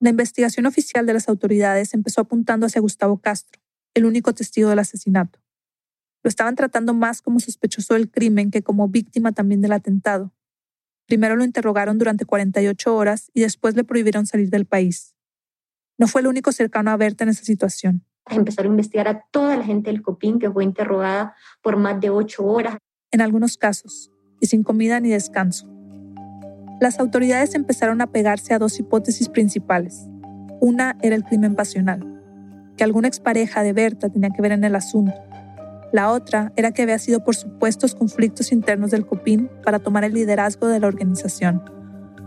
La 0.00 0.10
investigación 0.10 0.66
oficial 0.66 1.06
de 1.06 1.12
las 1.14 1.28
autoridades 1.28 1.94
empezó 1.94 2.20
apuntando 2.20 2.66
hacia 2.66 2.80
Gustavo 2.80 3.20
Castro, 3.20 3.60
el 3.94 4.04
único 4.04 4.34
testigo 4.34 4.68
del 4.68 4.78
asesinato. 4.78 5.40
Lo 6.22 6.28
estaban 6.28 6.54
tratando 6.54 6.94
más 6.94 7.20
como 7.22 7.40
sospechoso 7.40 7.94
del 7.94 8.10
crimen 8.10 8.50
que 8.50 8.62
como 8.62 8.88
víctima 8.88 9.32
también 9.32 9.60
del 9.60 9.72
atentado. 9.72 10.32
Primero 11.06 11.36
lo 11.36 11.44
interrogaron 11.44 11.98
durante 11.98 12.24
48 12.24 12.94
horas 12.94 13.30
y 13.34 13.42
después 13.42 13.74
le 13.74 13.84
prohibieron 13.84 14.26
salir 14.26 14.50
del 14.50 14.66
país. 14.66 15.14
No 15.98 16.06
fue 16.06 16.20
el 16.20 16.28
único 16.28 16.52
cercano 16.52 16.90
a 16.90 16.96
Berta 16.96 17.24
en 17.24 17.30
esa 17.30 17.44
situación. 17.44 18.04
Empezaron 18.30 18.72
a 18.72 18.74
investigar 18.74 19.08
a 19.08 19.26
toda 19.30 19.56
la 19.56 19.64
gente 19.64 19.90
del 19.90 20.02
COPIN 20.02 20.38
que 20.38 20.50
fue 20.50 20.64
interrogada 20.64 21.34
por 21.60 21.76
más 21.76 22.00
de 22.00 22.10
ocho 22.10 22.44
horas. 22.44 22.78
En 23.12 23.20
algunos 23.20 23.56
casos, 23.56 24.10
y 24.40 24.46
sin 24.46 24.64
comida 24.64 24.98
ni 24.98 25.10
descanso 25.10 25.72
las 26.82 26.98
autoridades 26.98 27.54
empezaron 27.54 28.00
a 28.00 28.08
pegarse 28.08 28.54
a 28.54 28.58
dos 28.58 28.80
hipótesis 28.80 29.28
principales. 29.28 30.08
Una 30.60 30.96
era 31.00 31.14
el 31.14 31.22
crimen 31.22 31.54
pasional, 31.54 32.20
que 32.76 32.82
alguna 32.82 33.06
expareja 33.06 33.62
de 33.62 33.72
Berta 33.72 34.08
tenía 34.08 34.30
que 34.30 34.42
ver 34.42 34.50
en 34.50 34.64
el 34.64 34.74
asunto. 34.74 35.14
La 35.92 36.10
otra 36.10 36.52
era 36.56 36.72
que 36.72 36.82
había 36.82 36.98
sido 36.98 37.22
por 37.22 37.36
supuestos 37.36 37.94
conflictos 37.94 38.50
internos 38.50 38.90
del 38.90 39.06
COPIN 39.06 39.48
para 39.62 39.78
tomar 39.78 40.02
el 40.02 40.14
liderazgo 40.14 40.66
de 40.66 40.80
la 40.80 40.88
organización. 40.88 41.62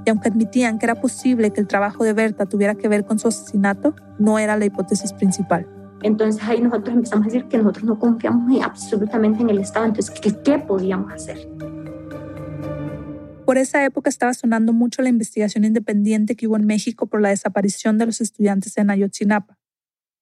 Y 0.06 0.10
aunque 0.10 0.30
admitían 0.30 0.80
que 0.80 0.86
era 0.86 1.02
posible 1.02 1.52
que 1.52 1.60
el 1.60 1.68
trabajo 1.68 2.06
de 2.06 2.14
Berta 2.14 2.46
tuviera 2.46 2.76
que 2.76 2.88
ver 2.88 3.04
con 3.04 3.20
su 3.20 3.28
asesinato, 3.28 3.94
no 4.20 4.40
era 4.40 4.56
la 4.56 4.64
hipótesis 4.64 5.12
principal. 5.12 5.68
Entonces 6.06 6.39
ahí 6.43 6.62
nosotros 6.62 6.95
empezamos 6.95 7.26
a 7.26 7.32
decir 7.32 7.47
que 7.47 7.58
nosotros 7.58 7.84
no 7.84 7.97
confiamos 7.97 8.62
absolutamente 8.62 9.41
en 9.41 9.49
el 9.49 9.58
Estado, 9.58 9.88
entonces 9.88 10.14
¿qué, 10.22 10.32
qué 10.43 10.60
podíamos 10.60 11.12
hacer? 11.12 11.49
Por 13.43 13.58
esa 13.58 13.84
época 13.84 14.08
estaba 14.08 14.36
sonando 14.36 14.72
mucho 14.72 15.01
la 15.01 15.10
investigación 15.10 15.66
independiente 15.66 16.36
que 16.36 16.45
hubo 16.45 16.58
en 16.58 16.68
México 16.68 17.08
por 17.08 17.22
la 17.22 17.30
desaparición 17.30 17.97
de 17.97 18.06
los 18.06 18.22
estudiantes 18.22 18.78
en 18.78 18.91
Ayotzinapa. 18.91 19.58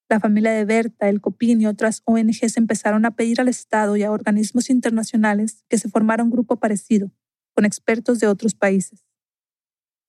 La 0.08 0.20
familia 0.20 0.52
de 0.52 0.64
Berta, 0.64 1.10
el 1.10 1.20
COPIN 1.20 1.60
y 1.60 1.66
otras 1.66 2.00
ONGs 2.06 2.56
empezaron 2.56 3.04
a 3.04 3.10
pedir 3.10 3.42
al 3.42 3.48
Estado 3.48 3.94
y 3.98 4.04
a 4.04 4.10
organismos 4.10 4.70
internacionales 4.70 5.66
que 5.68 5.76
se 5.76 5.90
formara 5.90 6.24
un 6.24 6.30
grupo 6.30 6.56
parecido, 6.56 7.10
con 7.54 7.66
expertos 7.66 8.20
de 8.20 8.26
otros 8.26 8.54
países. 8.54 9.04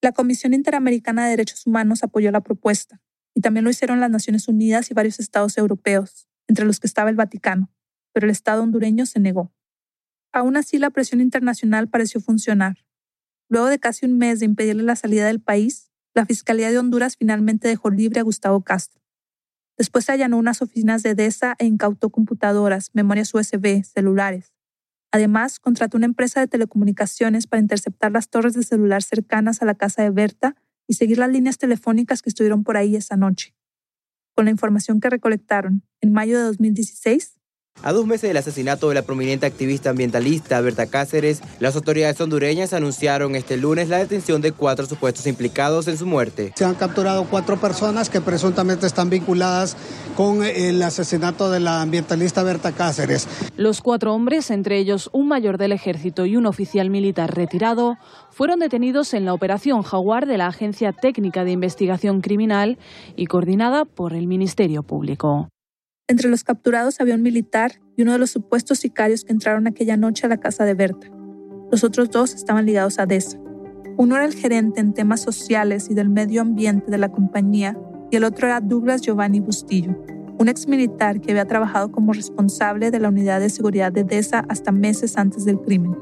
La 0.02 0.14
Comisión 0.14 0.54
Interamericana 0.54 1.26
de 1.26 1.32
Derechos 1.32 1.68
Humanos 1.68 2.02
apoyó 2.02 2.32
la 2.32 2.40
propuesta, 2.40 3.02
y 3.36 3.42
también 3.42 3.66
lo 3.66 3.70
hicieron 3.70 4.00
las 4.00 4.10
Naciones 4.10 4.48
Unidas 4.48 4.90
y 4.90 4.94
varios 4.94 5.20
estados 5.20 5.58
europeos, 5.58 6.28
entre 6.48 6.66
los 6.66 6.80
que 6.80 6.88
estaba 6.88 7.10
el 7.10 7.18
Vaticano, 7.18 7.70
pero 8.14 8.26
el 8.26 8.32
Estado 8.32 8.64
hondureño 8.64 9.06
se 9.06 9.20
negó. 9.20 9.54
Aún 10.32 10.58
así, 10.58 10.80
la 10.80 10.90
presión 10.90 11.22
internacional 11.22 11.90
pareció 11.90 12.22
funcionar. 12.22 12.78
Luego 13.50 13.68
de 13.68 13.78
casi 13.78 14.06
un 14.06 14.18
mes 14.18 14.40
de 14.40 14.46
impedirle 14.46 14.84
la 14.84 14.96
salida 14.96 15.28
del 15.28 15.42
país, 15.42 15.92
la 16.14 16.26
Fiscalía 16.26 16.72
de 16.72 16.80
Honduras 16.80 17.18
finalmente 17.18 17.68
dejó 17.68 17.90
libre 17.90 18.22
a 18.22 18.24
Gustavo 18.24 18.62
Castro. 18.62 19.02
Después 19.78 20.06
se 20.06 20.14
allanó 20.14 20.38
unas 20.38 20.62
oficinas 20.62 21.04
de 21.04 21.14
DESA 21.14 21.56
e 21.60 21.66
incautó 21.66 22.10
computadoras, 22.10 22.90
memorias 22.94 23.34
USB, 23.34 23.84
celulares. 23.84 24.54
Además, 25.12 25.60
contrató 25.60 25.98
una 25.98 26.06
empresa 26.06 26.40
de 26.40 26.48
telecomunicaciones 26.48 27.48
para 27.48 27.62
interceptar 27.62 28.14
las 28.14 28.30
torres 28.30 28.54
de 28.54 28.64
celular 28.64 29.04
cercanas 29.04 29.62
a 29.62 29.66
la 29.66 29.76
casa 29.76 30.04
de 30.04 30.10
Berta 30.10 30.56
y 30.88 30.96
seguir 30.96 31.18
las 31.18 31.32
líneas 31.32 31.58
telefónicas 31.58 32.22
que 32.22 32.30
estuvieron 32.30 32.64
por 32.64 32.78
ahí 32.78 32.96
esa 32.96 33.16
noche. 33.18 33.56
Con 34.36 34.46
la 34.46 34.52
información 34.52 35.00
que 35.00 35.10
recolectaron, 35.10 35.84
en 36.02 36.12
mayo 36.12 36.38
de 36.38 36.44
2016, 36.46 37.35
a 37.86 37.94
dos 37.94 38.08
meses 38.08 38.28
del 38.28 38.38
asesinato 38.38 38.90
de 38.90 38.96
la 38.96 39.04
prominente 39.04 39.46
activista 39.46 39.92
ambientalista 39.92 40.60
Berta 40.60 40.88
Cáceres, 40.88 41.42
las 41.60 41.76
autoridades 41.76 42.20
hondureñas 42.20 42.74
anunciaron 42.74 43.36
este 43.36 43.58
lunes 43.58 43.90
la 43.90 44.00
detención 44.00 44.42
de 44.42 44.52
cuatro 44.52 44.88
supuestos 44.88 45.28
implicados 45.28 45.88
en 45.88 45.96
su 45.96 46.08
muerte. 46.08 46.52
Se 46.56 46.66
han 46.66 46.74
capturado 46.74 47.26
cuatro 47.26 47.58
personas 47.58 48.10
que 48.10 48.22
presuntamente 48.22 48.88
están 48.88 49.12
vinculadas 49.12 49.78
con 50.18 50.44
el 50.44 50.82
asesinato 50.82 51.52
de 51.52 51.60
la 51.60 51.84
ambientalista 51.84 52.42
Berta 52.42 52.72
Cáceres. 52.72 53.28
Los 53.56 53.82
cuatro 53.82 54.16
hombres, 54.16 54.50
entre 54.50 54.80
ellos 54.80 55.12
un 55.14 55.28
mayor 55.28 55.60
del 55.60 55.72
ejército 55.72 56.26
y 56.26 56.38
un 56.38 56.48
oficial 56.48 56.90
militar 56.90 57.36
retirado, 57.36 57.98
fueron 58.32 58.58
detenidos 58.58 59.14
en 59.14 59.26
la 59.26 59.34
operación 59.36 59.84
Jaguar 59.84 60.26
de 60.26 60.40
la 60.40 60.48
Agencia 60.48 60.92
Técnica 60.92 61.44
de 61.44 61.52
Investigación 61.52 62.22
Criminal 62.22 62.80
y 63.16 63.28
coordinada 63.28 63.86
por 63.86 64.14
el 64.14 64.26
Ministerio 64.26 64.82
Público. 64.82 65.50
Entre 66.08 66.30
los 66.30 66.44
capturados 66.44 67.02
había 67.02 67.16
un 67.16 67.24
militar 67.24 67.82
y 67.98 68.04
uno 68.04 68.12
de 68.12 68.20
los 68.20 68.30
supuestos 68.30 68.78
sicarios 68.78 69.24
que 69.24 69.34
entraron 69.34 69.66
aquella 69.66 69.98
noche 69.98 70.28
a 70.28 70.30
la 70.30 70.38
casa 70.38 70.64
de 70.64 70.76
Berta. 70.76 71.08
Los 71.72 71.84
otros 71.84 72.12
dos 72.12 72.36
estaban 72.36 72.68
ligados 72.68 73.00
a 73.00 73.08
DESA. 73.08 73.40
Uno 73.98 74.16
era 74.16 74.26
el 74.26 74.36
gerente 74.36 74.82
en 74.82 74.94
temas 74.94 75.22
sociales 75.22 75.88
y 75.90 75.96
del 75.96 76.10
medio 76.10 76.42
ambiente 76.42 76.92
de 76.92 77.00
la 77.00 77.10
compañía 77.10 77.76
y 78.12 78.18
el 78.18 78.24
otro 78.24 78.46
era 78.46 78.62
Douglas 78.62 79.02
Giovanni 79.02 79.40
Bustillo, 79.40 79.98
un 80.38 80.48
ex 80.48 80.68
militar 80.68 81.22
que 81.22 81.32
había 81.32 81.46
trabajado 81.46 81.92
como 81.92 82.14
responsable 82.14 82.92
de 82.92 83.00
la 83.00 83.10
unidad 83.10 83.40
de 83.40 83.50
seguridad 83.50 83.92
de 83.92 84.04
DESA 84.04 84.46
hasta 84.48 84.72
meses 84.72 85.18
antes 85.18 85.44
del 85.44 85.60
crimen. 85.60 85.98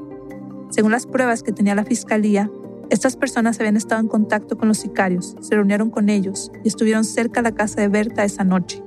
Según 0.68 0.92
las 0.92 1.06
pruebas 1.06 1.42
que 1.42 1.52
tenía 1.52 1.74
la 1.74 1.84
fiscalía, 1.84 2.50
estas 2.90 3.16
personas 3.16 3.58
habían 3.58 3.78
estado 3.78 4.02
en 4.02 4.08
contacto 4.08 4.58
con 4.58 4.68
los 4.68 4.76
sicarios, 4.76 5.34
se 5.40 5.54
reunieron 5.54 5.88
con 5.88 6.10
ellos 6.10 6.52
y 6.62 6.68
estuvieron 6.68 7.04
cerca 7.04 7.40
de 7.40 7.48
la 7.48 7.56
casa 7.56 7.80
de 7.80 7.88
Berta 7.88 8.22
esa 8.22 8.44
noche. 8.44 8.84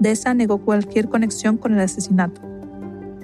Deza 0.00 0.34
negó 0.34 0.58
cualquier 0.58 1.08
conexión 1.08 1.56
con 1.56 1.74
el 1.74 1.80
asesinato. 1.80 2.40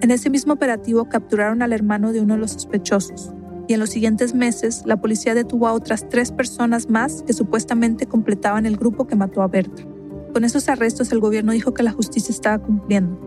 En 0.00 0.10
ese 0.10 0.30
mismo 0.30 0.52
operativo 0.52 1.08
capturaron 1.08 1.62
al 1.62 1.72
hermano 1.72 2.12
de 2.12 2.20
uno 2.20 2.34
de 2.34 2.40
los 2.40 2.52
sospechosos, 2.52 3.32
y 3.66 3.74
en 3.74 3.80
los 3.80 3.90
siguientes 3.90 4.34
meses 4.34 4.82
la 4.84 5.00
policía 5.00 5.34
detuvo 5.34 5.66
a 5.66 5.72
otras 5.72 6.08
tres 6.08 6.32
personas 6.32 6.90
más 6.90 7.22
que 7.22 7.32
supuestamente 7.32 8.06
completaban 8.06 8.66
el 8.66 8.76
grupo 8.76 9.06
que 9.06 9.16
mató 9.16 9.42
a 9.42 9.48
Berta. 9.48 9.84
Con 10.32 10.44
esos 10.44 10.68
arrestos 10.68 11.12
el 11.12 11.20
gobierno 11.20 11.52
dijo 11.52 11.72
que 11.74 11.82
la 11.82 11.92
justicia 11.92 12.32
estaba 12.32 12.58
cumpliendo. 12.58 13.18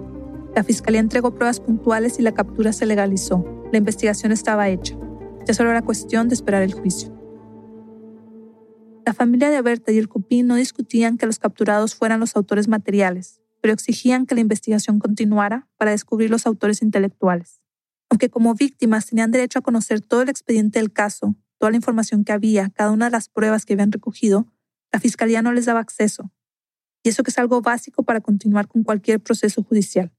La 0.55 0.63
fiscalía 0.63 0.99
entregó 0.99 1.33
pruebas 1.33 1.59
puntuales 1.59 2.19
y 2.19 2.21
la 2.21 2.33
captura 2.33 2.73
se 2.73 2.85
legalizó. 2.85 3.45
La 3.71 3.77
investigación 3.77 4.31
estaba 4.31 4.69
hecha. 4.69 4.97
Ya 5.45 5.53
solo 5.53 5.71
era 5.71 5.81
cuestión 5.81 6.27
de 6.27 6.35
esperar 6.35 6.63
el 6.63 6.73
juicio. 6.73 7.16
La 9.07 9.13
familia 9.13 9.49
de 9.49 9.61
Berta 9.61 9.93
y 9.93 9.97
el 9.97 10.09
Cupín 10.09 10.47
no 10.47 10.55
discutían 10.55 11.17
que 11.17 11.25
los 11.25 11.39
capturados 11.39 11.95
fueran 11.95 12.19
los 12.19 12.35
autores 12.35 12.67
materiales, 12.67 13.39
pero 13.61 13.73
exigían 13.73 14.25
que 14.25 14.35
la 14.35 14.41
investigación 14.41 14.99
continuara 14.99 15.69
para 15.77 15.91
descubrir 15.91 16.29
los 16.29 16.45
autores 16.45 16.81
intelectuales. 16.81 17.61
Aunque 18.09 18.29
como 18.29 18.53
víctimas 18.53 19.05
tenían 19.05 19.31
derecho 19.31 19.59
a 19.59 19.61
conocer 19.61 20.01
todo 20.01 20.23
el 20.23 20.27
expediente 20.27 20.79
del 20.79 20.91
caso, 20.91 21.37
toda 21.57 21.71
la 21.71 21.77
información 21.77 22.25
que 22.25 22.33
había, 22.33 22.69
cada 22.69 22.91
una 22.91 23.05
de 23.05 23.11
las 23.11 23.29
pruebas 23.29 23.65
que 23.65 23.75
habían 23.75 23.93
recogido, 23.93 24.51
la 24.91 24.99
fiscalía 24.99 25.41
no 25.41 25.53
les 25.53 25.67
daba 25.67 25.79
acceso. 25.79 26.33
Y 27.01 27.07
eso 27.07 27.23
que 27.23 27.31
es 27.31 27.37
algo 27.37 27.61
básico 27.61 28.03
para 28.03 28.19
continuar 28.19 28.67
con 28.67 28.83
cualquier 28.83 29.21
proceso 29.21 29.63
judicial. 29.63 30.11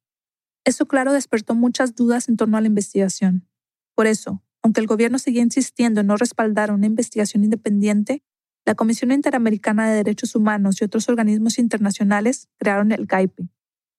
Eso 0.64 0.86
claro 0.86 1.12
despertó 1.12 1.54
muchas 1.54 1.94
dudas 1.94 2.30
en 2.30 2.38
torno 2.38 2.56
a 2.56 2.62
la 2.62 2.68
investigación. 2.68 3.46
Por 3.94 4.06
eso, 4.06 4.42
aunque 4.62 4.80
el 4.80 4.86
gobierno 4.86 5.18
seguía 5.18 5.42
insistiendo 5.42 6.00
en 6.00 6.06
no 6.06 6.16
respaldar 6.16 6.72
una 6.72 6.86
investigación 6.86 7.44
independiente, 7.44 8.22
la 8.68 8.74
Comisión 8.74 9.12
Interamericana 9.12 9.88
de 9.88 9.96
Derechos 9.96 10.34
Humanos 10.34 10.82
y 10.82 10.84
otros 10.84 11.08
organismos 11.08 11.58
internacionales 11.58 12.50
crearon 12.58 12.92
el 12.92 13.06
GAIPE, 13.06 13.48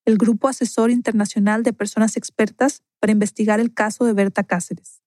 el 0.04 0.16
Grupo 0.16 0.46
Asesor 0.46 0.92
Internacional 0.92 1.64
de 1.64 1.72
Personas 1.72 2.16
Expertas 2.16 2.84
para 3.00 3.10
investigar 3.10 3.58
el 3.58 3.74
caso 3.74 4.04
de 4.04 4.12
Berta 4.12 4.44
Cáceres. 4.44 5.02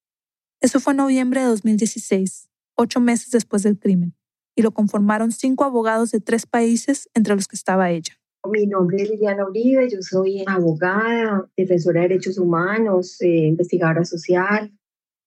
Eso 0.59 0.82
fue 0.82 0.91
en 0.91 0.97
noviembre 0.97 1.39
de 1.39 1.45
2016, 1.45 2.49
ocho 2.76 2.99
meses 2.99 3.32
después 3.32 3.64
del 3.64 3.80
crimen, 3.80 4.18
y 4.53 4.64
lo 4.64 4.74
conformaron 4.74 5.32
cinco 5.32 5.64
abogados 5.64 6.11
de 6.11 6.20
tres 6.20 6.45
países, 6.45 7.09
entre 7.14 7.34
los 7.34 7.47
que 7.47 7.55
estaba 7.55 7.89
ella. 7.89 8.20
Mi 8.51 8.68
nombre 8.68 9.01
es 9.01 9.11
Liliana 9.11 9.47
Uribe, 9.47 9.89
yo 9.89 10.01
soy 10.01 10.43
abogada, 10.45 11.49
defensora 11.55 12.01
de 12.01 12.09
derechos 12.09 12.38
humanos, 12.38 13.16
eh, 13.22 13.47
investigadora 13.47 14.03
social. 14.03 14.78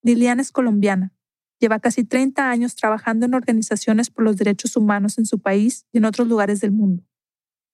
Liliana 0.03 0.43
es 0.43 0.51
colombiana, 0.51 1.16
Lleva 1.59 1.79
casi 1.79 2.03
30 2.03 2.49
años 2.49 2.75
trabajando 2.75 3.25
en 3.25 3.33
organizaciones 3.33 4.09
por 4.09 4.23
los 4.23 4.37
derechos 4.37 4.75
humanos 4.77 5.17
en 5.17 5.25
su 5.25 5.39
país 5.39 5.85
y 5.91 5.97
en 5.97 6.05
otros 6.05 6.27
lugares 6.27 6.61
del 6.61 6.71
mundo. 6.71 7.03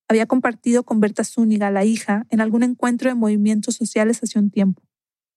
Había 0.08 0.26
compartido 0.26 0.84
con 0.84 1.00
Berta 1.00 1.24
Zúñiga, 1.24 1.72
la 1.72 1.84
hija, 1.84 2.26
en 2.30 2.40
algún 2.42 2.64
encuentro 2.64 3.10
de 3.10 3.16
movimientos 3.16 3.76
sociales 3.76 4.22
hace 4.24 4.40
un 4.40 4.52
tiempo. 4.52 4.84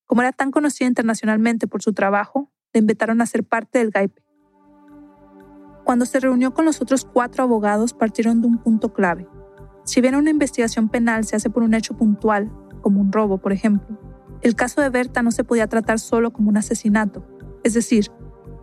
Como 0.05 0.21
era 0.21 0.31
tan 0.31 0.51
conocida 0.51 0.87
internacionalmente 0.87 1.67
por 1.67 1.81
su 1.81 1.93
trabajo, 1.93 2.53
le 2.73 2.79
invitaron 2.79 3.21
a 3.21 3.25
ser 3.25 3.43
parte 3.43 3.79
del 3.79 3.91
GAIPE. 3.91 4.21
Cuando 5.83 6.05
se 6.05 6.19
reunió 6.19 6.53
con 6.53 6.65
los 6.65 6.81
otros 6.81 7.05
cuatro 7.05 7.43
abogados, 7.43 7.93
partieron 7.93 8.41
de 8.41 8.47
un 8.47 8.57
punto 8.57 8.93
clave. 8.93 9.27
Si 9.83 10.01
bien 10.01 10.15
una 10.15 10.29
investigación 10.29 10.89
penal 10.89 11.25
se 11.25 11.37
hace 11.37 11.49
por 11.49 11.63
un 11.63 11.73
hecho 11.73 11.95
puntual, 11.95 12.51
como 12.81 13.01
un 13.01 13.11
robo, 13.11 13.37
por 13.39 13.53
ejemplo, 13.53 13.97
el 14.41 14.55
caso 14.55 14.81
de 14.81 14.89
Berta 14.89 15.21
no 15.23 15.31
se 15.31 15.43
podía 15.43 15.67
tratar 15.67 15.99
solo 15.99 16.31
como 16.31 16.49
un 16.49 16.57
asesinato, 16.57 17.25
es 17.63 17.73
decir, 17.73 18.11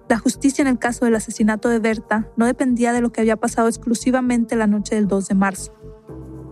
la 0.09 0.18
justicia 0.18 0.61
en 0.61 0.68
el 0.68 0.78
caso 0.78 1.07
del 1.07 1.14
asesinato 1.14 1.68
de 1.68 1.78
Berta 1.78 2.28
no 2.36 2.44
dependía 2.44 2.92
de 2.92 3.00
lo 3.00 3.11
que 3.11 3.22
había 3.22 3.36
pasado 3.36 3.68
exclusivamente 3.68 4.55
la 4.55 4.66
noche 4.66 4.94
del 4.94 5.09
2 5.09 5.28
de 5.28 5.34
marzo. 5.34 5.72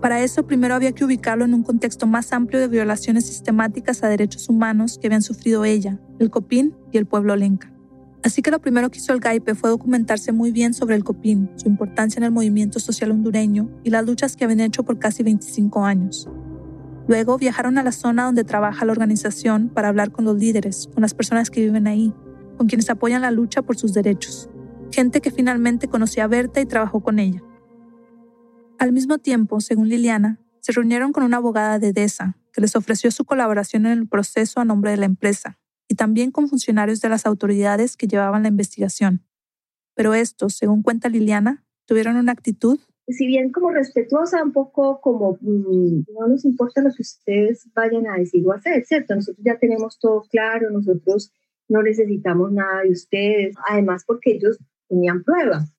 Para 0.01 0.23
eso 0.23 0.47
primero 0.47 0.75
había 0.75 0.93
que 0.93 1.05
ubicarlo 1.05 1.45
en 1.45 1.55
un 1.55 1.63
contexto 1.63 2.07
más 2.07 2.33
amplio 2.33 2.61
de 2.61 2.69
violaciones 2.69 3.27
sistemáticas 3.27 4.03
a 4.03 4.09
derechos 4.09 4.49
humanos 4.49 4.99
que 4.99 5.07
habían 5.07 5.23
sufrido 5.23 5.65
ella, 5.65 6.01
el 6.19 6.31
Copín 6.31 6.75
y 6.91 6.99
el 6.99 7.07
pueblo 7.07 7.37
lenca. 7.37 7.73
Así 8.25 8.41
que 8.41 8.51
lo 8.51 8.61
primero 8.61 8.91
que 8.91 8.99
hizo 8.99 9.13
el 9.13 9.21
GAIPE 9.21 9.55
fue 9.55 9.69
documentarse 9.69 10.33
muy 10.33 10.51
bien 10.51 10.75
sobre 10.75 10.97
el 10.97 11.05
Copín, 11.05 11.51
su 11.57 11.69
importancia 11.69 12.21
en 12.21 12.25
el 12.25 12.31
movimiento 12.31 12.81
social 12.81 13.11
hondureño 13.11 13.69
y 13.85 13.91
las 13.91 14.07
luchas 14.07 14.35
que 14.35 14.45
habían 14.45 14.61
hecho 14.61 14.83
por 14.83 14.99
casi 14.99 15.23
25 15.23 15.85
años. 15.85 16.29
Luego 17.07 17.37
viajaron 17.37 17.79
a 17.79 17.83
la 17.83 17.93
zona 17.93 18.25
donde 18.25 18.45
trabaja 18.45 18.85
la 18.85 18.93
organización 18.93 19.69
para 19.69 19.89
hablar 19.89 20.11
con 20.11 20.25
los 20.25 20.37
líderes, 20.37 20.89
con 20.95 21.03
las 21.03 21.15
personas 21.15 21.51
que 21.51 21.61
viven 21.61 21.87
ahí, 21.87 22.15
con 22.63 22.69
quienes 22.69 22.91
apoyan 22.91 23.23
la 23.23 23.33
lucha 23.33 23.63
por 23.63 23.77
sus 23.77 23.93
derechos, 23.93 24.49
gente 24.93 25.21
que 25.21 25.33
finalmente 25.33 25.89
conoció 25.89 26.23
a 26.23 26.29
Berta 26.29 26.61
y 26.61 26.65
trabajó 26.65 27.01
con 27.01 27.19
ella. 27.19 27.43
Al 28.79 28.93
mismo 28.93 29.19
tiempo, 29.19 29.61
según 29.61 29.89
Liliana, 29.89 30.39
se 30.61 30.71
reunieron 30.71 31.13
con 31.13 31.25
una 31.25 31.39
abogada 31.39 31.81
de 31.81 31.93
DESA 31.93 32.37
que 32.53 32.61
les 32.61 32.77
ofreció 32.77 33.11
su 33.11 33.25
colaboración 33.25 33.87
en 33.87 33.99
el 33.99 34.07
proceso 34.07 34.61
a 34.61 34.65
nombre 34.65 34.93
de 34.93 34.97
la 34.99 35.07
empresa 35.07 35.59
y 35.89 35.97
también 35.97 36.31
con 36.31 36.49
funcionarios 36.49 37.01
de 37.01 37.09
las 37.09 37.27
autoridades 37.27 37.97
que 37.97 38.07
llevaban 38.07 38.45
la 38.45 38.51
investigación. 38.51 39.25
Pero 39.95 40.15
estos, 40.15 40.55
según 40.55 40.83
cuenta 40.83 41.09
Liliana, 41.09 41.65
tuvieron 41.85 42.15
una 42.15 42.31
actitud 42.31 42.79
si 43.09 43.27
bien 43.27 43.51
como 43.51 43.71
respetuosa, 43.71 44.45
un 44.45 44.53
poco 44.53 45.01
como 45.01 45.37
mm, 45.41 46.05
no 46.17 46.29
nos 46.29 46.45
importa 46.45 46.81
lo 46.81 46.91
que 46.91 47.03
ustedes 47.03 47.69
vayan 47.75 48.07
a 48.07 48.19
decir 48.19 48.47
o 48.47 48.53
hacer, 48.53 48.85
¿cierto? 48.85 49.17
Nosotros 49.17 49.45
ya 49.45 49.59
tenemos 49.59 49.99
todo 49.99 50.23
claro, 50.31 50.71
nosotros 50.71 51.33
no 51.73 51.83
necesitamos 51.83 52.53
nada 52.53 52.83
de 52.83 52.91
ustedes, 52.91 53.57
además 53.69 54.05
porque 54.07 54.33
ellos 54.33 54.59
tenían 54.89 55.25
pruebas. 55.25 55.75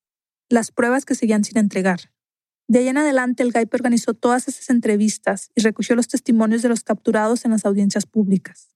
Las 0.50 0.72
pruebas 0.72 1.06
que 1.06 1.16
seguían 1.16 1.44
sin 1.44 1.58
entregar. 1.58 2.12
De 2.68 2.80
ahí 2.80 2.88
en 2.88 2.98
adelante, 2.98 3.44
el 3.44 3.52
GAIP 3.52 3.74
organizó 3.74 4.14
todas 4.14 4.48
esas 4.48 4.70
entrevistas 4.70 5.52
y 5.56 5.62
recogió 5.62 5.96
los 5.96 6.08
testimonios 6.08 6.62
de 6.62 6.70
los 6.70 6.84
capturados 6.84 7.46
en 7.46 7.52
las 7.52 7.66
audiencias 7.66 8.06
públicas. 8.06 8.76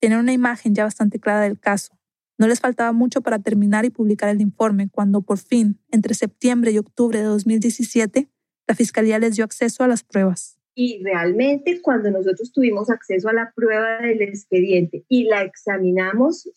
Tenían 0.00 0.20
una 0.20 0.32
imagen 0.32 0.74
ya 0.74 0.84
bastante 0.84 1.20
clara 1.20 1.42
del 1.42 1.58
caso. 1.58 1.96
No 2.38 2.48
les 2.48 2.60
faltaba 2.60 2.92
mucho 2.92 3.22
para 3.22 3.38
terminar 3.38 3.84
y 3.84 3.90
publicar 3.90 4.28
el 4.28 4.40
informe 4.40 4.88
cuando 4.90 5.22
por 5.22 5.38
fin, 5.38 5.80
entre 5.90 6.14
septiembre 6.14 6.72
y 6.72 6.78
octubre 6.78 7.18
de 7.18 7.24
2017, 7.24 8.28
La 8.68 8.74
fiscalía 8.74 9.20
les 9.20 9.36
dio 9.36 9.44
acceso 9.44 9.84
a 9.84 9.88
las 9.88 10.02
pruebas. 10.02 10.55
Y 10.78 11.02
realmente 11.02 11.80
cuando 11.80 12.10
nosotros 12.10 12.52
tuvimos 12.52 12.90
acceso 12.90 13.30
a 13.30 13.32
la 13.32 13.50
prueba 13.56 13.96
del 14.02 14.20
expediente 14.20 15.06
y 15.08 15.24
la 15.24 15.42
examinamos, 15.42 16.50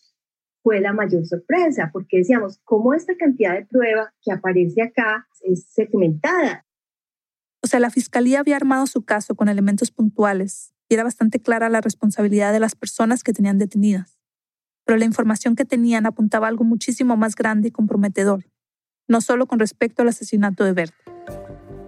fue 0.61 0.82
la 0.82 0.91
mayor 0.91 1.26
sorpresa, 1.26 1.89
porque 1.93 2.17
decíamos, 2.17 2.59
¿cómo 2.65 2.93
esta 2.93 3.15
cantidad 3.15 3.53
de 3.53 3.65
prueba 3.65 4.13
que 4.22 4.34
aparece 4.34 4.82
acá 4.82 5.26
es 5.41 5.67
segmentada? 5.70 6.65
O 7.63 7.67
sea, 7.67 7.80
la 7.80 7.89
fiscalía 7.89 8.41
había 8.41 8.57
armado 8.57 8.88
su 8.88 9.05
caso 9.05 9.36
con 9.36 9.47
elementos 9.47 9.89
puntuales 9.89 10.74
y 10.89 10.95
era 10.95 11.05
bastante 11.05 11.39
clara 11.39 11.70
la 11.70 11.80
responsabilidad 11.80 12.51
de 12.51 12.59
las 12.59 12.76
personas 12.76 13.24
que 13.24 13.32
tenían 13.32 13.57
detenidas. 13.57 14.20
Pero 14.84 14.97
la 14.97 15.05
información 15.05 15.55
que 15.55 15.63
tenían 15.63 16.05
apuntaba 16.05 16.47
a 16.47 16.49
algo 16.49 16.65
muchísimo 16.65 17.15
más 17.15 17.36
grande 17.36 17.70
y 17.70 17.72
comprometedor, 17.72 18.43
no 19.07 19.22
solo 19.22 19.47
con 19.47 19.59
respecto 19.59 20.01
al 20.01 20.09
asesinato 20.09 20.65
de 20.65 20.74
Berta. 20.74 20.97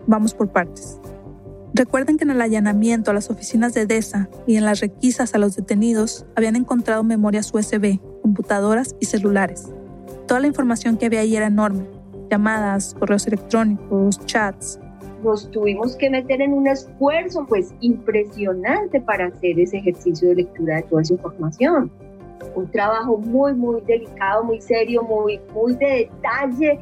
Vamos 0.07 0.33
por 0.33 0.49
partes. 0.53 0.97
Recuerden 1.73 2.17
que 2.17 2.25
en 2.25 2.31
el 2.31 2.41
allanamiento 2.41 3.11
a 3.11 3.13
las 3.13 3.29
oficinas 3.29 3.73
de 3.73 3.85
DESA 3.85 4.29
y 4.45 4.57
en 4.57 4.65
las 4.65 4.81
requisas 4.81 5.33
a 5.33 5.37
los 5.37 5.55
detenidos 5.55 6.25
habían 6.35 6.55
encontrado 6.55 7.03
memorias 7.03 7.53
USB, 7.53 7.99
computadoras 8.21 8.95
y 8.99 9.05
celulares. 9.05 9.69
Toda 10.27 10.41
la 10.41 10.47
información 10.47 10.97
que 10.97 11.05
había 11.05 11.21
ahí 11.21 11.35
era 11.35 11.47
enorme. 11.47 11.85
Llamadas, 12.29 12.95
correos 12.99 13.25
electrónicos, 13.27 14.19
chats, 14.25 14.79
nos 15.23 15.49
tuvimos 15.51 15.95
que 15.95 16.09
meter 16.09 16.41
en 16.41 16.53
un 16.53 16.67
esfuerzo 16.67 17.45
pues 17.47 17.73
impresionante 17.81 18.99
para 19.01 19.27
hacer 19.27 19.59
ese 19.59 19.77
ejercicio 19.77 20.29
de 20.29 20.35
lectura 20.35 20.77
de 20.77 20.83
toda 20.83 21.01
esa 21.03 21.13
información. 21.13 21.91
Un 22.55 22.71
trabajo 22.71 23.17
muy, 23.17 23.53
muy 23.53 23.81
delicado, 23.81 24.43
muy 24.43 24.59
serio, 24.61 25.03
muy, 25.03 25.39
muy 25.53 25.75
de 25.75 26.09
detalle. 26.09 26.79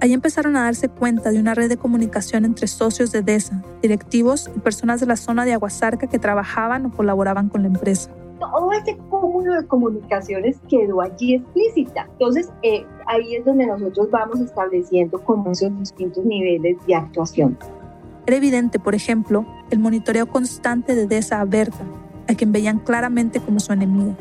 Ahí 0.00 0.12
empezaron 0.14 0.56
a 0.56 0.62
darse 0.62 0.88
cuenta 0.88 1.30
de 1.30 1.38
una 1.38 1.54
red 1.54 1.68
de 1.68 1.76
comunicación 1.76 2.44
entre 2.44 2.66
socios 2.66 3.12
de 3.12 3.22
DESA, 3.22 3.62
directivos 3.82 4.50
y 4.56 4.60
personas 4.60 5.00
de 5.00 5.06
la 5.06 5.16
zona 5.16 5.44
de 5.44 5.52
Aguasarca 5.52 6.06
que 6.06 6.18
trabajaban 6.18 6.86
o 6.86 6.90
colaboraban 6.90 7.48
con 7.48 7.62
la 7.62 7.68
empresa 7.68 8.10
todo 8.40 8.72
ese 8.72 8.96
cúmulo 8.96 9.54
de 9.54 9.66
comunicaciones 9.66 10.60
quedó 10.68 11.00
allí 11.02 11.34
explícita. 11.34 12.08
Entonces, 12.12 12.50
eh, 12.62 12.84
ahí 13.06 13.36
es 13.36 13.44
donde 13.44 13.66
nosotros 13.66 14.10
vamos 14.10 14.40
estableciendo 14.40 15.22
como 15.22 15.52
esos 15.52 15.76
distintos 15.78 16.24
niveles 16.24 16.76
de 16.86 16.94
actuación. 16.94 17.58
Era 18.26 18.36
evidente, 18.36 18.78
por 18.78 18.94
ejemplo, 18.94 19.46
el 19.70 19.78
monitoreo 19.78 20.26
constante 20.26 20.94
de 20.94 21.06
Desa 21.06 21.44
Berta, 21.44 21.84
a 22.28 22.34
quien 22.34 22.52
veían 22.52 22.78
claramente 22.78 23.40
como 23.40 23.60
su 23.60 23.72
enemiga. 23.72 24.16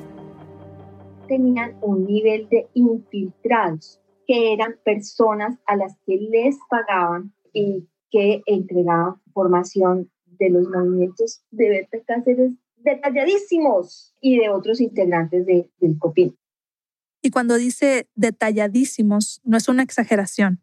Tenían 1.27 1.75
un 1.81 2.05
nivel 2.05 2.47
de 2.49 2.67
infiltrados, 2.73 3.98
que 4.29 4.53
eran 4.53 4.75
personas 4.85 5.57
a 5.65 5.75
las 5.75 5.97
que 6.05 6.17
les 6.17 6.55
pagaban 6.69 7.33
y 7.51 7.89
que 8.11 8.43
entregaban 8.45 9.15
formación 9.33 10.11
de 10.37 10.51
los 10.51 10.69
movimientos 10.69 11.41
de 11.49 11.69
Berta 11.69 11.97
Cáceres 12.05 12.51
detalladísimos 12.77 14.13
y 14.21 14.37
de 14.37 14.49
otros 14.49 14.81
integrantes 14.81 15.47
del 15.47 15.97
COPIN. 15.97 16.37
Y 17.23 17.31
cuando 17.31 17.55
dice 17.55 18.07
detalladísimos, 18.13 19.41
no 19.43 19.57
es 19.57 19.67
una 19.67 19.81
exageración. 19.81 20.61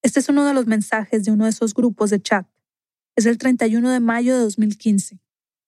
Este 0.00 0.20
es 0.20 0.30
uno 0.30 0.46
de 0.46 0.54
los 0.54 0.66
mensajes 0.66 1.22
de 1.22 1.32
uno 1.32 1.44
de 1.44 1.50
esos 1.50 1.74
grupos 1.74 2.08
de 2.08 2.22
chat. 2.22 2.46
Es 3.14 3.26
el 3.26 3.36
31 3.36 3.90
de 3.90 4.00
mayo 4.00 4.34
de 4.34 4.40
2015. 4.40 5.20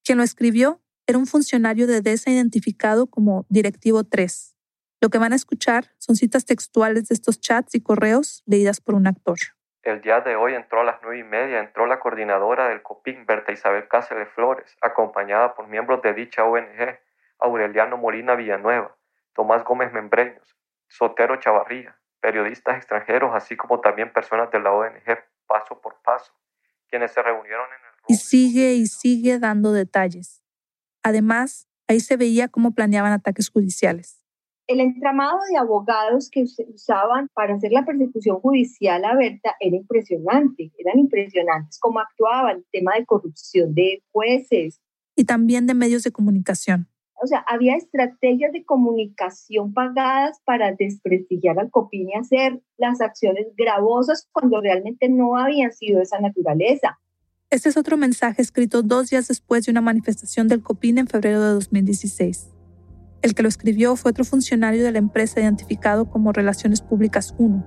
Quien 0.03 0.17
lo 0.17 0.25
escribió 0.25 0.81
era 1.07 1.19
un 1.19 1.27
funcionario 1.27 1.87
de 1.87 2.01
DESA 2.01 2.31
identificado 2.31 3.07
como 3.07 3.45
Directivo 3.51 4.05
3. 4.05 4.55
Lo 5.01 5.11
que 5.11 5.19
van 5.19 5.33
a 5.33 5.37
escuchar 5.37 5.85
son 5.99 6.17
citas 6.17 6.45
textuales 6.45 7.07
de 7.07 7.15
estos 7.15 7.41
chats 7.41 7.77
y 7.77 7.81
correos 7.81 8.43
leídas 8.47 8.81
por 8.81 8.97
un 8.97 9.07
actor. 9.07 9.39
El 9.83 10.01
día 10.01 10.21
de 10.21 10.35
hoy 10.35 10.55
entró 10.55 10.81
a 10.81 10.85
las 10.85 10.99
nueve 11.03 11.21
y 11.21 11.23
media, 11.23 11.61
entró 11.61 11.87
la 11.87 12.01
coordinadora 12.01 12.69
del 12.69 12.83
COPIC, 12.83 13.25
Berta 13.25 13.53
Isabel 13.53 13.87
Cáceres 13.87 14.29
Flores, 14.35 14.77
acompañada 14.83 15.55
por 15.55 15.69
miembros 15.69 16.03
de 16.03 16.15
dicha 16.15 16.45
ONG, 16.45 16.99
Aureliano 17.39 17.97
Molina 17.97 18.35
Villanueva, 18.35 18.97
Tomás 19.35 19.63
Gómez 19.63 19.93
Membreños, 19.93 20.57
Sotero 20.89 21.37
Chavarría, 21.37 21.97
periodistas 22.21 22.77
extranjeros, 22.79 23.31
así 23.35 23.57
como 23.57 23.81
también 23.81 24.13
personas 24.13 24.51
de 24.51 24.59
la 24.59 24.73
ONG 24.73 25.17
Paso 25.47 25.81
por 25.81 26.03
Paso, 26.03 26.33
quienes 26.89 27.13
se 27.13 27.23
reunieron 27.23 27.67
en 27.67 27.87
el... 27.87 28.15
Y 28.15 28.17
sigue 28.17 28.73
y 28.73 28.87
sigue 28.87 29.39
dando 29.39 29.73
detalles. 29.73 30.43
Además, 31.05 31.69
ahí 31.87 32.01
se 32.01 32.17
veía 32.17 32.49
cómo 32.49 32.75
planeaban 32.75 33.13
ataques 33.13 33.49
judiciales 33.49 34.18
el 34.69 34.81
entramado 34.81 35.39
de 35.51 35.57
abogados 35.57 36.29
que 36.31 36.47
se 36.47 36.67
usaban 36.73 37.29
para 37.33 37.55
hacer 37.55 37.73
la 37.73 37.87
persecución 37.87 38.39
judicial 38.39 39.03
a 39.05 39.17
Berta 39.17 39.57
era 39.61 39.77
impresionante, 39.77 40.71
eran 40.77 40.99
impresionantes 40.99 41.79
cómo 41.81 42.01
actuaban, 42.01 42.59
el 42.59 42.67
tema 42.71 42.95
de 42.97 43.07
corrupción 43.07 43.75
de 43.75 44.03
jueces. 44.13 44.81
Y 45.17 45.25
también 45.25 45.67
de 45.67 45.73
medios 45.73 46.03
de 46.03 46.13
comunicación. 46.13 46.87
O 47.21 47.27
sea, 47.27 47.45
había 47.49 47.77
estrategias 47.77 48.53
de 48.53 48.65
comunicación 48.65 49.73
pagadas 49.73 50.39
para 50.45 50.73
desprestigiar 50.73 51.59
al 51.59 51.71
COPIN 51.71 52.11
y 52.11 52.15
hacer 52.15 52.61
las 52.77 53.01
acciones 53.01 53.47
gravosas 53.57 54.29
cuando 54.31 54.61
realmente 54.61 55.09
no 55.09 55.37
habían 55.37 55.73
sido 55.73 55.97
de 55.97 56.05
esa 56.05 56.21
naturaleza. 56.21 57.01
Este 57.51 57.71
es 57.71 57.79
otro 57.79 57.97
mensaje 57.97 58.43
escrito 58.43 58.83
dos 58.83 59.09
días 59.09 59.29
después 59.29 59.65
de 59.65 59.73
una 59.73 59.81
manifestación 59.81 60.47
del 60.47 60.63
COPIN 60.63 60.99
en 60.99 61.07
febrero 61.07 61.43
de 61.43 61.55
2016. 61.55 62.58
El 63.21 63.35
que 63.35 63.43
lo 63.43 63.49
escribió 63.49 63.97
fue 63.97 64.13
otro 64.13 64.25
funcionario 64.25 64.85
de 64.85 64.93
la 64.93 64.99
empresa 64.99 65.41
identificado 65.41 66.09
como 66.09 66.33
Relaciones 66.33 66.83
Públicas 66.83 67.35
1. 67.39 67.65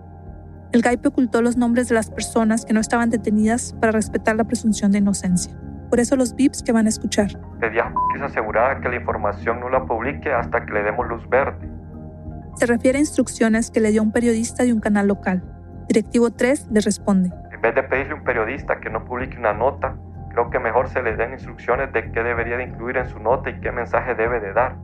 El 0.72 0.82
GAIPE 0.82 1.10
ocultó 1.10 1.42
los 1.42 1.58
nombres 1.58 1.90
de 1.90 1.96
las 1.96 2.10
personas 2.10 2.64
que 2.64 2.74
no 2.74 2.80
estaban 2.80 3.10
detenidas 3.10 3.74
para 3.74 3.92
respetar 3.92 4.38
la 4.38 4.46
presunción 4.46 4.94
de 4.94 5.00
inocencia. 5.00 5.54
Por 5.90 6.00
eso 6.00 6.16
los 6.16 6.34
VIPs 6.36 6.64
que 6.64 6.72
van 6.72 6.86
a 6.86 6.90
escuchar. 6.90 7.38
Pedí 7.60 7.80
a 7.80 7.94
que 8.14 8.20
se 8.20 8.24
asegurara 8.24 8.80
que 8.80 8.88
la 8.88 8.96
información 8.96 9.60
no 9.60 9.70
la 9.70 9.84
publique 9.86 10.32
hasta 10.32 10.66
que 10.66 10.72
le 10.72 10.84
demos 10.84 11.06
luz 11.06 11.28
verde. 11.30 11.70
Se 12.56 12.66
refiere 12.66 12.98
a 12.98 13.02
instrucciones 13.02 13.72
que 13.72 13.82
le 13.82 13.92
dio 13.92 14.02
un 14.02 14.14
periodista 14.14 14.64
de 14.64 14.72
un 14.72 14.80
canal 14.80 15.10
local. 15.10 15.44
Directivo 15.90 16.32
3 16.32 16.70
le 16.72 16.80
responde. 16.80 17.30
En 17.52 17.60
vez 17.60 17.76
de 17.76 17.84
pedirle 17.84 18.14
a 18.14 18.16
un 18.16 18.24
periodista 18.24 18.80
que 18.80 18.90
no 18.90 19.04
publique 19.04 19.38
una 19.38 19.54
nota, 19.54 19.98
creo 20.30 20.50
que 20.50 20.60
mejor 20.60 20.88
se 20.88 21.04
le 21.04 21.18
den 21.18 21.34
instrucciones 21.34 21.92
de 21.92 22.10
qué 22.14 22.24
debería 22.24 22.56
de 22.56 22.64
incluir 22.64 22.96
en 22.96 23.10
su 23.10 23.20
nota 23.20 23.50
y 23.50 23.60
qué 23.60 23.74
mensaje 23.74 24.16
debe 24.16 24.40
de 24.40 24.54
dar. 24.54 24.78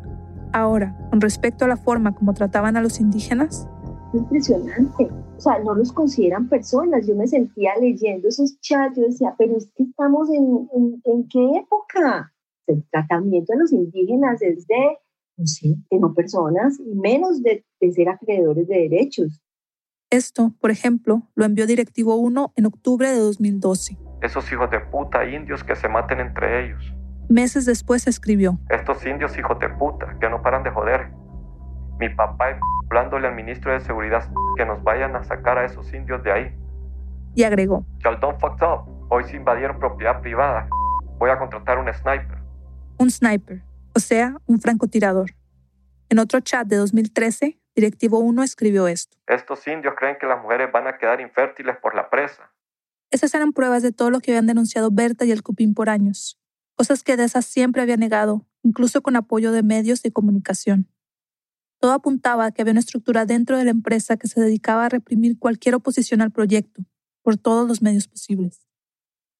Ahora, 0.53 0.95
con 1.09 1.21
respecto 1.21 1.65
a 1.65 1.67
la 1.67 1.77
forma 1.77 2.15
como 2.15 2.33
trataban 2.33 2.77
a 2.77 2.81
los 2.81 2.99
indígenas. 2.99 3.67
Impresionante. 4.13 5.09
O 5.37 5.39
sea, 5.39 5.59
no 5.59 5.75
los 5.75 5.91
consideran 5.91 6.49
personas. 6.49 7.05
Yo 7.05 7.15
me 7.15 7.27
sentía 7.27 7.71
leyendo 7.79 8.27
esos 8.27 8.59
chats, 8.61 8.97
yo 8.97 9.03
decía, 9.03 9.35
pero 9.37 9.57
es 9.57 9.69
que 9.75 9.83
estamos 9.83 10.29
en, 10.29 11.01
en, 11.03 11.27
qué 11.27 11.59
época? 11.59 12.33
El 12.65 12.83
tratamiento 12.89 13.53
de 13.53 13.59
los 13.59 13.71
indígenas 13.71 14.41
es 14.41 14.65
de, 14.67 14.97
no 15.37 15.45
sé, 15.45 15.75
de 15.89 15.99
no 15.99 16.13
personas 16.13 16.79
y 16.79 16.95
menos 16.95 17.41
de, 17.43 17.65
de 17.79 17.91
ser 17.91 18.09
acreedores 18.09 18.67
de 18.67 18.89
derechos. 18.89 19.41
Esto, 20.09 20.53
por 20.61 20.71
ejemplo, 20.71 21.23
lo 21.35 21.43
envió 21.43 21.67
Directivo 21.67 22.15
1 22.15 22.53
en 22.55 22.65
octubre 22.65 23.11
de 23.11 23.19
2012. 23.19 23.97
Esos 24.21 24.51
hijos 24.51 24.71
de 24.71 24.79
puta 24.79 25.29
indios 25.29 25.63
que 25.65 25.75
se 25.75 25.89
maten 25.89 26.21
entre 26.21 26.65
ellos. 26.65 26.93
Meses 27.29 27.65
después 27.65 28.07
escribió: 28.07 28.57
Estos 28.69 29.05
indios 29.05 29.37
hijos 29.37 29.59
de 29.59 29.67
puta 29.67 30.17
que 30.19 30.29
no 30.29 30.41
paran 30.41 30.63
de 30.63 30.69
joder. 30.69 31.09
Mi 31.99 32.07
papá 32.07 32.57
hablándole 32.85 33.27
al 33.27 33.35
ministro 33.35 33.73
de 33.73 33.81
Seguridad 33.81 34.29
que 34.55 34.65
nos 34.65 34.81
vayan 34.81 35.13
a 35.13 35.23
sacar 35.25 35.57
a 35.57 35.65
esos 35.65 35.93
indios 35.93 36.23
de 36.23 36.31
ahí. 36.31 36.55
Y 37.35 37.43
agregó: 37.43 37.85
Chaldón 37.99 38.39
fucked 38.39 38.65
up. 38.65 39.07
Hoy 39.09 39.25
se 39.25 39.35
invadieron 39.35 39.77
propiedad 39.77 40.21
privada. 40.21 40.69
Voy 41.17 41.29
a 41.29 41.37
contratar 41.37 41.77
un 41.79 41.93
sniper. 41.93 42.37
Un 42.97 43.11
sniper, 43.11 43.61
o 43.93 43.99
sea, 43.99 44.37
un 44.45 44.61
francotirador. 44.61 45.31
En 46.09 46.19
otro 46.19 46.39
chat 46.39 46.65
de 46.65 46.77
2013, 46.77 47.59
Directivo 47.75 48.19
1 48.19 48.41
escribió 48.41 48.87
esto. 48.87 49.17
Estos 49.27 49.67
indios 49.67 49.95
creen 49.97 50.15
que 50.19 50.27
las 50.27 50.41
mujeres 50.41 50.71
van 50.71 50.87
a 50.87 50.97
quedar 50.97 51.19
infértiles 51.19 51.75
por 51.81 51.93
la 51.93 52.09
presa. 52.09 52.51
Esas 53.11 53.33
eran 53.35 53.51
pruebas 53.51 53.83
de 53.83 53.91
todo 53.91 54.11
lo 54.11 54.21
que 54.21 54.31
habían 54.31 54.47
denunciado 54.47 54.91
Berta 54.91 55.25
y 55.25 55.31
el 55.31 55.43
Cupín 55.43 55.73
por 55.73 55.89
años 55.89 56.39
cosas 56.77 57.03
que 57.03 57.17
Deza 57.17 57.41
siempre 57.41 57.81
había 57.81 57.97
negado, 57.97 58.45
incluso 58.63 59.01
con 59.01 59.15
apoyo 59.15 59.51
de 59.51 59.63
medios 59.63 60.03
de 60.03 60.11
comunicación. 60.11 60.87
Todo 61.79 61.91
apuntaba 61.91 62.45
a 62.45 62.51
que 62.51 62.61
había 62.61 62.71
una 62.71 62.79
estructura 62.79 63.25
dentro 63.25 63.57
de 63.57 63.65
la 63.65 63.71
empresa 63.71 64.17
que 64.17 64.27
se 64.27 64.39
dedicaba 64.39 64.85
a 64.85 64.89
reprimir 64.89 65.39
cualquier 65.39 65.75
oposición 65.75 66.21
al 66.21 66.31
proyecto, 66.31 66.83
por 67.23 67.37
todos 67.37 67.67
los 67.67 67.81
medios 67.81 68.07
posibles. 68.07 68.67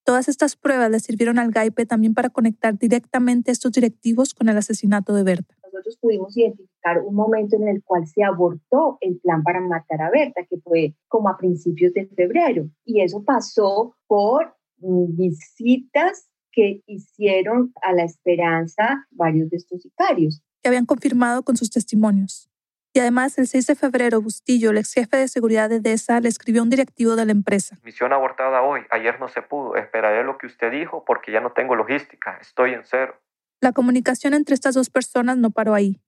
Todas 0.04 0.28
estas 0.28 0.56
pruebas 0.56 0.90
le 0.90 1.00
sirvieron 1.00 1.38
al 1.38 1.52
GAIPE 1.52 1.86
también 1.86 2.14
para 2.14 2.30
conectar 2.30 2.78
directamente 2.78 3.52
a 3.52 3.54
estos 3.54 3.72
directivos 3.72 4.34
con 4.34 4.50
el 4.50 4.58
asesinato 4.58 5.14
de 5.14 5.24
Berta. 5.24 5.56
Nosotros 5.64 5.98
pudimos 6.02 6.36
identificar 6.36 7.02
un 7.04 7.14
momento 7.14 7.56
en 7.58 7.68
el 7.68 7.84
cual 7.84 8.08
se 8.08 8.24
abortó 8.24 8.98
el 9.02 9.20
plan 9.20 9.44
para 9.44 9.60
matar 9.62 10.02
a 10.02 10.10
Berta, 10.10 10.42
que 10.50 10.58
fue 10.62 10.96
como 11.08 11.30
a 11.30 11.38
principios 11.38 11.94
de 11.94 12.08
febrero. 12.08 12.70
Y 12.86 13.02
eso 13.02 13.24
pasó 13.24 13.96
por 14.08 14.56
mm, 14.80 15.18
visitas 15.18 16.30
que 16.58 16.82
hicieron 16.88 17.72
a 17.84 17.94
la 17.94 18.04
esperanza 18.04 19.06
varios 19.12 19.52
de 19.52 19.58
estos 19.58 19.84
sicarios. 19.84 20.42
Que 20.64 20.70
habían 20.70 20.88
confirmado 20.88 21.44
con 21.44 21.56
sus 21.56 21.70
testimonios. 21.70 22.50
Y 22.96 23.00
además, 23.00 23.38
el 23.38 23.46
6 23.46 23.68
de 23.68 23.76
febrero, 23.76 24.24
Bustillo, 24.24 24.72
el 24.72 24.80
ex 24.80 24.92
jefe 24.94 25.18
de 25.18 25.28
seguridad 25.28 25.70
de 25.70 25.82
DESA, 25.82 26.20
le 26.20 26.30
escribió 26.30 26.62
a 26.62 26.64
un 26.64 26.72
directivo 26.72 27.16
de 27.16 27.28
la 27.28 27.32
empresa. 27.32 27.78
Misión 27.84 28.12
abortada 28.12 28.64
hoy, 28.64 28.82
ayer 28.90 29.20
no 29.20 29.28
se 29.28 29.44
pudo, 29.44 29.76
esperaré 29.76 30.24
lo 30.24 30.40
que 30.40 30.48
usted 30.48 30.72
dijo 30.72 31.06
porque 31.06 31.32
ya 31.32 31.42
no 31.42 31.52
tengo 31.52 31.76
logística, 31.76 32.40
estoy 32.42 32.74
en 32.74 32.82
cero. 32.86 33.22
La 33.62 33.72
comunicación 33.72 34.34
entre 34.34 34.56
estas 34.56 34.74
dos 34.74 34.90
personas 34.90 35.38
no 35.38 35.52
paró 35.52 35.76
ahí. 35.76 36.02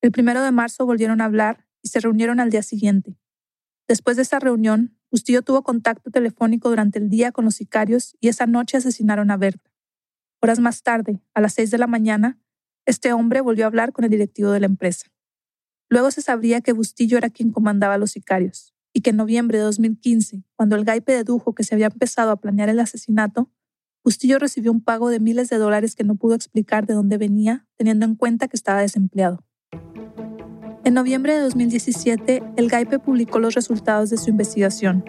El 0.00 0.12
primero 0.12 0.42
de 0.42 0.50
marzo 0.50 0.86
volvieron 0.86 1.20
a 1.20 1.26
hablar 1.26 1.66
y 1.82 1.88
se 1.88 2.00
reunieron 2.00 2.40
al 2.40 2.48
día 2.48 2.62
siguiente. 2.62 3.18
Después 3.86 4.16
de 4.16 4.22
esa 4.22 4.38
reunión, 4.38 4.96
Bustillo 5.10 5.42
tuvo 5.42 5.62
contacto 5.62 6.10
telefónico 6.10 6.70
durante 6.70 6.98
el 6.98 7.10
día 7.10 7.32
con 7.32 7.44
los 7.44 7.56
sicarios 7.56 8.16
y 8.18 8.28
esa 8.28 8.46
noche 8.46 8.78
asesinaron 8.78 9.30
a 9.30 9.36
Berta. 9.36 9.73
Horas 10.44 10.60
más 10.60 10.82
tarde, 10.82 11.22
a 11.32 11.40
las 11.40 11.54
6 11.54 11.70
de 11.70 11.78
la 11.78 11.86
mañana, 11.86 12.38
este 12.84 13.14
hombre 13.14 13.40
volvió 13.40 13.64
a 13.64 13.68
hablar 13.68 13.94
con 13.94 14.04
el 14.04 14.10
directivo 14.10 14.50
de 14.50 14.60
la 14.60 14.66
empresa. 14.66 15.06
Luego 15.88 16.10
se 16.10 16.20
sabría 16.20 16.60
que 16.60 16.74
Bustillo 16.74 17.16
era 17.16 17.30
quien 17.30 17.50
comandaba 17.50 17.94
a 17.94 17.96
los 17.96 18.10
sicarios 18.10 18.74
y 18.92 19.00
que 19.00 19.08
en 19.08 19.16
noviembre 19.16 19.56
de 19.56 19.64
2015, 19.64 20.44
cuando 20.54 20.76
el 20.76 20.84
Gaipe 20.84 21.14
dedujo 21.14 21.54
que 21.54 21.64
se 21.64 21.74
había 21.74 21.86
empezado 21.86 22.30
a 22.30 22.36
planear 22.36 22.68
el 22.68 22.78
asesinato, 22.78 23.50
Bustillo 24.04 24.38
recibió 24.38 24.70
un 24.70 24.82
pago 24.82 25.08
de 25.08 25.18
miles 25.18 25.48
de 25.48 25.56
dólares 25.56 25.94
que 25.94 26.04
no 26.04 26.16
pudo 26.16 26.34
explicar 26.34 26.84
de 26.84 26.92
dónde 26.92 27.16
venía, 27.16 27.66
teniendo 27.76 28.04
en 28.04 28.14
cuenta 28.14 28.46
que 28.46 28.58
estaba 28.58 28.82
desempleado. 28.82 29.46
En 30.84 30.92
noviembre 30.92 31.32
de 31.32 31.40
2017, 31.40 32.42
el 32.56 32.68
GAIPE 32.68 32.98
publicó 32.98 33.38
los 33.38 33.54
resultados 33.54 34.10
de 34.10 34.18
su 34.18 34.28
investigación. 34.28 35.06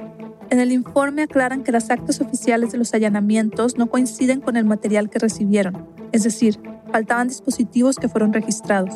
En 0.50 0.60
el 0.60 0.72
informe 0.72 1.24
aclaran 1.24 1.64
que 1.64 1.72
las 1.72 1.90
actas 1.90 2.22
oficiales 2.22 2.72
de 2.72 2.78
los 2.78 2.94
allanamientos 2.94 3.78
no 3.78 3.88
coinciden 3.88 4.42
con 4.42 4.58
el 4.58 4.66
material 4.66 5.10
que 5.10 5.18
recibieron, 5.18 5.88
es 6.12 6.24
decir, 6.24 6.60
faltaban 6.92 7.28
dispositivos 7.28 7.98
que 7.98 8.08
fueron 8.08 8.32
registrados. 8.32 8.94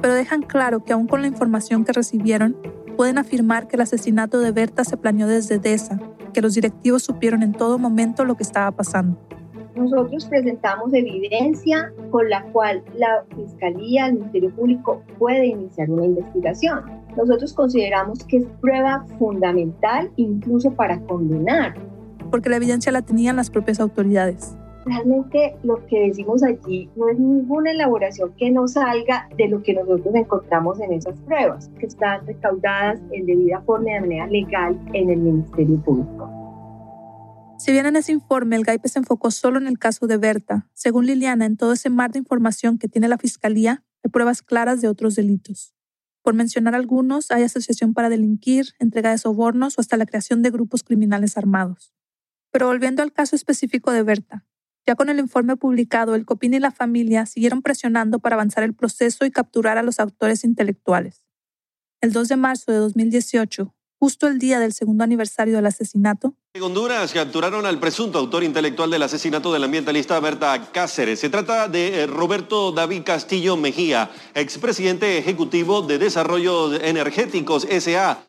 Pero 0.00 0.14
dejan 0.14 0.42
claro 0.42 0.84
que 0.84 0.92
aún 0.92 1.06
con 1.06 1.22
la 1.22 1.28
información 1.28 1.84
que 1.84 1.92
recibieron, 1.92 2.56
pueden 2.96 3.16
afirmar 3.16 3.66
que 3.66 3.76
el 3.76 3.82
asesinato 3.82 4.40
de 4.40 4.52
Berta 4.52 4.84
se 4.84 4.96
planeó 4.96 5.26
desde 5.26 5.58
DESA, 5.58 5.98
que 6.32 6.42
los 6.42 6.54
directivos 6.54 7.02
supieron 7.02 7.42
en 7.42 7.52
todo 7.52 7.78
momento 7.78 8.24
lo 8.24 8.36
que 8.36 8.42
estaba 8.42 8.70
pasando. 8.70 9.18
Nosotros 9.74 10.26
presentamos 10.26 10.92
evidencia 10.92 11.92
con 12.10 12.28
la 12.28 12.42
cual 12.50 12.82
la 12.94 13.24
Fiscalía, 13.36 14.06
el 14.06 14.14
Ministerio 14.14 14.54
Público 14.54 15.02
puede 15.18 15.46
iniciar 15.46 15.88
una 15.90 16.04
investigación. 16.04 16.97
Nosotros 17.18 17.52
consideramos 17.52 18.22
que 18.22 18.36
es 18.36 18.46
prueba 18.60 19.04
fundamental 19.18 20.08
incluso 20.14 20.70
para 20.70 21.00
condenar. 21.00 21.74
Porque 22.30 22.48
la 22.48 22.56
evidencia 22.56 22.92
la 22.92 23.02
tenían 23.02 23.34
las 23.34 23.50
propias 23.50 23.80
autoridades. 23.80 24.56
Realmente 24.86 25.56
lo 25.64 25.84
que 25.86 26.06
decimos 26.06 26.44
allí 26.44 26.88
no 26.94 27.08
es 27.08 27.18
ninguna 27.18 27.72
elaboración 27.72 28.32
que 28.38 28.52
no 28.52 28.68
salga 28.68 29.28
de 29.36 29.48
lo 29.48 29.60
que 29.64 29.74
nosotros 29.74 30.14
encontramos 30.14 30.80
en 30.80 30.92
esas 30.92 31.18
pruebas, 31.22 31.68
que 31.80 31.86
están 31.86 32.24
recaudadas 32.24 33.00
en 33.10 33.26
debida 33.26 33.62
forma 33.62 33.90
y 33.90 33.94
de 33.94 34.00
manera 34.00 34.26
legal 34.28 34.80
en 34.92 35.10
el 35.10 35.18
Ministerio 35.18 35.76
Público. 35.82 36.30
Si 37.58 37.72
bien 37.72 37.86
en 37.86 37.96
ese 37.96 38.12
informe 38.12 38.54
el 38.54 38.62
GAIPE 38.62 38.88
se 38.88 39.00
enfocó 39.00 39.32
solo 39.32 39.58
en 39.58 39.66
el 39.66 39.80
caso 39.80 40.06
de 40.06 40.18
Berta, 40.18 40.68
según 40.72 41.06
Liliana, 41.06 41.46
en 41.46 41.56
todo 41.56 41.72
ese 41.72 41.90
mar 41.90 42.12
de 42.12 42.20
información 42.20 42.78
que 42.78 42.86
tiene 42.86 43.08
la 43.08 43.18
Fiscalía, 43.18 43.82
hay 44.04 44.10
pruebas 44.12 44.40
claras 44.40 44.80
de 44.80 44.86
otros 44.86 45.16
delitos. 45.16 45.74
Por 46.22 46.34
mencionar 46.34 46.74
algunos, 46.74 47.30
hay 47.30 47.42
asociación 47.42 47.94
para 47.94 48.08
delinquir, 48.08 48.74
entrega 48.78 49.10
de 49.10 49.18
sobornos 49.18 49.78
o 49.78 49.80
hasta 49.80 49.96
la 49.96 50.06
creación 50.06 50.42
de 50.42 50.50
grupos 50.50 50.82
criminales 50.82 51.36
armados. 51.36 51.92
Pero 52.50 52.66
volviendo 52.66 53.02
al 53.02 53.12
caso 53.12 53.36
específico 53.36 53.92
de 53.92 54.02
Berta, 54.02 54.46
ya 54.86 54.94
con 54.94 55.10
el 55.10 55.18
informe 55.18 55.56
publicado, 55.56 56.14
el 56.14 56.24
COPIN 56.24 56.54
y 56.54 56.60
la 56.60 56.70
familia 56.70 57.26
siguieron 57.26 57.60
presionando 57.60 58.20
para 58.20 58.36
avanzar 58.36 58.64
el 58.64 58.74
proceso 58.74 59.26
y 59.26 59.30
capturar 59.30 59.76
a 59.76 59.82
los 59.82 60.00
autores 60.00 60.44
intelectuales. 60.44 61.24
El 62.00 62.12
2 62.12 62.28
de 62.28 62.36
marzo 62.36 62.72
de 62.72 62.78
2018, 62.78 63.74
justo 63.98 64.26
el 64.26 64.38
día 64.38 64.60
del 64.60 64.72
segundo 64.72 65.04
aniversario 65.04 65.56
del 65.56 65.66
asesinato. 65.66 66.34
En 66.54 66.62
Honduras 66.62 67.12
capturaron 67.12 67.66
al 67.66 67.80
presunto 67.80 68.18
autor 68.18 68.44
intelectual 68.44 68.90
del 68.90 69.02
asesinato 69.02 69.52
del 69.52 69.64
ambientalista 69.64 70.18
Berta 70.20 70.70
Cáceres. 70.72 71.20
Se 71.20 71.30
trata 71.30 71.68
de 71.68 72.02
eh, 72.02 72.06
Roberto 72.06 72.72
David 72.72 73.02
Castillo 73.04 73.56
Mejía, 73.56 74.10
expresidente 74.34 75.18
ejecutivo 75.18 75.82
de 75.82 75.98
Desarrollo 75.98 76.74
Energéticos 76.74 77.66
SA. 77.68 78.24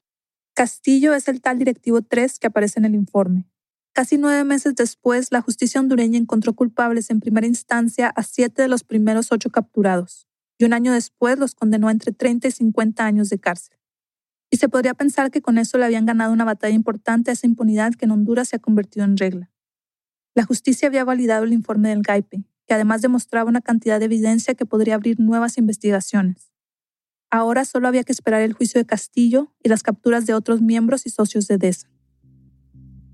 Castillo 0.53 1.13
es 1.13 1.27
el 1.27 1.41
tal 1.41 1.59
directivo 1.59 2.01
3 2.01 2.39
que 2.39 2.47
aparece 2.47 2.79
en 2.79 2.85
el 2.85 2.95
informe. 2.95 3.45
Casi 3.93 4.17
nueve 4.17 4.43
meses 4.43 4.75
después, 4.75 5.31
la 5.31 5.41
justicia 5.41 5.81
hondureña 5.81 6.17
encontró 6.17 6.53
culpables 6.53 7.09
en 7.09 7.19
primera 7.19 7.47
instancia 7.47 8.07
a 8.09 8.23
siete 8.23 8.61
de 8.61 8.67
los 8.67 8.83
primeros 8.83 9.31
ocho 9.31 9.49
capturados, 9.49 10.27
y 10.57 10.65
un 10.65 10.73
año 10.73 10.93
después 10.93 11.39
los 11.39 11.55
condenó 11.55 11.87
a 11.87 11.91
entre 11.91 12.11
30 12.11 12.47
y 12.47 12.51
50 12.51 13.05
años 13.05 13.29
de 13.29 13.39
cárcel. 13.39 13.78
Y 14.49 14.57
se 14.57 14.69
podría 14.69 14.93
pensar 14.93 15.31
que 15.31 15.41
con 15.41 15.57
eso 15.57 15.77
le 15.77 15.85
habían 15.85 16.05
ganado 16.05 16.33
una 16.33 16.45
batalla 16.45 16.73
importante 16.73 17.29
a 17.29 17.33
esa 17.33 17.47
impunidad 17.47 17.93
que 17.93 18.05
en 18.05 18.11
Honduras 18.11 18.49
se 18.49 18.55
ha 18.55 18.59
convertido 18.59 19.05
en 19.05 19.17
regla. 19.17 19.51
La 20.33 20.43
justicia 20.43 20.87
había 20.87 21.03
validado 21.03 21.43
el 21.43 21.53
informe 21.53 21.89
del 21.89 22.01
GAIPE, 22.01 22.45
que 22.65 22.73
además 22.73 23.01
demostraba 23.01 23.49
una 23.49 23.61
cantidad 23.61 23.99
de 23.99 24.05
evidencia 24.05 24.55
que 24.55 24.65
podría 24.65 24.95
abrir 24.95 25.19
nuevas 25.19 25.57
investigaciones. 25.57 26.51
Ahora 27.31 27.65
solo 27.65 27.87
había 27.87 28.03
que 28.03 28.11
esperar 28.11 28.41
el 28.41 28.53
juicio 28.53 28.79
de 28.79 28.85
Castillo 28.85 29.53
y 29.63 29.69
las 29.69 29.83
capturas 29.83 30.25
de 30.25 30.33
otros 30.33 30.61
miembros 30.61 31.05
y 31.05 31.09
socios 31.09 31.47
de 31.47 31.57
DESA. 31.57 31.89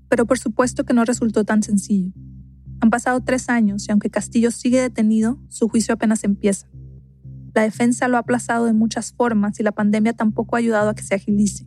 Pero 0.08 0.26
por 0.26 0.38
supuesto 0.38 0.84
que 0.84 0.94
no 0.94 1.04
resultó 1.04 1.44
tan 1.44 1.62
sencillo. 1.62 2.12
Han 2.80 2.90
pasado 2.90 3.22
tres 3.22 3.48
años 3.48 3.86
y 3.88 3.92
aunque 3.92 4.10
Castillo 4.10 4.50
sigue 4.50 4.80
detenido, 4.80 5.38
su 5.48 5.68
juicio 5.68 5.94
apenas 5.94 6.24
empieza. 6.24 6.68
La 7.56 7.62
defensa 7.62 8.06
lo 8.06 8.18
ha 8.18 8.20
aplazado 8.20 8.66
de 8.66 8.74
muchas 8.74 9.14
formas 9.14 9.58
y 9.58 9.62
la 9.62 9.72
pandemia 9.72 10.12
tampoco 10.12 10.56
ha 10.56 10.58
ayudado 10.58 10.90
a 10.90 10.94
que 10.94 11.02
se 11.02 11.14
agilice. 11.14 11.66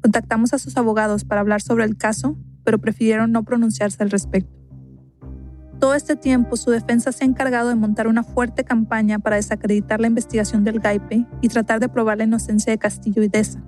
Contactamos 0.00 0.54
a 0.54 0.60
sus 0.60 0.76
abogados 0.76 1.24
para 1.24 1.40
hablar 1.40 1.60
sobre 1.60 1.84
el 1.84 1.96
caso, 1.96 2.38
pero 2.62 2.78
prefirieron 2.78 3.32
no 3.32 3.42
pronunciarse 3.42 4.00
al 4.04 4.12
respecto. 4.12 4.56
Todo 5.80 5.96
este 5.96 6.14
tiempo 6.14 6.56
su 6.56 6.70
defensa 6.70 7.10
se 7.10 7.24
ha 7.24 7.26
encargado 7.26 7.68
de 7.68 7.74
montar 7.74 8.06
una 8.06 8.22
fuerte 8.22 8.62
campaña 8.62 9.18
para 9.18 9.34
desacreditar 9.34 10.00
la 10.00 10.06
investigación 10.06 10.62
del 10.62 10.78
GAIPE 10.78 11.26
y 11.40 11.48
tratar 11.48 11.80
de 11.80 11.88
probar 11.88 12.18
la 12.18 12.24
inocencia 12.24 12.70
de 12.70 12.78
Castillo 12.78 13.24
y 13.24 13.28
Deza. 13.28 13.60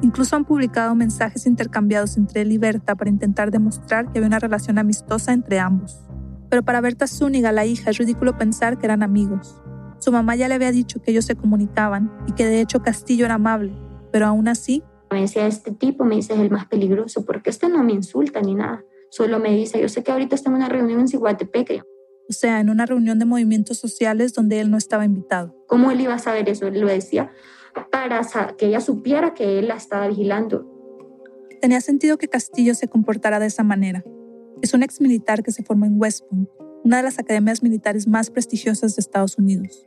Incluso 0.00 0.34
han 0.34 0.46
publicado 0.46 0.94
mensajes 0.94 1.44
intercambiados 1.44 2.16
entre 2.16 2.40
él 2.40 2.52
y 2.52 2.56
Berta 2.56 2.94
para 2.94 3.10
intentar 3.10 3.50
demostrar 3.50 4.10
que 4.10 4.18
había 4.18 4.28
una 4.28 4.38
relación 4.38 4.78
amistosa 4.78 5.34
entre 5.34 5.58
ambos. 5.58 6.06
Pero 6.48 6.62
para 6.62 6.80
Berta 6.80 7.06
Zúñiga, 7.06 7.52
la 7.52 7.66
hija, 7.66 7.90
es 7.90 7.98
ridículo 7.98 8.38
pensar 8.38 8.78
que 8.78 8.86
eran 8.86 9.02
amigos. 9.02 9.60
Su 9.98 10.12
mamá 10.12 10.36
ya 10.36 10.48
le 10.48 10.54
había 10.54 10.70
dicho 10.70 11.00
que 11.02 11.10
ellos 11.10 11.24
se 11.24 11.34
comunicaban 11.34 12.10
y 12.26 12.32
que 12.32 12.46
de 12.46 12.60
hecho 12.60 12.82
Castillo 12.82 13.24
era 13.24 13.34
amable, 13.34 13.72
pero 14.12 14.26
aún 14.26 14.48
así... 14.48 14.82
Me 15.10 15.22
decía, 15.22 15.46
este 15.46 15.72
tipo 15.72 16.04
me 16.04 16.16
dice 16.16 16.34
es 16.34 16.40
el 16.40 16.50
más 16.50 16.66
peligroso 16.66 17.24
porque 17.24 17.50
este 17.50 17.68
no 17.68 17.82
me 17.82 17.92
insulta 17.92 18.40
ni 18.40 18.54
nada. 18.54 18.84
Solo 19.10 19.38
me 19.38 19.50
dice, 19.54 19.80
yo 19.80 19.88
sé 19.88 20.02
que 20.02 20.12
ahorita 20.12 20.34
está 20.34 20.50
en 20.50 20.56
una 20.56 20.68
reunión 20.68 21.00
en 21.00 21.08
Ciguatepeque. 21.08 21.82
O 22.28 22.32
sea, 22.32 22.60
en 22.60 22.68
una 22.68 22.84
reunión 22.84 23.18
de 23.18 23.24
movimientos 23.24 23.78
sociales 23.78 24.34
donde 24.34 24.60
él 24.60 24.70
no 24.70 24.76
estaba 24.76 25.06
invitado. 25.06 25.54
¿Cómo 25.66 25.90
él 25.90 26.00
iba 26.02 26.14
a 26.14 26.18
saber 26.18 26.48
eso? 26.48 26.66
Él 26.66 26.80
lo 26.80 26.88
decía 26.88 27.32
para 27.90 28.22
que 28.56 28.66
ella 28.66 28.80
supiera 28.80 29.34
que 29.34 29.58
él 29.58 29.68
la 29.68 29.76
estaba 29.76 30.08
vigilando. 30.08 30.66
Tenía 31.60 31.80
sentido 31.80 32.18
que 32.18 32.28
Castillo 32.28 32.74
se 32.74 32.88
comportara 32.88 33.40
de 33.40 33.46
esa 33.46 33.62
manera. 33.62 34.04
Es 34.62 34.74
un 34.74 34.82
ex 34.82 35.00
militar 35.00 35.42
que 35.42 35.52
se 35.52 35.62
formó 35.62 35.86
en 35.86 36.00
West 36.00 36.24
Point, 36.28 36.48
una 36.84 36.98
de 36.98 37.02
las 37.02 37.18
academias 37.18 37.62
militares 37.62 38.06
más 38.06 38.30
prestigiosas 38.30 38.96
de 38.96 39.00
Estados 39.00 39.38
Unidos. 39.38 39.86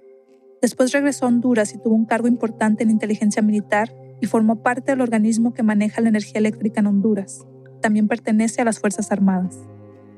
Después 0.61 0.91
regresó 0.91 1.25
a 1.25 1.29
Honduras 1.29 1.73
y 1.73 1.79
tuvo 1.79 1.95
un 1.95 2.05
cargo 2.05 2.27
importante 2.27 2.83
en 2.83 2.91
inteligencia 2.91 3.41
militar 3.41 3.95
y 4.21 4.27
formó 4.27 4.61
parte 4.61 4.91
del 4.91 5.01
organismo 5.01 5.53
que 5.53 5.63
maneja 5.63 6.01
la 6.01 6.09
energía 6.09 6.39
eléctrica 6.39 6.81
en 6.81 6.87
Honduras. 6.87 7.45
También 7.81 8.07
pertenece 8.07 8.61
a 8.61 8.65
las 8.65 8.79
Fuerzas 8.79 9.11
Armadas. 9.11 9.57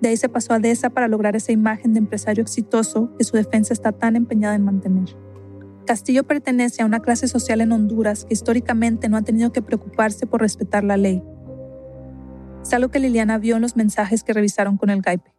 De 0.01 0.09
ahí 0.09 0.17
se 0.17 0.28
pasó 0.28 0.53
a 0.53 0.59
DESA 0.59 0.89
para 0.89 1.07
lograr 1.07 1.36
esa 1.38 1.53
imagen 1.53 1.93
de 1.93 1.99
empresario 1.99 2.41
exitoso 2.41 3.15
que 3.17 3.24
su 3.24 3.38
defensa 3.38 3.71
está 3.71 3.93
tan 3.93 4.17
empeñada 4.17 4.55
en 4.55 4.65
mantener. 4.65 5.15
Castillo 5.86 6.26
pertenece 6.26 6.82
a 6.82 6.86
una 6.86 7.01
clase 7.01 7.28
social 7.28 7.61
en 7.61 7.71
Honduras 7.71 8.26
que 8.26 8.34
históricamente 8.34 9.07
no 9.07 9.15
ha 9.15 9.21
tenido 9.21 9.51
que 9.53 9.61
preocuparse 9.61 10.28
por 10.28 10.41
respetar 10.41 10.84
la 10.84 10.97
ley. 10.97 11.24
Es 12.63 12.88
que 12.89 12.99
Liliana 12.99 13.38
vio 13.38 13.57
en 13.57 13.61
los 13.61 13.76
mensajes 13.76 14.24
que 14.24 14.34
revisaron 14.34 14.78
con 14.78 14.89
el 14.89 15.01
GAIPE. 15.01 15.32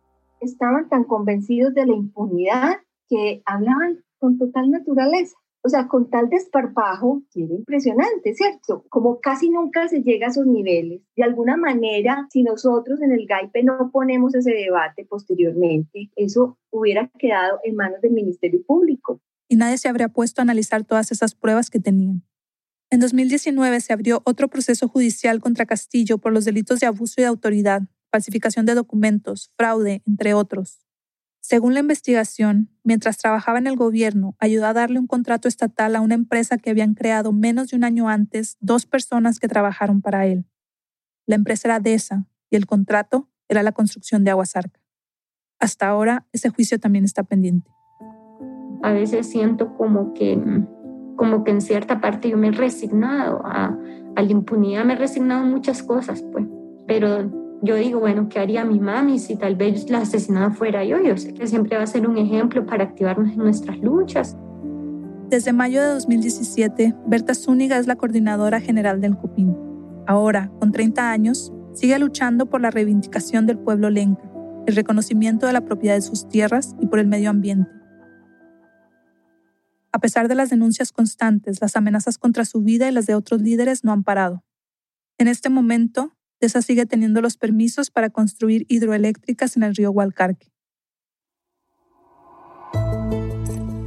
Estaban 0.44 0.88
tan 0.88 1.04
convencidos 1.04 1.74
de 1.74 1.86
la 1.86 1.94
impunidad 1.94 2.74
que 3.08 3.42
hablaban 3.46 4.04
con 4.18 4.38
total 4.38 4.70
naturaleza. 4.70 5.34
O 5.66 5.70
sea, 5.70 5.88
con 5.88 6.10
tal 6.10 6.28
desparpajo, 6.28 7.22
que 7.32 7.44
era 7.44 7.54
impresionante, 7.54 8.34
¿cierto? 8.34 8.84
Como 8.90 9.18
casi 9.20 9.48
nunca 9.48 9.88
se 9.88 10.02
llega 10.02 10.26
a 10.26 10.30
esos 10.30 10.46
niveles. 10.46 11.00
De 11.16 11.22
alguna 11.22 11.56
manera, 11.56 12.26
si 12.30 12.42
nosotros 12.42 13.00
en 13.00 13.12
el 13.12 13.26
GAIPE 13.26 13.62
no 13.62 13.90
ponemos 13.90 14.34
ese 14.34 14.50
debate 14.50 15.06
posteriormente, 15.08 16.10
eso 16.16 16.58
hubiera 16.70 17.10
quedado 17.18 17.60
en 17.64 17.76
manos 17.76 18.02
del 18.02 18.12
Ministerio 18.12 18.62
Público. 18.66 19.22
Y 19.48 19.56
nadie 19.56 19.78
se 19.78 19.88
habría 19.88 20.08
puesto 20.08 20.42
a 20.42 20.44
analizar 20.44 20.84
todas 20.84 21.10
esas 21.10 21.34
pruebas 21.34 21.70
que 21.70 21.80
tenían. 21.80 22.22
En 22.90 23.00
2019 23.00 23.80
se 23.80 23.92
abrió 23.94 24.20
otro 24.24 24.48
proceso 24.48 24.86
judicial 24.86 25.40
contra 25.40 25.64
Castillo 25.64 26.18
por 26.18 26.32
los 26.32 26.44
delitos 26.44 26.80
de 26.80 26.86
abuso 26.86 27.22
de 27.22 27.26
autoridad, 27.26 27.82
falsificación 28.14 28.64
de 28.64 28.76
documentos, 28.76 29.50
fraude, 29.56 30.00
entre 30.06 30.34
otros. 30.34 30.78
Según 31.40 31.74
la 31.74 31.80
investigación, 31.80 32.70
mientras 32.84 33.18
trabajaba 33.18 33.58
en 33.58 33.66
el 33.66 33.74
gobierno, 33.74 34.36
ayudó 34.38 34.66
a 34.66 34.72
darle 34.72 35.00
un 35.00 35.08
contrato 35.08 35.48
estatal 35.48 35.96
a 35.96 36.00
una 36.00 36.14
empresa 36.14 36.56
que 36.56 36.70
habían 36.70 36.94
creado 36.94 37.32
menos 37.32 37.70
de 37.70 37.76
un 37.76 37.82
año 37.82 38.08
antes 38.08 38.56
dos 38.60 38.86
personas 38.86 39.40
que 39.40 39.48
trabajaron 39.48 40.00
para 40.00 40.26
él. 40.26 40.46
La 41.26 41.34
empresa 41.34 41.66
era 41.66 41.80
DESA 41.80 42.28
y 42.50 42.56
el 42.56 42.66
contrato 42.66 43.28
era 43.48 43.64
la 43.64 43.72
construcción 43.72 44.22
de 44.22 44.30
Aguasarca. 44.30 44.80
Hasta 45.58 45.88
ahora, 45.88 46.24
ese 46.30 46.50
juicio 46.50 46.78
también 46.78 47.04
está 47.04 47.24
pendiente. 47.24 47.68
A 48.84 48.92
veces 48.92 49.28
siento 49.28 49.76
como 49.76 50.14
que, 50.14 50.40
como 51.16 51.42
que 51.42 51.50
en 51.50 51.60
cierta 51.60 52.00
parte 52.00 52.30
yo 52.30 52.36
me 52.36 52.46
he 52.46 52.52
resignado 52.52 53.42
a, 53.44 53.76
a 54.14 54.22
la 54.22 54.30
impunidad, 54.30 54.84
me 54.84 54.92
he 54.92 54.96
resignado 54.96 55.42
a 55.42 55.46
muchas 55.46 55.82
cosas, 55.82 56.22
pues, 56.30 56.46
pero 56.86 57.43
yo 57.64 57.76
digo, 57.76 57.98
bueno, 57.98 58.28
¿qué 58.28 58.38
haría 58.38 58.64
mi 58.64 58.78
mami 58.78 59.18
si 59.18 59.36
tal 59.36 59.56
vez 59.56 59.88
la 59.88 59.98
asesinada 59.98 60.50
fuera 60.50 60.84
yo? 60.84 61.02
Yo 61.02 61.16
sé 61.16 61.32
que 61.32 61.46
siempre 61.46 61.76
va 61.76 61.84
a 61.84 61.86
ser 61.86 62.06
un 62.06 62.18
ejemplo 62.18 62.66
para 62.66 62.84
activarnos 62.84 63.32
en 63.32 63.38
nuestras 63.38 63.78
luchas. 63.78 64.36
Desde 65.30 65.52
mayo 65.52 65.82
de 65.82 65.88
2017, 65.88 66.94
Berta 67.06 67.34
Zúñiga 67.34 67.78
es 67.78 67.86
la 67.86 67.96
coordinadora 67.96 68.60
general 68.60 69.00
del 69.00 69.16
CUPIN. 69.16 69.56
Ahora, 70.06 70.50
con 70.60 70.70
30 70.70 71.10
años, 71.10 71.52
sigue 71.72 71.98
luchando 71.98 72.46
por 72.46 72.60
la 72.60 72.70
reivindicación 72.70 73.46
del 73.46 73.58
pueblo 73.58 73.88
lenca, 73.88 74.22
el 74.66 74.76
reconocimiento 74.76 75.46
de 75.46 75.54
la 75.54 75.62
propiedad 75.62 75.94
de 75.94 76.02
sus 76.02 76.28
tierras 76.28 76.76
y 76.80 76.86
por 76.86 76.98
el 76.98 77.06
medio 77.06 77.30
ambiente. 77.30 77.70
A 79.90 79.98
pesar 79.98 80.28
de 80.28 80.34
las 80.34 80.50
denuncias 80.50 80.92
constantes, 80.92 81.60
las 81.62 81.76
amenazas 81.76 82.18
contra 82.18 82.44
su 82.44 82.60
vida 82.60 82.88
y 82.88 82.92
las 82.92 83.06
de 83.06 83.14
otros 83.14 83.40
líderes 83.40 83.84
no 83.84 83.92
han 83.92 84.04
parado. 84.04 84.44
En 85.16 85.28
este 85.28 85.48
momento, 85.48 86.13
sigue 86.48 86.86
teniendo 86.86 87.20
los 87.20 87.36
permisos 87.36 87.90
para 87.90 88.10
construir 88.10 88.66
hidroeléctricas 88.68 89.56
en 89.56 89.62
el 89.64 89.74
río 89.74 89.90
Hualcarque. 89.90 90.54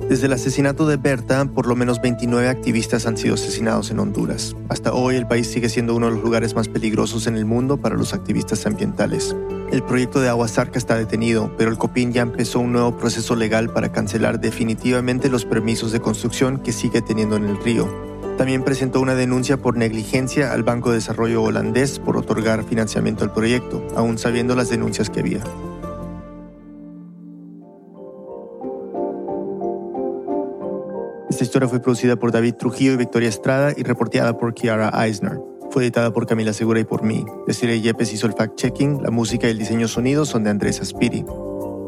Desde 0.09 0.27
el 0.27 0.33
asesinato 0.33 0.87
de 0.87 0.95
Berta, 0.95 1.43
por 1.53 1.67
lo 1.67 1.75
menos 1.75 2.01
29 2.01 2.47
activistas 2.47 3.05
han 3.05 3.17
sido 3.17 3.33
asesinados 3.33 3.91
en 3.91 3.99
Honduras. 3.99 4.55
Hasta 4.69 4.93
hoy 4.93 5.17
el 5.17 5.27
país 5.27 5.47
sigue 5.47 5.67
siendo 5.67 5.95
uno 5.95 6.05
de 6.05 6.13
los 6.13 6.23
lugares 6.23 6.55
más 6.55 6.69
peligrosos 6.69 7.27
en 7.27 7.35
el 7.35 7.43
mundo 7.43 7.81
para 7.81 7.97
los 7.97 8.13
activistas 8.13 8.65
ambientales. 8.65 9.35
El 9.69 9.83
proyecto 9.83 10.21
de 10.21 10.29
Aguasarca 10.29 10.79
está 10.79 10.95
detenido, 10.95 11.53
pero 11.57 11.69
el 11.69 11.77
COPIN 11.77 12.13
ya 12.13 12.21
empezó 12.21 12.61
un 12.61 12.71
nuevo 12.71 12.97
proceso 12.97 13.35
legal 13.35 13.69
para 13.69 13.91
cancelar 13.91 14.39
definitivamente 14.39 15.29
los 15.29 15.43
permisos 15.43 15.91
de 15.91 15.99
construcción 15.99 16.59
que 16.63 16.71
sigue 16.71 17.01
teniendo 17.01 17.35
en 17.35 17.43
el 17.43 17.61
río. 17.61 18.16
También 18.37 18.63
presentó 18.63 19.01
una 19.01 19.15
denuncia 19.15 19.57
por 19.57 19.77
negligencia 19.77 20.53
al 20.53 20.61
Banco 20.61 20.89
de 20.89 20.97
Desarrollo 20.97 21.41
holandés 21.41 21.97
por 21.97 22.17
otorgar 22.17 22.63
financiamiento 22.63 23.23
al 23.23 23.33
proyecto, 23.33 23.85
aún 23.95 24.19
sabiendo 24.19 24.55
las 24.55 24.69
denuncias 24.69 25.09
que 25.09 25.21
había. 25.21 25.43
Esta 31.29 31.43
historia 31.43 31.67
fue 31.67 31.79
producida 31.79 32.15
por 32.15 32.31
David 32.31 32.55
Trujillo 32.55 32.93
y 32.93 32.97
Victoria 32.97 33.29
Estrada 33.29 33.73
y 33.75 33.83
reporteada 33.83 34.37
por 34.37 34.53
Kiara 34.53 34.91
Eisner. 35.03 35.39
Fue 35.71 35.83
editada 35.83 36.13
por 36.13 36.25
Camila 36.25 36.53
Segura 36.53 36.79
y 36.79 36.83
por 36.83 37.03
mí. 37.03 37.25
Desiree 37.47 37.81
Yepes 37.81 38.13
hizo 38.13 38.27
el 38.27 38.33
fact-checking, 38.33 39.01
la 39.01 39.11
música 39.11 39.47
y 39.47 39.51
el 39.51 39.57
diseño 39.57 39.87
sonido 39.87 40.25
son 40.25 40.43
de 40.43 40.51
Andrés 40.51 40.79
Aspiri. 40.79 41.25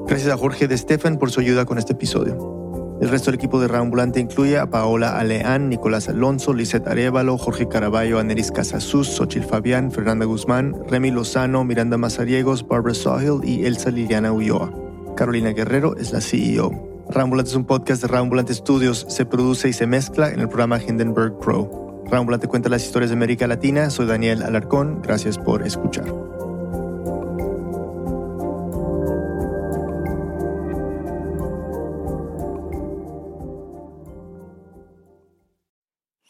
Gracias 0.08 0.32
a 0.32 0.38
Jorge 0.38 0.68
de 0.68 0.78
Stefan 0.78 1.18
por 1.18 1.32
su 1.32 1.40
ayuda 1.40 1.66
con 1.66 1.78
este 1.78 1.94
episodio. 1.94 2.59
El 3.02 3.08
resto 3.10 3.32
del 3.32 3.36
equipo 3.36 3.62
de 3.62 3.70
Reambulante 3.70 4.20
incluye 4.20 4.58
a 4.58 4.70
Paola 4.70 5.18
Aleán, 5.18 5.70
Nicolás 5.70 6.10
Alonso, 6.10 6.54
Lisette 6.54 6.88
Arevalo, 6.88 7.38
Jorge 7.38 7.70
Caraballo, 7.70 8.20
Aneris 8.20 8.52
Casasus, 8.52 9.08
Xochil 9.08 9.44
Fabián, 9.44 9.92
Fernanda 9.92 10.26
Guzmán, 10.26 10.76
Remy 10.90 11.12
Lozano, 11.12 11.64
Miranda 11.64 11.98
Mazariegos, 11.98 12.68
Barbara 12.68 12.94
Sahil 12.94 13.40
y 13.44 13.66
Elsa 13.66 13.90
Liliana 13.90 14.34
Ulloa. 14.34 14.74
Carolina 15.16 15.52
Guerrero 15.52 15.96
es 15.96 16.12
la 16.12 16.20
CEO. 16.20 17.06
Reambulante 17.10 17.50
es 17.50 17.56
un 17.56 17.66
podcast 17.66 18.02
de 18.02 18.10
Reambulante 18.10 18.54
Studios. 18.54 19.06
Se 19.08 19.26
produce 19.26 19.70
y 19.70 19.74
se 19.74 19.88
mezcla 19.88 20.30
en 20.30 20.42
el 20.42 20.48
programa 20.48 20.80
Hindenburg 20.82 21.40
Pro. 21.40 22.04
Reambulante 22.06 22.48
cuenta 22.48 22.70
las 22.70 22.86
historias 22.86 23.12
de 23.12 23.16
América 23.16 23.48
Latina. 23.48 23.90
Soy 23.90 24.08
Daniel 24.08 24.44
Alarcón. 24.44 25.02
Gracias 25.02 25.38
por 25.38 25.66
escuchar. 25.66 26.39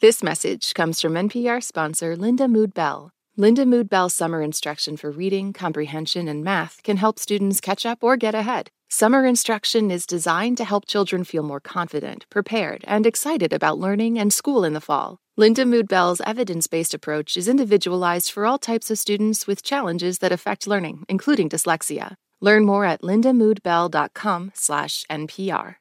This 0.01 0.23
message 0.23 0.73
comes 0.75 1.01
from 1.01 1.15
NPR 1.15 1.61
sponsor 1.61 2.15
Linda 2.15 2.47
Mood 2.47 2.73
Bell. 2.73 3.11
Linda 3.35 3.65
Mood 3.65 3.89
Bell 3.89 4.07
summer 4.07 4.41
instruction 4.41 4.95
for 4.95 5.11
reading, 5.11 5.51
comprehension, 5.51 6.29
and 6.29 6.41
math 6.41 6.81
can 6.83 6.95
help 6.95 7.19
students 7.19 7.59
catch 7.59 7.85
up 7.85 8.01
or 8.01 8.15
get 8.15 8.33
ahead. 8.33 8.69
Summer 8.89 9.25
instruction 9.25 9.91
is 9.91 10.05
designed 10.05 10.55
to 10.55 10.63
help 10.63 10.87
children 10.87 11.25
feel 11.25 11.43
more 11.43 11.59
confident, 11.59 12.25
prepared, 12.29 12.85
and 12.87 13.05
excited 13.05 13.51
about 13.51 13.77
learning 13.77 14.17
and 14.17 14.31
school 14.31 14.63
in 14.63 14.71
the 14.71 14.79
fall. 14.79 15.17
Linda 15.35 15.65
Mood 15.65 15.89
Bell's 15.89 16.21
evidence 16.25 16.67
based 16.67 16.93
approach 16.93 17.35
is 17.35 17.49
individualized 17.49 18.31
for 18.31 18.45
all 18.45 18.57
types 18.57 18.89
of 18.89 18.97
students 18.97 19.47
with 19.47 19.63
challenges 19.63 20.19
that 20.19 20.31
affect 20.31 20.65
learning, 20.65 21.03
including 21.09 21.49
dyslexia. 21.49 22.15
Learn 22.39 22.63
more 22.63 22.85
at 22.85 23.01
lindamoodbell.com/npr. 23.01 25.75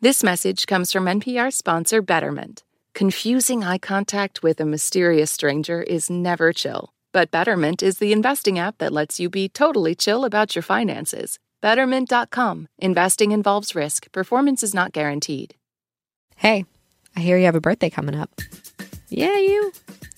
This 0.00 0.22
message 0.24 0.66
comes 0.66 0.90
from 0.90 1.06
NPR 1.06 1.52
sponsor 1.52 2.02
Betterment. 2.02 2.64
Confusing 2.98 3.62
eye 3.62 3.78
contact 3.78 4.42
with 4.42 4.58
a 4.58 4.64
mysterious 4.64 5.30
stranger 5.30 5.80
is 5.80 6.10
never 6.10 6.52
chill. 6.52 6.94
But 7.12 7.30
Betterment 7.30 7.80
is 7.80 7.98
the 7.98 8.12
investing 8.12 8.58
app 8.58 8.78
that 8.78 8.92
lets 8.92 9.20
you 9.20 9.30
be 9.30 9.48
totally 9.48 9.94
chill 9.94 10.24
about 10.24 10.56
your 10.56 10.64
finances. 10.64 11.38
Betterment.com. 11.62 12.66
Investing 12.80 13.30
involves 13.30 13.76
risk, 13.76 14.10
performance 14.10 14.64
is 14.64 14.74
not 14.74 14.90
guaranteed. 14.90 15.54
Hey, 16.34 16.64
I 17.14 17.20
hear 17.20 17.38
you 17.38 17.44
have 17.44 17.54
a 17.54 17.60
birthday 17.60 17.88
coming 17.88 18.16
up. 18.16 18.32
Yeah, 19.08 19.38
you. 19.38 19.72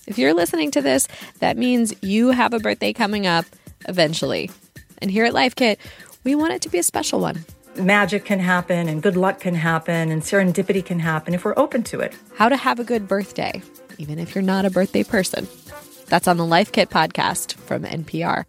If 0.07 0.17
you're 0.17 0.33
listening 0.33 0.71
to 0.71 0.81
this, 0.81 1.07
that 1.37 1.57
means 1.57 1.93
you 2.01 2.31
have 2.31 2.51
a 2.51 2.59
birthday 2.59 2.93
coming 2.93 3.27
up 3.27 3.45
eventually. 3.87 4.49
And 4.97 5.11
here 5.11 5.25
at 5.25 5.35
Life 5.35 5.53
Kit, 5.53 5.79
we 6.23 6.33
want 6.33 6.53
it 6.53 6.63
to 6.63 6.69
be 6.69 6.79
a 6.79 6.83
special 6.83 7.19
one 7.19 7.45
magic 7.81 8.25
can 8.25 8.39
happen 8.39 8.87
and 8.87 9.01
good 9.01 9.17
luck 9.17 9.39
can 9.39 9.55
happen 9.55 10.11
and 10.11 10.21
serendipity 10.21 10.85
can 10.85 10.99
happen 10.99 11.33
if 11.33 11.45
we're 11.45 11.57
open 11.57 11.83
to 11.83 11.99
it. 11.99 12.15
How 12.35 12.49
to 12.49 12.55
have 12.55 12.79
a 12.79 12.83
good 12.83 13.07
birthday, 13.07 13.61
even 13.97 14.19
if 14.19 14.35
you're 14.35 14.41
not 14.43 14.65
a 14.65 14.69
birthday 14.69 15.03
person. 15.03 15.47
That's 16.07 16.27
on 16.27 16.37
the 16.37 16.45
Life 16.45 16.71
Kit 16.71 16.89
podcast 16.89 17.53
from 17.55 17.83
NPR. 17.83 18.45